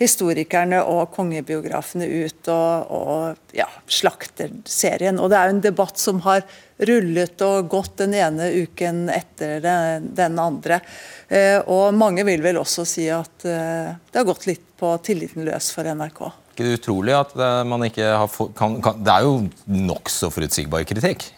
historikerne 0.00 0.82
og 0.84 1.14
kongebiografene 1.14 2.04
ut 2.04 2.50
og, 2.52 2.92
og 2.92 3.56
ja, 3.56 3.64
slakter 3.88 4.52
serien. 4.68 5.16
Og 5.16 5.32
det 5.32 5.38
er 5.38 5.48
jo 5.48 5.56
en 5.56 5.64
debatt 5.64 6.00
som 6.00 6.20
har 6.28 6.44
rullet 6.90 7.40
og 7.44 7.72
gått 7.72 7.96
den 8.02 8.18
ene 8.20 8.50
uken 8.60 9.06
etter 9.12 9.64
den 9.64 10.36
andre. 10.40 10.82
Eh, 11.32 11.56
og 11.64 11.96
mange 11.96 12.28
vil 12.28 12.44
vel 12.44 12.60
også 12.60 12.84
si 12.88 13.08
at 13.08 13.48
eh, 13.48 13.88
det 13.88 14.20
har 14.20 14.28
gått 14.28 14.48
litt 14.52 14.68
på 14.80 14.92
tilliten 15.04 15.48
løs 15.48 15.72
for 15.72 15.88
NRK 15.88 16.26
ikke 16.50 16.66
det 16.66 16.78
utrolig 16.80 17.16
at 17.16 17.34
eh, 17.36 17.60
man 17.68 17.84
ikke 17.86 18.14
har 18.22 18.30
kan, 18.58 18.80
kan, 18.82 19.04
Det 19.04 19.12
er 19.12 19.26
jo 19.26 19.36
nokså 19.90 20.30
forutsigbar 20.34 20.86
kritikk? 20.88 21.28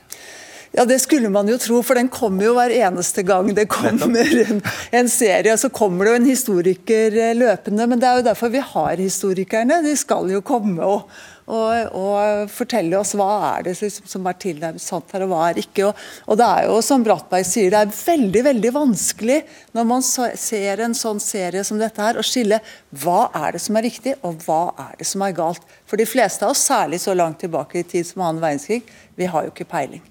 Ja, 0.72 0.86
Det 0.88 0.98
skulle 1.02 1.28
man 1.28 1.48
jo 1.48 1.58
tro, 1.60 1.82
for 1.84 1.98
den 2.00 2.08
kommer 2.08 2.46
jo 2.46 2.54
hver 2.56 2.72
eneste 2.72 3.22
gang 3.28 3.50
det 3.52 3.68
kommer 3.68 4.24
en, 4.46 4.62
en, 4.90 5.10
serie. 5.12 5.56
Så 5.60 5.68
kommer 5.68 6.06
det 6.06 6.14
jo 6.14 6.20
en 6.22 6.30
historiker 6.30 7.12
eh, 7.12 7.34
løpende, 7.36 7.86
men 7.86 8.00
det 8.00 8.08
er 8.08 8.20
jo 8.20 8.28
derfor 8.30 8.52
vi 8.54 8.64
har 8.64 8.96
historikerne. 8.96 9.82
De 9.84 9.92
skal 10.00 10.32
jo 10.32 10.40
komme 10.40 10.80
og, 10.80 11.04
og, 11.46 11.96
og 11.98 12.50
fortelle 12.52 12.98
oss 12.98 13.14
hva 13.18 13.30
er 13.52 13.66
det 13.66 13.74
som 13.76 14.28
er 14.28 14.38
tilnærmet 14.42 14.82
sant 14.82 15.10
her, 15.14 15.24
og 15.24 15.32
hva 15.32 15.48
er 15.48 15.62
ikke. 15.62 15.88
Og, 15.88 16.04
og, 16.26 16.38
det 16.38 16.48
er 16.48 16.68
jo 16.68 16.78
som 16.84 17.06
Brattberg 17.06 17.48
sier, 17.48 17.72
det 17.72 17.80
er 17.82 17.96
veldig 17.96 18.44
veldig 18.48 18.72
vanskelig 18.76 19.40
når 19.76 19.88
man 19.88 20.06
ser 20.06 20.84
en 20.84 20.96
sånn 20.96 21.22
serie 21.22 21.64
som 21.66 21.80
dette 21.80 22.02
her, 22.02 22.20
å 22.20 22.26
skille 22.26 22.60
hva 23.02 23.26
er 23.44 23.56
det 23.56 23.64
som 23.64 23.78
er 23.78 23.88
riktig, 23.88 24.16
og 24.22 24.40
hva 24.46 24.62
er 24.88 24.94
det 25.00 25.08
som 25.08 25.26
er 25.26 25.36
galt. 25.36 25.66
For 25.88 26.00
de 26.00 26.08
fleste 26.08 26.46
av 26.46 26.54
oss, 26.54 26.64
særlig 26.68 27.02
så 27.02 27.16
langt 27.16 27.42
tilbake 27.42 27.82
i 27.82 27.86
tid 27.86 28.08
som 28.08 28.24
annen 28.24 28.42
verdenskrig, 28.42 28.82
vi 29.18 29.28
har 29.28 29.46
jo 29.46 29.54
ikke 29.54 29.68
peiling. 29.68 30.02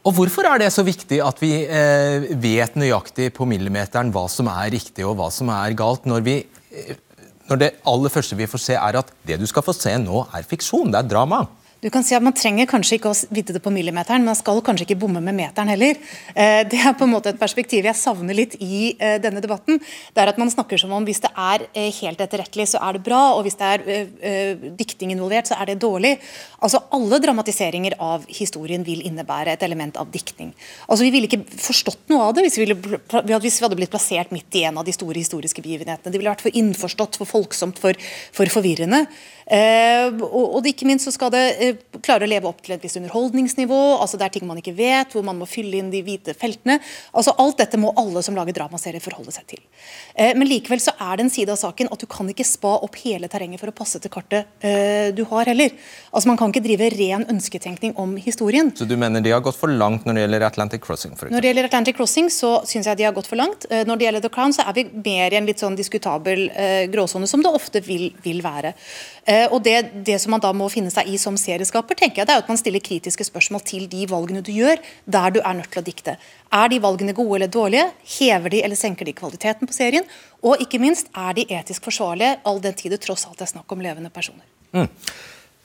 Og 0.00 0.14
Hvorfor 0.16 0.46
er 0.48 0.62
det 0.62 0.70
så 0.72 0.84
viktig 0.84 1.18
at 1.20 1.40
vi 1.42 1.52
eh, 1.68 2.30
vet 2.40 2.76
nøyaktig 2.80 3.28
på 3.36 3.44
millimeteren 3.48 4.12
hva 4.14 4.24
som 4.32 4.48
er 4.48 4.72
riktig 4.72 5.04
og 5.04 5.18
hva 5.18 5.28
som 5.34 5.50
er 5.52 5.76
galt, 5.76 6.06
når, 6.08 6.24
vi, 6.24 6.36
eh, 6.72 6.96
når 7.50 7.58
det 7.58 7.70
aller 7.90 8.12
første 8.12 8.36
vi 8.38 8.46
får 8.46 8.62
se 8.62 8.76
er 8.78 8.98
at 9.00 9.08
det 9.26 9.40
du 9.40 9.46
skal 9.50 9.64
få 9.66 9.74
se 9.74 9.96
nå 9.98 10.22
er 10.30 10.46
fiksjon, 10.46 10.92
det 10.92 11.00
er 11.00 11.10
drama? 11.10 11.42
Du 11.80 11.88
kan 11.88 12.04
si 12.04 12.12
at 12.12 12.24
Man 12.24 12.36
trenger 12.36 12.68
kanskje 12.68 12.98
ikke 12.98 13.10
å 13.10 13.16
vite 13.32 13.54
det 13.56 13.62
på 13.64 13.72
millimeteren, 13.72 14.20
men 14.20 14.34
man 14.34 14.38
skal 14.38 14.60
kanskje 14.64 14.84
ikke 14.84 14.98
bomme 15.00 15.22
med 15.24 15.36
meteren 15.38 15.70
heller. 15.72 15.96
Eh, 16.34 16.60
det 16.68 16.76
er 16.76 16.92
på 16.96 17.06
en 17.06 17.14
måte 17.14 17.32
et 17.32 17.40
perspektiv 17.40 17.88
jeg 17.88 17.96
savner 17.96 18.36
litt 18.36 18.58
i 18.60 18.92
eh, 19.00 19.16
denne 19.22 19.40
debatten. 19.40 19.80
Det 20.12 20.20
er 20.20 20.32
at 20.32 20.40
Man 20.40 20.52
snakker 20.52 20.80
som 20.80 20.92
om 20.96 21.06
hvis 21.08 21.22
det 21.24 21.30
er 21.32 21.64
eh, 21.72 21.88
helt 22.02 22.20
etterrettelig, 22.20 22.68
så 22.74 22.82
er 22.84 22.98
det 22.98 23.04
bra, 23.06 23.20
og 23.36 23.46
hvis 23.46 23.56
det 23.60 23.70
er 23.70 24.60
dikting 24.76 25.14
involvert, 25.14 25.48
så 25.48 25.56
er 25.60 25.70
det 25.70 25.78
dårlig. 25.80 26.12
Altså 26.60 26.82
Alle 26.96 27.20
dramatiseringer 27.22 27.96
av 28.04 28.28
historien 28.28 28.84
vil 28.84 29.00
innebære 29.08 29.56
et 29.56 29.64
element 29.64 29.96
av 30.00 30.12
diktning. 30.12 30.52
Altså 30.86 31.06
Vi 31.06 31.12
ville 31.14 31.30
ikke 31.30 31.42
forstått 31.48 32.12
noe 32.12 32.28
av 32.28 32.36
det 32.36 32.44
hvis 32.44 32.60
vi, 32.60 32.68
ville, 32.68 32.76
hvis 33.40 33.60
vi 33.60 33.66
hadde 33.66 33.80
blitt 33.80 33.92
plassert 33.92 34.32
midt 34.36 34.60
i 34.60 34.66
en 34.68 34.80
av 34.80 34.84
de 34.84 34.94
store 34.96 35.16
historiske 35.16 35.64
begivenhetene. 35.64 36.12
Det 36.12 36.20
ville 36.20 36.32
vært 36.32 36.44
for 36.44 36.60
innforstått, 36.60 37.20
for 37.20 37.30
folksomt, 37.30 37.80
for, 37.80 37.96
for 38.36 38.52
forvirrende. 38.52 39.06
Og, 39.50 40.44
og 40.60 40.68
ikke 40.68 40.86
minst 40.86 41.08
så 41.08 41.14
skal 41.14 41.32
det 41.34 41.69
eh, 41.70 41.98
klare 42.04 42.26
å 42.26 42.30
leve 42.30 42.48
opp 42.50 42.60
til 42.64 42.74
et 42.74 42.82
visst 42.84 42.98
underholdningsnivå. 43.00 43.80
altså 44.00 44.18
Det 44.18 44.26
er 44.26 44.34
ting 44.34 44.46
man 44.48 44.60
ikke 44.60 44.74
vet, 44.76 45.14
hvor 45.14 45.24
man 45.26 45.38
må 45.40 45.48
fylle 45.48 45.78
inn 45.78 45.90
de 45.92 46.02
hvite 46.04 46.34
feltene. 46.38 46.78
altså 47.12 47.34
Alt 47.38 47.62
dette 47.62 47.80
må 47.80 47.92
alle 48.00 48.22
som 48.26 48.36
lager 48.36 48.56
dramaserier 48.56 49.02
forholde 49.04 49.34
seg 49.34 49.46
til. 49.54 49.62
Eh, 50.14 50.34
men 50.36 50.48
likevel 50.48 50.82
så 50.82 50.94
er 50.98 51.16
det 51.16 51.26
en 51.26 51.32
side 51.32 51.54
av 51.54 51.60
saken 51.60 51.90
at 51.92 52.02
du 52.02 52.06
kan 52.10 52.28
ikke 52.30 52.46
spa 52.46 52.76
opp 52.84 52.98
hele 53.02 53.30
terrenget 53.32 53.62
for 53.62 53.72
å 53.72 53.76
passe 53.76 54.00
til 54.00 54.12
kartet 54.12 54.48
du 55.14 55.22
har 55.30 55.48
heller. 55.48 55.72
Altså 56.12 56.28
Man 56.28 56.38
kan 56.38 56.52
ikke 56.52 56.62
drive 56.64 56.88
ren 56.92 57.24
ønsketenkning 57.30 57.94
om 58.00 58.16
historien. 58.20 58.70
Så 58.76 58.86
du 58.88 58.96
mener 59.00 59.22
de 59.24 59.32
har 59.32 59.42
gått 59.44 59.58
for 59.58 59.72
langt 59.72 60.04
når 60.06 60.16
det 60.16 60.24
gjelder 60.24 60.44
Atlantic 60.46 60.82
Crossing? 60.84 61.14
For 61.18 61.32
når 61.32 61.42
det 61.42 61.50
gjelder 61.50 61.68
Atlantic 61.68 61.96
Crossing 61.96 62.30
så 62.32 62.50
syns 62.68 62.88
jeg 62.88 63.00
de 63.00 63.06
har 63.08 63.14
gått 63.16 63.28
for 63.30 63.40
langt. 63.40 63.66
Når 63.70 64.00
det 64.00 64.06
gjelder 64.06 64.24
The 64.24 64.32
Crown 64.32 64.54
så 64.56 64.66
er 64.68 64.76
vi 64.76 64.86
mer 64.92 65.34
i 65.34 65.40
en 65.40 65.48
litt 65.48 65.62
sånn 65.62 65.78
diskutabel 65.78 66.46
gråsone, 66.92 67.28
som 67.30 67.42
det 67.44 67.52
ofte 67.54 67.82
vil, 67.84 68.10
vil 68.24 68.42
være. 68.44 68.74
Eh, 69.30 69.46
og 69.52 69.62
det, 69.64 69.90
det, 70.06 70.18
som 70.22 70.32
man 70.34 70.42
da 70.42 70.52
må 70.56 70.68
finne 70.72 70.92
seg 70.92 71.08
i 71.10 71.18
som 71.20 71.36
serieskaper, 71.60 71.98
tenker 71.98 72.22
jeg, 72.22 72.28
det 72.28 72.34
er 72.34 72.42
at 72.42 72.50
man 72.50 72.58
stiller 72.58 72.82
kritiske 72.82 73.26
spørsmål 73.28 73.62
til 73.68 73.86
de 73.90 74.06
valgene 74.08 74.42
du 74.42 74.52
gjør, 74.52 74.80
der 75.04 75.34
du 75.34 75.40
er 75.40 75.58
nødt 75.58 75.70
til 75.70 75.82
å 75.82 75.86
dikte. 75.86 76.16
Er 76.52 76.68
de 76.72 76.80
valgene 76.80 77.14
gode 77.16 77.36
eller 77.36 77.50
dårlige? 77.52 77.90
Hever 78.18 78.50
de 78.50 78.62
eller 78.64 78.76
senker 78.76 79.04
de 79.04 79.14
kvaliteten 79.16 79.68
på 79.68 79.76
serien? 79.76 80.06
Og 80.42 80.60
ikke 80.64 80.80
minst, 80.80 81.10
er 81.14 81.36
de 81.36 81.46
etisk 81.48 81.84
forsvarlige, 81.84 82.38
all 82.44 82.60
den 82.60 82.74
tid 82.74 82.96
det 82.96 83.02
tross 83.04 83.26
alt 83.28 83.40
er 83.40 83.50
snakk 83.50 83.70
om 83.72 83.84
levende 83.84 84.10
personer? 84.10 84.46
Mm. 84.72 84.88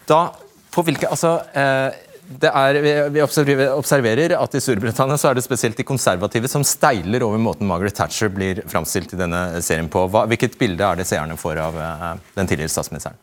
Da, 0.09 0.27
på 0.71 0.85
hvilke, 0.85 1.09
altså... 1.09 1.39
Eh 1.55 2.11
er, 2.25 3.09
vi 3.13 3.21
observerer 3.21 4.33
at 4.33 4.55
i 4.57 4.61
Storbritannia 4.63 5.13
så 5.17 5.29
er 5.29 5.37
det 5.37 5.43
spesielt 5.45 5.77
de 5.77 5.85
konservative 5.85 6.49
som 6.49 6.63
steiler 6.65 7.21
over 7.21 7.37
måten 7.37 7.69
Margaret 7.69 7.93
Thatcher 7.93 8.31
blir 8.33 8.63
framstilt 8.65 9.13
i 9.13 9.19
denne 9.19 9.61
serien 9.61 9.85
på. 9.93 10.07
Hva, 10.09 10.23
hvilket 10.31 10.57
bilde 10.57 10.87
er 10.87 10.97
det 10.97 11.05
seerne 11.05 11.37
får 11.37 11.61
av 11.61 11.77
uh, 11.77 12.07
den 12.33 12.49
tidligere 12.49 12.73
statsministeren? 12.73 13.19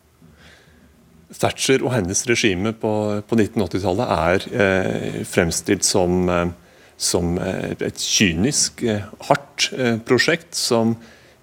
Thatcher 1.38 1.84
og 1.84 1.94
hennes 1.94 2.24
regime 2.28 2.74
på, 2.76 2.92
på 3.26 3.38
1980-tallet 3.38 4.12
er 4.16 4.46
eh, 4.52 5.16
fremstilt 5.28 5.86
som, 5.86 6.28
eh, 6.28 6.52
som 7.00 7.34
eh, 7.40 7.72
et 7.78 7.98
kynisk, 7.98 8.84
hardt 9.28 9.70
prosjekt 10.08 10.56
som 10.58 10.96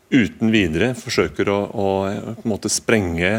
uten 0.09 0.49
videre 0.49 0.95
forsøker 0.97 1.51
å, 1.53 1.57
å 1.69 2.57
sprenge 2.73 3.29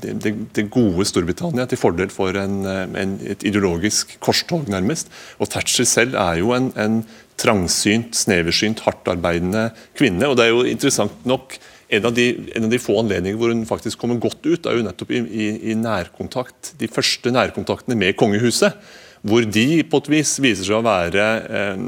det, 0.00 0.14
det, 0.56 0.62
gode 0.72 1.04
Storbritannia 1.04 1.66
til 1.68 1.76
fordel 1.76 2.08
for 2.08 2.32
en, 2.40 2.62
en, 2.64 3.12
et 3.28 3.44
ideologisk 3.44 4.14
korstog, 4.24 4.70
nærmest. 4.72 5.12
Og 5.36 5.52
Thatcher 5.52 5.84
selv 5.84 6.16
er 6.16 6.40
jo 6.40 6.54
en, 6.56 6.70
en 6.80 7.02
trangsynt, 7.38 8.16
sneversynt, 8.16 8.80
hardtarbeidende 8.86 9.68
kvinne. 10.00 10.30
og 10.30 10.40
det 10.40 10.48
er 10.48 10.54
jo 10.54 10.64
interessant 10.64 11.28
nok 11.28 11.58
en 11.88 12.04
av, 12.04 12.14
de, 12.14 12.28
en 12.54 12.66
av, 12.66 12.70
de, 12.72 12.80
få 12.82 12.98
anledninger 13.00 13.38
hvor 13.40 13.52
hun 13.52 13.64
faktisk 13.68 14.00
kommer 14.00 14.20
godt 14.20 14.44
ut, 14.44 14.66
er 14.66 14.76
jo 14.76 14.84
nettopp 14.84 15.12
i, 15.14 15.22
i, 15.24 15.50
i, 15.72 15.76
nærkontakt. 15.78 16.74
De 16.80 16.88
første 16.90 17.32
nærkontaktene 17.32 17.96
med 17.98 18.16
kongehuset. 18.20 18.76
Hvor 19.26 19.42
de 19.42 19.82
på 19.88 19.98
et 19.98 20.08
vis 20.12 20.36
viser 20.38 20.68
seg 20.68 20.76
å 20.76 20.84
være 20.86 21.24
eh, 21.58 21.80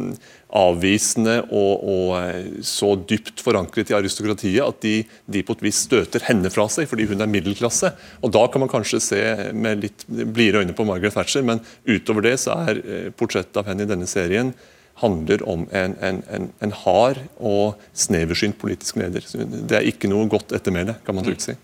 avvisende 0.59 1.36
og, 1.46 1.84
og, 1.92 2.09
eh, 2.18 2.48
så 2.66 2.96
dypt 2.98 3.44
forankret 3.44 3.92
i 3.92 3.94
aristokratiet 3.94 4.64
at 4.64 4.80
de, 4.82 4.96
de, 5.30 5.44
på 5.46 5.55
et 5.55 5.62
vis 5.68 5.84
støter 5.86 6.24
henne 6.26 6.51
fra 6.51 6.66
seg 6.72 6.90
fordi 6.90 7.07
hun 7.12 7.22
er 7.22 7.30
middelklasse. 7.30 7.92
Og 8.24 8.34
Da 8.34 8.42
kan 8.51 8.64
man 8.64 8.72
kanskje 8.72 9.03
se 9.05 9.22
med 9.55 9.84
litt 9.84 10.05
blidere 10.09 10.64
øyne 10.64 10.74
på 10.74 10.88
Margaret 10.88 11.14
Thatcher, 11.14 11.46
men 11.46 11.62
utover 11.86 12.26
det 12.26 12.38
så 12.42 12.59
er 12.66 12.82
eh, 12.82 13.09
portrettet 13.14 13.62
av 13.62 13.70
henne 13.70 13.86
i 13.86 13.92
denne 13.92 14.11
serien 14.11 14.55
handler 15.01 15.42
om 15.48 15.64
en, 15.72 15.94
en, 16.05 16.20
en, 16.30 16.51
en 16.61 16.74
hard 16.82 17.22
og 17.36 17.80
sneversynt 17.96 18.59
politisk 18.61 19.01
leder. 19.01 19.24
Det 19.24 19.78
er 19.78 19.88
ikke 19.88 20.11
noe 20.11 20.28
godt 20.30 20.53
ettermæle, 20.57 20.98
kan 21.07 21.16
man 21.16 21.26
trygt 21.26 21.46
si. 21.48 21.57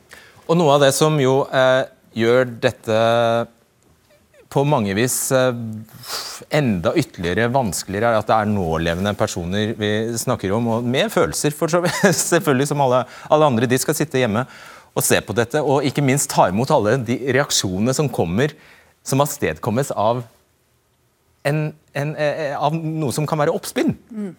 Og 0.46 0.58
Noe 0.58 0.76
av 0.76 0.84
det 0.84 0.92
som 0.94 1.18
jo 1.20 1.40
eh, 1.50 1.84
gjør 2.16 2.48
dette 2.62 2.98
på 4.52 4.62
mange 4.68 4.94
vis 4.96 5.16
eh, 5.34 5.50
enda 6.54 6.92
ytterligere 6.96 7.50
vanskeligere, 7.52 8.14
er 8.14 8.22
at 8.22 8.30
det 8.30 8.36
er 8.36 8.52
nålevende 8.52 9.12
personer 9.18 9.74
vi 9.78 9.90
snakker 10.18 10.54
om, 10.56 10.70
og 10.76 10.86
med 10.86 11.10
følelser, 11.12 11.54
for 11.56 11.72
så 11.72 11.82
vidt, 11.84 11.98
selvfølgelig 12.30 12.70
som 12.70 12.84
alle, 12.86 13.02
alle 13.28 13.50
andre. 13.50 13.68
De 13.70 13.80
skal 13.82 13.98
sitte 13.98 14.22
hjemme 14.22 14.46
og 14.96 15.04
se 15.04 15.18
på 15.20 15.34
dette, 15.36 15.60
og 15.60 15.84
ikke 15.84 16.04
minst 16.04 16.30
ta 16.32 16.48
imot 16.48 16.72
alle 16.72 16.96
de 17.04 17.18
reaksjonene 17.36 17.92
som 17.96 18.08
kommer, 18.08 18.54
som 19.06 19.20
avstedkommes 19.22 19.92
av 19.92 20.24
en, 21.46 21.62
en, 21.96 22.16
eh, 22.16 22.52
av 22.58 22.74
noe 22.74 23.14
som 23.14 23.26
kan 23.28 23.40
være 23.40 23.54
oppspinn. 23.54 23.94
Mm. 24.10 24.34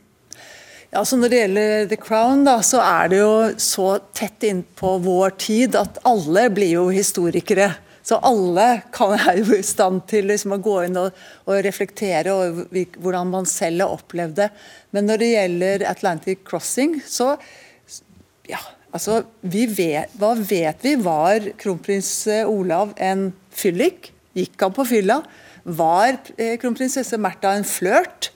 Ja, 0.94 1.04
så 1.06 1.18
Når 1.20 1.30
det 1.30 1.42
gjelder 1.42 1.90
The 1.92 1.98
Crown, 2.00 2.46
da, 2.48 2.62
så 2.64 2.80
er 2.80 3.10
det 3.12 3.20
jo 3.20 3.34
så 3.60 3.90
tett 4.16 4.46
innpå 4.48 4.96
vår 5.04 5.36
tid 5.42 5.76
at 5.76 6.00
alle 6.08 6.48
blir 6.54 6.78
jo 6.78 6.88
historikere. 6.96 7.74
Så 8.08 8.22
alle 8.24 8.68
kan, 8.96 9.18
er 9.20 9.42
jo 9.42 9.58
i 9.58 9.66
stand 9.68 10.06
til 10.08 10.30
liksom, 10.32 10.56
å 10.56 10.62
gå 10.64 10.78
inn 10.86 10.96
og, 11.02 11.16
og 11.44 11.60
reflektere 11.66 12.32
over 12.32 12.86
hvordan 13.04 13.34
man 13.34 13.50
selv 13.50 13.84
har 13.84 13.98
opplevd 13.98 14.38
det. 14.40 14.48
Men 14.96 15.10
når 15.10 15.20
det 15.20 15.32
gjelder 15.34 15.88
Atlantic 15.92 16.46
Crossing, 16.48 17.02
så 17.04 17.34
ja, 18.48 18.62
altså, 18.96 19.26
vet, 19.44 20.16
Hva 20.16 20.32
vet 20.40 20.88
vi? 20.88 20.96
Var 21.04 21.52
kronprins 21.60 22.14
Olav 22.48 22.96
en 22.96 23.34
fyllik? 23.52 24.14
Gikk 24.38 24.56
han 24.64 24.76
på 24.78 24.88
fylla? 24.88 25.20
Var 25.68 26.18
eh, 26.38 26.56
kronprinsesse 26.62 27.20
Märtha 27.20 27.54
en 27.58 27.68
flørt? 27.68 28.32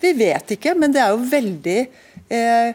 Vi 0.00 0.12
vet 0.16 0.56
ikke, 0.56 0.74
men 0.78 0.94
det 0.94 1.02
er 1.02 1.14
jo 1.14 1.22
veldig 1.30 1.78
eh, 2.30 2.74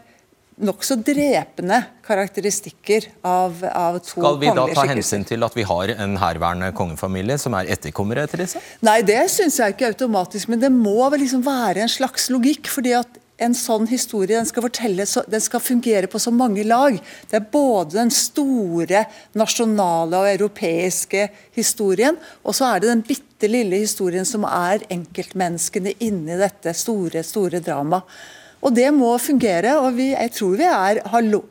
nokså 0.60 0.98
drepende 1.06 1.78
karakteristikker 2.04 3.08
av, 3.24 3.62
av 3.70 4.00
to 4.04 4.20
Skal 4.20 4.40
vi 4.42 4.52
da 4.56 4.66
ta 4.76 4.86
hensyn 4.90 5.24
til 5.28 5.46
at 5.46 5.56
vi 5.56 5.64
har 5.68 5.94
en 5.96 6.18
herværende 6.20 6.72
kongefamilie 6.76 7.38
som 7.40 7.56
er 7.60 7.72
etterkommere 7.76 8.26
etter 8.28 8.44
disse? 8.44 8.62
Nei, 8.86 9.00
det 9.08 9.22
syns 9.32 9.60
jeg 9.62 9.76
ikke 9.76 9.94
automatisk, 9.94 10.52
men 10.52 10.62
det 10.64 10.72
må 10.74 10.98
vel 11.14 11.24
liksom 11.24 11.46
være 11.46 11.86
en 11.86 11.92
slags 11.92 12.28
logikk. 12.34 12.68
fordi 12.68 12.96
at 13.00 13.19
en 13.40 13.56
sånn 13.58 13.88
historie 13.90 14.38
den 14.38 14.48
skal, 14.50 14.66
fortelle, 14.66 15.06
den 15.06 15.44
skal 15.44 15.64
fungere 15.64 16.10
på 16.12 16.22
så 16.22 16.34
mange 16.36 16.66
lag. 16.68 16.98
Det 17.30 17.40
er 17.40 17.48
både 17.52 17.98
den 17.98 18.12
store 18.14 19.06
nasjonale 19.40 20.24
og 20.24 20.32
europeiske 20.34 21.28
historien, 21.58 22.20
og 22.44 22.58
så 22.58 22.74
er 22.74 22.84
det 22.84 22.92
den 22.92 23.06
bitte 23.08 23.50
lille 23.52 23.80
historien 23.84 24.28
som 24.28 24.46
er 24.50 24.84
enkeltmenneskene 24.92 25.96
inni 26.04 26.38
dette 26.40 26.76
store, 26.78 27.24
store 27.24 27.64
dramaet. 27.64 28.06
Og 28.60 28.74
det 28.76 28.90
må 28.92 29.14
fungere. 29.24 29.78
og 29.80 29.94
vi, 29.96 30.10
jeg 30.12 30.32
tror 30.36 30.56
vi, 30.60 30.68
er, 30.68 31.00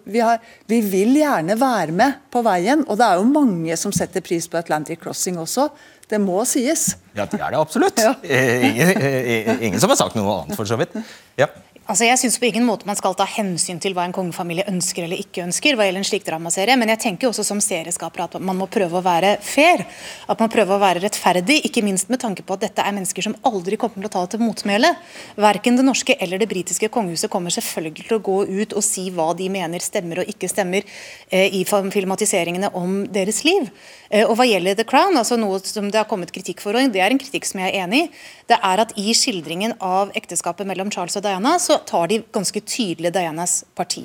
vi, 0.05 0.20
har, 0.20 0.43
vi, 0.68 0.80
vil 0.84 1.14
gjerne 1.16 1.57
være 1.61 1.95
med 1.97 2.18
på 2.32 2.43
veien. 2.45 2.84
Og 2.86 2.99
det 3.01 3.07
er 3.07 3.20
jo 3.20 3.30
mange 3.30 3.78
som 3.80 3.95
setter 3.97 4.24
pris 4.24 4.49
på 4.49 4.61
Atlantic 4.61 5.01
Crossing 5.01 5.39
også. 5.41 5.70
Det 6.09 6.20
må 6.20 6.41
sies. 6.49 6.95
Ja, 7.16 7.26
det 7.28 7.41
er 7.41 7.53
det 7.53 7.61
absolutt. 7.61 8.01
Ja. 8.01 8.14
Ingen, 8.24 9.62
ingen, 9.62 9.80
som 9.80 9.93
har 9.93 9.99
sagt 10.01 10.16
noe 10.16 10.39
annet, 10.39 10.57
for 10.57 10.68
så 10.68 10.78
vidt. 10.80 10.97
Ja. 11.41 11.51
Altså 11.89 12.05
jeg 12.05 12.18
synes 12.20 12.34
på 12.36 12.45
ingen 12.45 12.66
måte 12.68 12.84
man 12.84 12.99
skal 12.99 13.14
ta 13.16 13.24
hensyn 13.24 13.78
til 13.80 13.95
hva 13.97 14.03
en 14.05 14.12
kongefamilie 14.12 14.66
ønsker 14.68 15.07
eller 15.07 15.22
ikke 15.22 15.41
ønsker. 15.47 15.72
hva 15.72 15.86
gjelder 15.86 16.03
en 16.03 16.05
slik 16.05 16.26
dramaserie, 16.26 16.76
Men 16.76 16.91
jeg 16.93 17.01
tenker 17.01 17.28
også 17.28 17.45
som 17.45 17.62
serieskaper 17.64 18.24
at 18.24 18.34
man 18.41 18.59
må 18.59 18.66
prøve 18.68 18.99
å 18.99 19.01
være 19.01 19.39
fair. 19.41 19.86
At 20.28 20.39
man 20.39 20.51
prøver 20.53 20.76
å 20.76 20.82
være 20.82 21.01
rettferdig, 21.01 21.64
ikke 21.64 21.82
minst 21.82 22.11
med 22.11 22.20
tanke 22.20 22.43
på 22.45 22.53
at 22.53 22.61
dette 22.61 22.84
er 22.84 22.93
mennesker 22.93 23.22
som 23.24 23.36
aldri 23.43 23.78
kommer 23.80 24.05
til 24.05 24.05
å 24.05 24.12
ta 24.12 24.20
det 24.26 24.36
til 24.36 24.45
motmæle. 24.45 24.91
Verken 25.36 25.76
det 25.76 25.86
norske 25.86 26.16
eller 26.20 26.39
det 26.39 26.51
britiske 26.51 26.91
kongehuset 26.93 27.30
kommer 27.30 27.49
selvfølgelig 27.49 28.05
til 28.05 28.18
å 28.18 28.20
gå 28.20 28.45
ut 28.45 28.76
og 28.76 28.84
si 28.84 29.09
hva 29.09 29.32
de 29.32 29.49
mener 29.49 29.80
stemmer 29.80 30.20
og 30.20 30.28
ikke 30.28 30.53
stemmer 30.53 30.84
eh, 31.30 31.49
i 31.57 31.64
filmatiseringene 31.64 32.68
om 32.76 33.07
deres 33.09 33.47
liv. 33.49 33.64
Eh, 34.11 34.28
og 34.28 34.36
hva 34.36 34.45
gjelder 34.45 34.76
The 34.76 34.84
Crown, 34.84 35.16
altså 35.16 35.41
noe 35.41 35.57
som 35.64 35.89
det 35.89 36.03
har 36.03 36.09
kommet 36.11 36.36
kritikk 36.36 36.61
for, 36.61 36.76
og 36.76 36.93
det 36.93 37.01
er 37.01 37.16
en 37.16 37.20
kritikk 37.20 37.49
som 37.49 37.64
jeg 37.64 37.72
er 37.72 37.86
enig 37.86 38.05
i, 38.05 38.12
det 38.49 38.61
er 38.64 38.80
at 38.84 38.93
i 39.01 39.12
skildringen 39.16 39.74
av 39.84 40.12
ekteskapet 40.16 40.68
mellom 40.68 40.93
Charles 40.93 41.16
og 41.16 41.24
Diana, 41.24 41.57
så 41.61 41.78
tar 41.87 42.11
de 42.11 42.22
ganske 42.35 42.61
tydelig 42.66 43.12
Dianas 43.14 43.62
parti. 43.79 44.05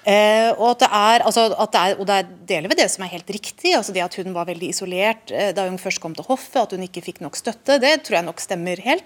Eh, 0.00 0.48
og, 0.54 0.70
at 0.72 0.80
det 0.80 0.88
er, 0.96 1.22
altså, 1.28 1.42
at 1.52 1.72
det 1.74 1.80
er, 1.80 1.98
og 2.00 2.06
det 2.08 2.14
er 2.16 2.28
deler 2.48 2.72
ved 2.72 2.78
det 2.80 2.86
som 2.88 3.04
er 3.04 3.12
helt 3.12 3.28
riktig. 3.28 3.74
altså 3.76 3.92
det 3.92 4.00
At 4.00 4.16
hun 4.16 4.32
var 4.32 4.48
veldig 4.48 4.70
isolert 4.72 5.30
eh, 5.30 5.50
da 5.56 5.66
hun 5.68 5.76
først 5.78 6.00
kom 6.00 6.14
til 6.16 6.24
hoffet, 6.24 6.56
at 6.62 6.72
hun 6.72 6.86
ikke 6.86 7.02
fikk 7.04 7.20
nok 7.20 7.36
støtte. 7.36 7.76
Det 7.82 7.92
tror 8.06 8.20
jeg 8.20 8.28
nok 8.30 8.40
stemmer 8.40 8.80
helt. 8.80 9.04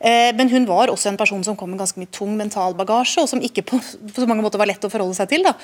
Eh, 0.00 0.32
men 0.36 0.48
hun 0.48 0.64
var 0.68 0.88
også 0.88 1.12
en 1.12 1.20
person 1.20 1.44
som 1.44 1.58
kom 1.60 1.70
med 1.70 1.82
ganske 1.82 2.00
mye 2.00 2.08
tung 2.08 2.32
mental 2.40 2.74
bagasje, 2.78 3.20
og 3.20 3.28
som 3.28 3.44
ikke 3.44 3.66
på, 3.68 3.80
på 3.80 4.16
så 4.16 4.28
mange 4.30 4.44
måter 4.46 4.60
var 4.60 4.70
lett 4.70 4.84
å 4.84 4.92
forholde 4.92 5.18
seg 5.18 5.28
til. 5.28 5.44
da. 5.44 5.54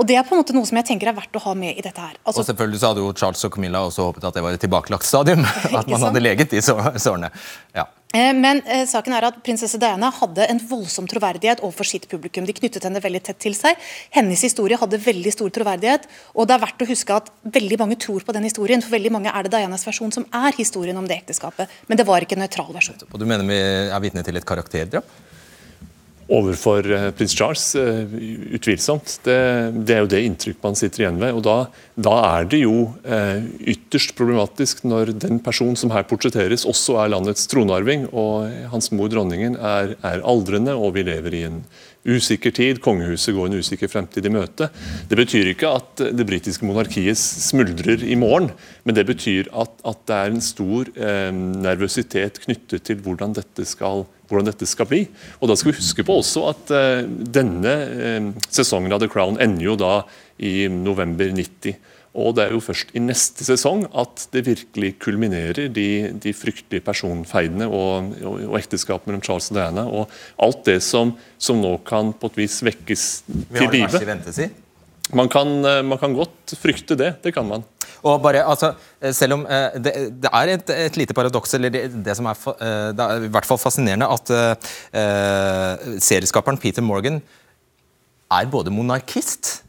Og 0.00 0.08
Det 0.08 0.16
er 0.16 0.24
på 0.24 0.34
en 0.34 0.40
måte 0.40 0.56
noe 0.56 0.68
som 0.68 0.80
jeg 0.80 0.88
tenker 0.94 1.12
er 1.12 1.18
verdt 1.18 1.36
å 1.36 1.46
ha 1.50 1.56
med 1.58 1.76
i 1.76 1.84
dette 1.84 2.00
her. 2.00 2.16
Altså, 2.24 2.40
og 2.40 2.48
selvfølgelig 2.48 2.80
så 2.80 2.92
hadde 2.92 3.04
jo 3.04 3.12
Charles 3.12 3.44
og 3.44 3.52
Camilla 3.52 3.84
også 3.84 4.08
håpet 4.08 4.30
at 4.30 4.38
det 4.38 4.46
var 4.46 4.56
et 4.56 4.64
tilbakelagt 4.64 5.04
stadium. 5.04 5.44
At 5.82 5.88
man 5.90 6.08
hadde 6.08 6.24
leget 6.24 6.52
de 6.54 6.62
sårene. 6.64 7.28
Ja. 7.76 7.90
Eh, 8.12 8.32
men 8.36 8.60
eh, 8.68 8.84
saken 8.88 9.14
er 9.16 9.26
at 9.28 9.38
prinsesse 9.44 9.80
Diana 9.80 10.10
hadde 10.12 10.44
en 10.52 10.60
voldsom 10.68 11.08
troverdighet 11.10 11.62
overfor 11.64 11.88
sitt 11.88 12.08
publikum. 12.10 12.44
De 12.48 12.54
knyttet 12.56 12.84
henne 12.84 13.00
veldig 13.02 13.22
tett 13.28 13.40
til 13.42 13.56
seg. 13.56 13.80
Hennes 14.12 14.44
historie 14.44 14.78
hadde 14.80 15.00
veldig 15.00 15.32
stor 15.32 15.52
troverdighet. 15.56 16.06
Og 16.36 16.48
det 16.48 16.56
er 16.56 16.64
verdt 16.66 16.84
å 16.84 16.90
huske 16.92 17.18
at 17.22 17.32
veldig 17.56 17.80
mange 17.80 17.98
tror 18.02 18.24
på 18.26 18.36
den 18.36 18.48
historien. 18.48 18.84
For 18.84 18.94
veldig 18.94 19.14
mange 19.16 19.32
er 19.32 19.48
det 19.48 19.54
Dianas 19.56 19.86
versjon 19.88 20.14
som 20.14 20.28
er 20.28 20.52
historien 20.60 20.98
om 21.00 21.08
det 21.08 21.22
ekteskapet. 21.22 21.72
Men 21.88 22.00
det 22.00 22.08
var 22.08 22.24
ikke 22.24 22.36
en 22.38 22.44
nøytral 22.44 22.72
versjon. 22.76 23.00
Og 23.08 23.20
du 23.20 23.28
mener 23.28 23.48
vi 23.48 23.60
er 23.62 24.04
vitne 24.04 24.24
til 24.26 24.40
et 24.40 24.48
karakterdrap? 24.48 25.20
overfor 26.32 26.86
eh, 26.92 27.08
prins 27.16 27.34
Charles, 27.36 27.64
eh, 27.76 28.14
utvilsomt. 28.56 29.18
Det, 29.24 29.38
det, 29.82 29.94
er 29.94 30.04
jo 30.04 30.10
det 30.12 30.22
inntrykk 30.26 30.62
man 30.64 30.78
sitter 30.78 31.04
igjen 31.04 31.20
ved. 31.20 31.34
og 31.36 31.44
Da, 31.46 31.56
da 31.92 32.12
er 32.38 32.46
det 32.48 32.62
jo 32.62 32.86
eh, 33.04 33.44
ytterst 33.74 34.14
problematisk 34.16 34.80
når 34.88 35.12
den 35.20 35.40
personen 35.44 35.76
som 35.76 35.92
her 35.92 36.06
portretteres, 36.08 36.64
også 36.68 36.96
er 37.02 37.12
landets 37.12 37.44
tronarving, 37.52 38.06
og 38.16 38.48
hans 38.72 38.88
mor 38.96 39.10
dronningen 39.12 39.58
er, 39.60 39.92
er 40.00 40.24
aldrende, 40.24 40.72
og 40.72 40.94
vi 40.96 41.04
lever 41.04 41.36
i 41.36 41.42
en 41.50 41.60
usikker 42.08 42.54
tid. 42.56 42.80
Kongehuset 42.82 43.36
går 43.36 43.50
en 43.50 43.60
usikker 43.60 43.92
fremtid 43.92 44.24
i 44.26 44.32
møte. 44.32 44.70
Det 45.10 45.18
betyr 45.20 45.52
ikke 45.52 45.74
at 45.76 46.04
det 46.16 46.26
britiske 46.26 46.66
monarkiet 46.66 47.20
smuldrer 47.20 48.02
i 48.08 48.16
morgen, 48.18 48.50
men 48.88 48.96
det 48.96 49.04
betyr 49.12 49.52
at, 49.52 49.76
at 49.84 50.02
det 50.08 50.16
er 50.16 50.32
en 50.32 50.42
stor 50.48 50.88
eh, 50.96 51.30
nervøsitet 51.36 52.40
knyttet 52.46 52.88
til 52.88 53.04
hvordan 53.04 53.36
dette 53.36 53.68
skal 53.68 54.06
hvordan 54.32 54.48
dette 54.48 54.64
skal 54.64 54.88
bli. 54.88 55.02
Og 55.40 55.50
da 55.50 55.56
skal 55.58 55.70
vi 55.70 55.78
huske 55.78 56.04
på 56.08 56.16
også 56.22 56.46
at 56.48 56.72
eh, 56.72 57.04
denne 57.04 57.74
eh, 57.92 58.28
sesongen 58.48 58.94
av 58.94 59.02
The 59.02 59.10
Crown 59.12 59.36
ender 59.42 59.66
jo 59.66 59.76
da 59.76 59.94
i 60.42 60.68
november 60.72 61.32
90. 61.32 61.78
Og 62.12 62.34
det 62.36 62.44
er 62.44 62.52
jo 62.52 62.60
først 62.60 62.90
i 62.92 63.00
neste 63.00 63.44
sesong 63.46 63.86
at 63.96 64.26
det 64.34 64.44
virkelig 64.44 64.90
kulminerer, 65.00 65.70
de, 65.72 66.12
de 66.20 66.34
fryktelige 66.36 66.84
personfeidene 66.84 67.68
og, 67.72 68.10
og, 68.20 68.42
og 68.50 68.58
ekteskapet 68.58 69.08
mellom 69.08 69.22
Charles 69.24 69.48
og 69.48 69.56
Diana. 69.56 69.86
Og 69.88 70.12
alt 70.44 70.60
det 70.68 70.82
som, 70.84 71.14
som 71.40 71.62
nå 71.62 71.78
kan 71.88 72.12
på 72.12 72.32
et 72.32 72.42
vis 72.44 72.58
vekkes 72.68 73.06
til 73.56 73.72
live. 73.72 74.50
Man 75.16 75.28
kan, 75.32 75.48
eh, 75.68 75.80
man 75.84 75.98
kan 76.00 76.12
godt 76.16 76.54
frykte 76.60 76.96
det. 77.00 77.14
Det 77.24 77.32
kan 77.34 77.48
man. 77.48 77.64
Og 78.02 78.20
bare, 78.20 78.44
altså, 78.44 78.72
selv 79.14 79.36
om 79.36 79.42
uh, 79.46 79.72
det, 79.78 79.92
det, 80.24 80.30
er 80.34 80.52
et, 80.56 80.70
et 80.88 80.96
lite 80.98 81.14
paradoks, 81.14 81.52
eller 81.54 81.70
det, 81.70 81.84
det, 82.02 82.16
som 82.18 82.26
er, 82.26 82.38
det 82.98 83.04
er 83.04 83.26
i 83.28 83.30
hvert 83.30 83.46
fall 83.46 83.60
fascinerende, 83.62 84.08
at 84.10 84.32
uh, 84.34 85.92
serieskaperen 86.02 86.58
Peter 86.58 86.82
Morgan 86.82 87.20
er 88.32 88.48
både 88.50 88.74
monarkist 88.74 89.60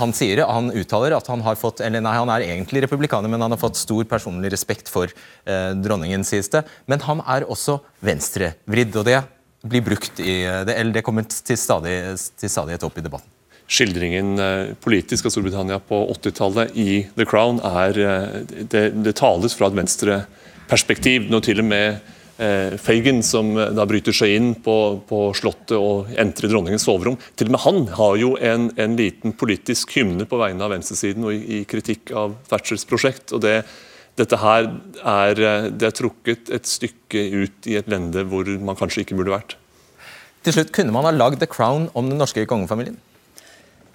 han 0.00 0.14
sier 0.16 0.44
han 0.46 0.72
uttaler 0.74 1.16
at 1.16 1.30
han 1.30 1.42
har 1.46 1.58
fått 1.60 1.82
eller 1.84 2.02
nei, 2.04 2.16
han 2.18 2.30
er 2.32 2.46
egentlig 2.46 2.84
republikaner, 2.84 3.30
men 3.30 3.42
han 3.44 3.54
har 3.54 3.60
fått 3.60 3.80
stor 3.80 4.04
personlig 4.08 4.52
respekt 4.54 4.90
for 4.92 5.10
eh, 5.10 5.72
dronningen, 5.78 6.26
sies 6.26 6.50
det. 6.54 6.64
Men 6.86 7.02
han 7.06 7.24
er 7.26 7.48
også 7.48 7.80
venstrevridd, 8.04 8.94
og 8.96 9.08
det 9.08 9.22
blir 9.68 9.82
brukt 9.84 10.22
i, 10.22 10.44
det, 10.66 10.76
eller 10.76 10.94
det 10.94 11.04
kommer 11.06 11.26
til, 11.26 11.58
stadig, 11.58 11.98
til 12.38 12.52
stadighet 12.52 12.86
opp 12.86 13.00
i 13.00 13.04
debatten 13.04 13.34
skildringen 13.68 14.38
eh, 14.38 14.74
politisk 14.80 15.28
av 15.28 15.34
Storbritannia 15.34 15.78
på 15.84 16.00
80-tallet 16.14 16.76
i 16.78 16.90
The 17.18 17.26
Crown 17.28 17.60
er 17.60 17.98
eh, 18.00 18.38
det, 18.72 18.84
det 19.04 19.16
tales 19.20 19.56
fra 19.58 19.68
et 19.68 19.76
venstreperspektiv. 19.76 21.28
Når 21.28 21.44
til 21.44 21.62
og 21.62 21.68
med 21.68 22.14
eh, 22.38 22.78
Fagan, 22.80 23.20
som 23.26 23.52
da 23.54 23.86
bryter 23.88 24.16
seg 24.16 24.34
inn 24.36 24.54
på, 24.64 24.76
på 25.08 25.20
Slottet 25.36 25.76
og 25.78 26.10
entrer 26.18 26.52
dronningens 26.52 26.86
soverom, 26.88 27.18
til 27.36 27.50
og 27.50 27.56
med 27.56 27.64
han 27.66 27.84
har 27.98 28.16
jo 28.22 28.32
en, 28.40 28.70
en 28.78 28.96
liten 28.98 29.36
politisk 29.38 29.98
hymne 29.98 30.28
på 30.28 30.40
vegne 30.40 30.64
av 30.64 30.74
venstresiden 30.74 31.28
og 31.28 31.36
i, 31.36 31.60
i 31.60 31.62
kritikk 31.68 32.14
av 32.16 32.38
Thatchers 32.50 32.88
prosjekt. 32.88 33.34
og 33.36 33.44
det 33.44 33.60
dette 34.18 34.38
her 34.42 34.66
er, 35.06 35.40
det 35.70 35.86
er 35.86 35.94
trukket 35.94 36.48
et 36.50 36.66
stykke 36.66 37.20
ut 37.38 37.68
i 37.70 37.76
et 37.78 37.90
lende 37.90 38.24
hvor 38.26 38.48
man 38.58 38.78
kanskje 38.78 39.04
ikke 39.04 39.18
burde 39.18 39.34
vært. 39.36 39.54
Til 40.42 40.54
slutt, 40.56 40.72
Kunne 40.74 40.94
man 40.94 41.06
ha 41.06 41.12
lagd 41.14 41.38
The 41.42 41.46
Crown 41.50 41.88
om 41.98 42.10
den 42.10 42.18
norske 42.18 42.42
kongefamilien? 42.50 42.98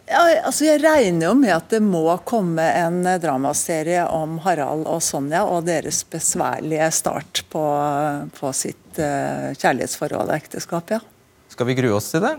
Ja, 0.09 0.23
altså 0.43 0.65
Jeg 0.67 0.81
regner 0.83 1.29
jo 1.29 1.33
med 1.39 1.53
at 1.55 1.69
det 1.71 1.79
må 1.83 2.03
komme 2.27 2.63
en 2.75 3.03
dramaserie 3.23 4.03
om 4.11 4.35
Harald 4.43 4.83
og 4.89 4.99
Sonja 5.03 5.45
og 5.47 5.63
deres 5.67 6.03
besværlige 6.03 6.89
start 6.91 7.43
på, 7.53 7.63
på 8.35 8.51
sitt 8.57 8.99
uh, 8.99 9.53
kjærlighetsforhold 9.55 10.27
og 10.27 10.35
ekteskap. 10.35 10.91
ja. 10.91 10.99
Skal 11.53 11.69
vi 11.69 11.77
grue 11.77 11.95
oss 11.95 12.11
til 12.11 12.23
det? 12.25 12.35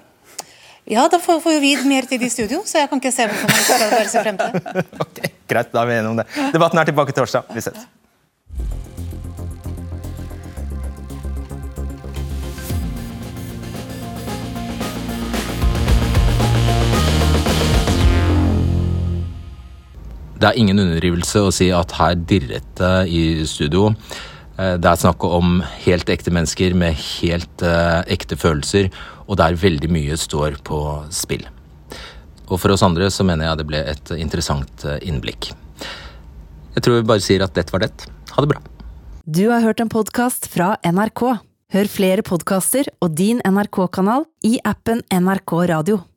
Ja, 0.84 1.06
da 1.08 1.18
får, 1.22 1.40
får 1.40 1.60
vi 1.60 1.72
mer 1.88 2.04
tid 2.08 2.22
i 2.22 2.28
studio, 2.28 2.60
så 2.68 2.82
jeg 2.82 2.90
kan 2.90 3.00
ikke 3.00 3.12
se 3.14 3.24
hvorfor 3.30 3.48
man 3.48 3.62
skal 3.64 3.84
bare 3.94 4.08
se 4.12 4.24
frem 4.26 4.40
til. 4.40 4.80
ok, 5.06 5.20
Greit, 5.48 5.72
da 5.72 5.80
er 5.80 5.88
vi 5.88 5.96
enige 5.96 6.10
om 6.12 6.18
det. 6.20 6.26
Debatten 6.52 6.82
er 6.82 6.90
tilbake 6.90 7.16
torsdag. 7.16 7.48
Vi 7.56 7.64
ses. 7.64 7.86
Det 20.44 20.50
er 20.50 20.58
ingen 20.60 20.76
underdrivelse 20.76 21.40
å 21.40 21.52
si 21.56 21.70
at 21.72 21.94
her 21.96 22.18
dirret 22.20 22.66
det 22.76 22.92
i 23.08 23.20
studio. 23.48 23.94
Eh, 24.58 24.74
det 24.76 24.90
er 24.90 25.00
snakk 25.00 25.24
om 25.24 25.62
helt 25.86 26.12
ekte 26.12 26.34
mennesker 26.36 26.76
med 26.76 26.98
helt 27.00 27.64
uh, 27.64 28.04
ekte 28.12 28.36
følelser, 28.36 28.90
og 29.24 29.40
der 29.40 29.56
veldig 29.56 29.88
mye 29.88 30.18
står 30.20 30.60
på 30.68 30.82
spill. 31.08 31.48
Og 32.50 32.60
for 32.60 32.76
oss 32.76 32.84
andre 32.84 33.08
så 33.08 33.24
mener 33.24 33.48
jeg 33.48 33.62
det 33.62 33.68
ble 33.72 33.82
et 33.88 34.14
interessant 34.20 34.84
eh, 34.84 35.00
innblikk. 35.08 35.54
Jeg 36.76 36.84
tror 36.84 37.00
vi 37.00 37.08
bare 37.08 37.24
sier 37.24 37.48
at 37.48 37.56
dette 37.56 37.72
var 37.72 37.86
det. 37.86 37.94
Ha 38.36 38.44
det 38.44 38.52
bra. 38.52 38.60
Du 39.24 39.46
har 39.48 39.64
hørt 39.64 39.80
en 39.80 39.88
podkast 39.88 40.52
fra 40.52 40.74
NRK. 40.84 41.24
Hør 41.72 41.88
flere 41.88 42.26
podkaster 42.26 42.92
og 43.00 43.16
din 43.16 43.40
NRK-kanal 43.48 44.28
i 44.44 44.58
appen 44.60 45.00
NRK 45.08 45.62
Radio. 45.72 46.04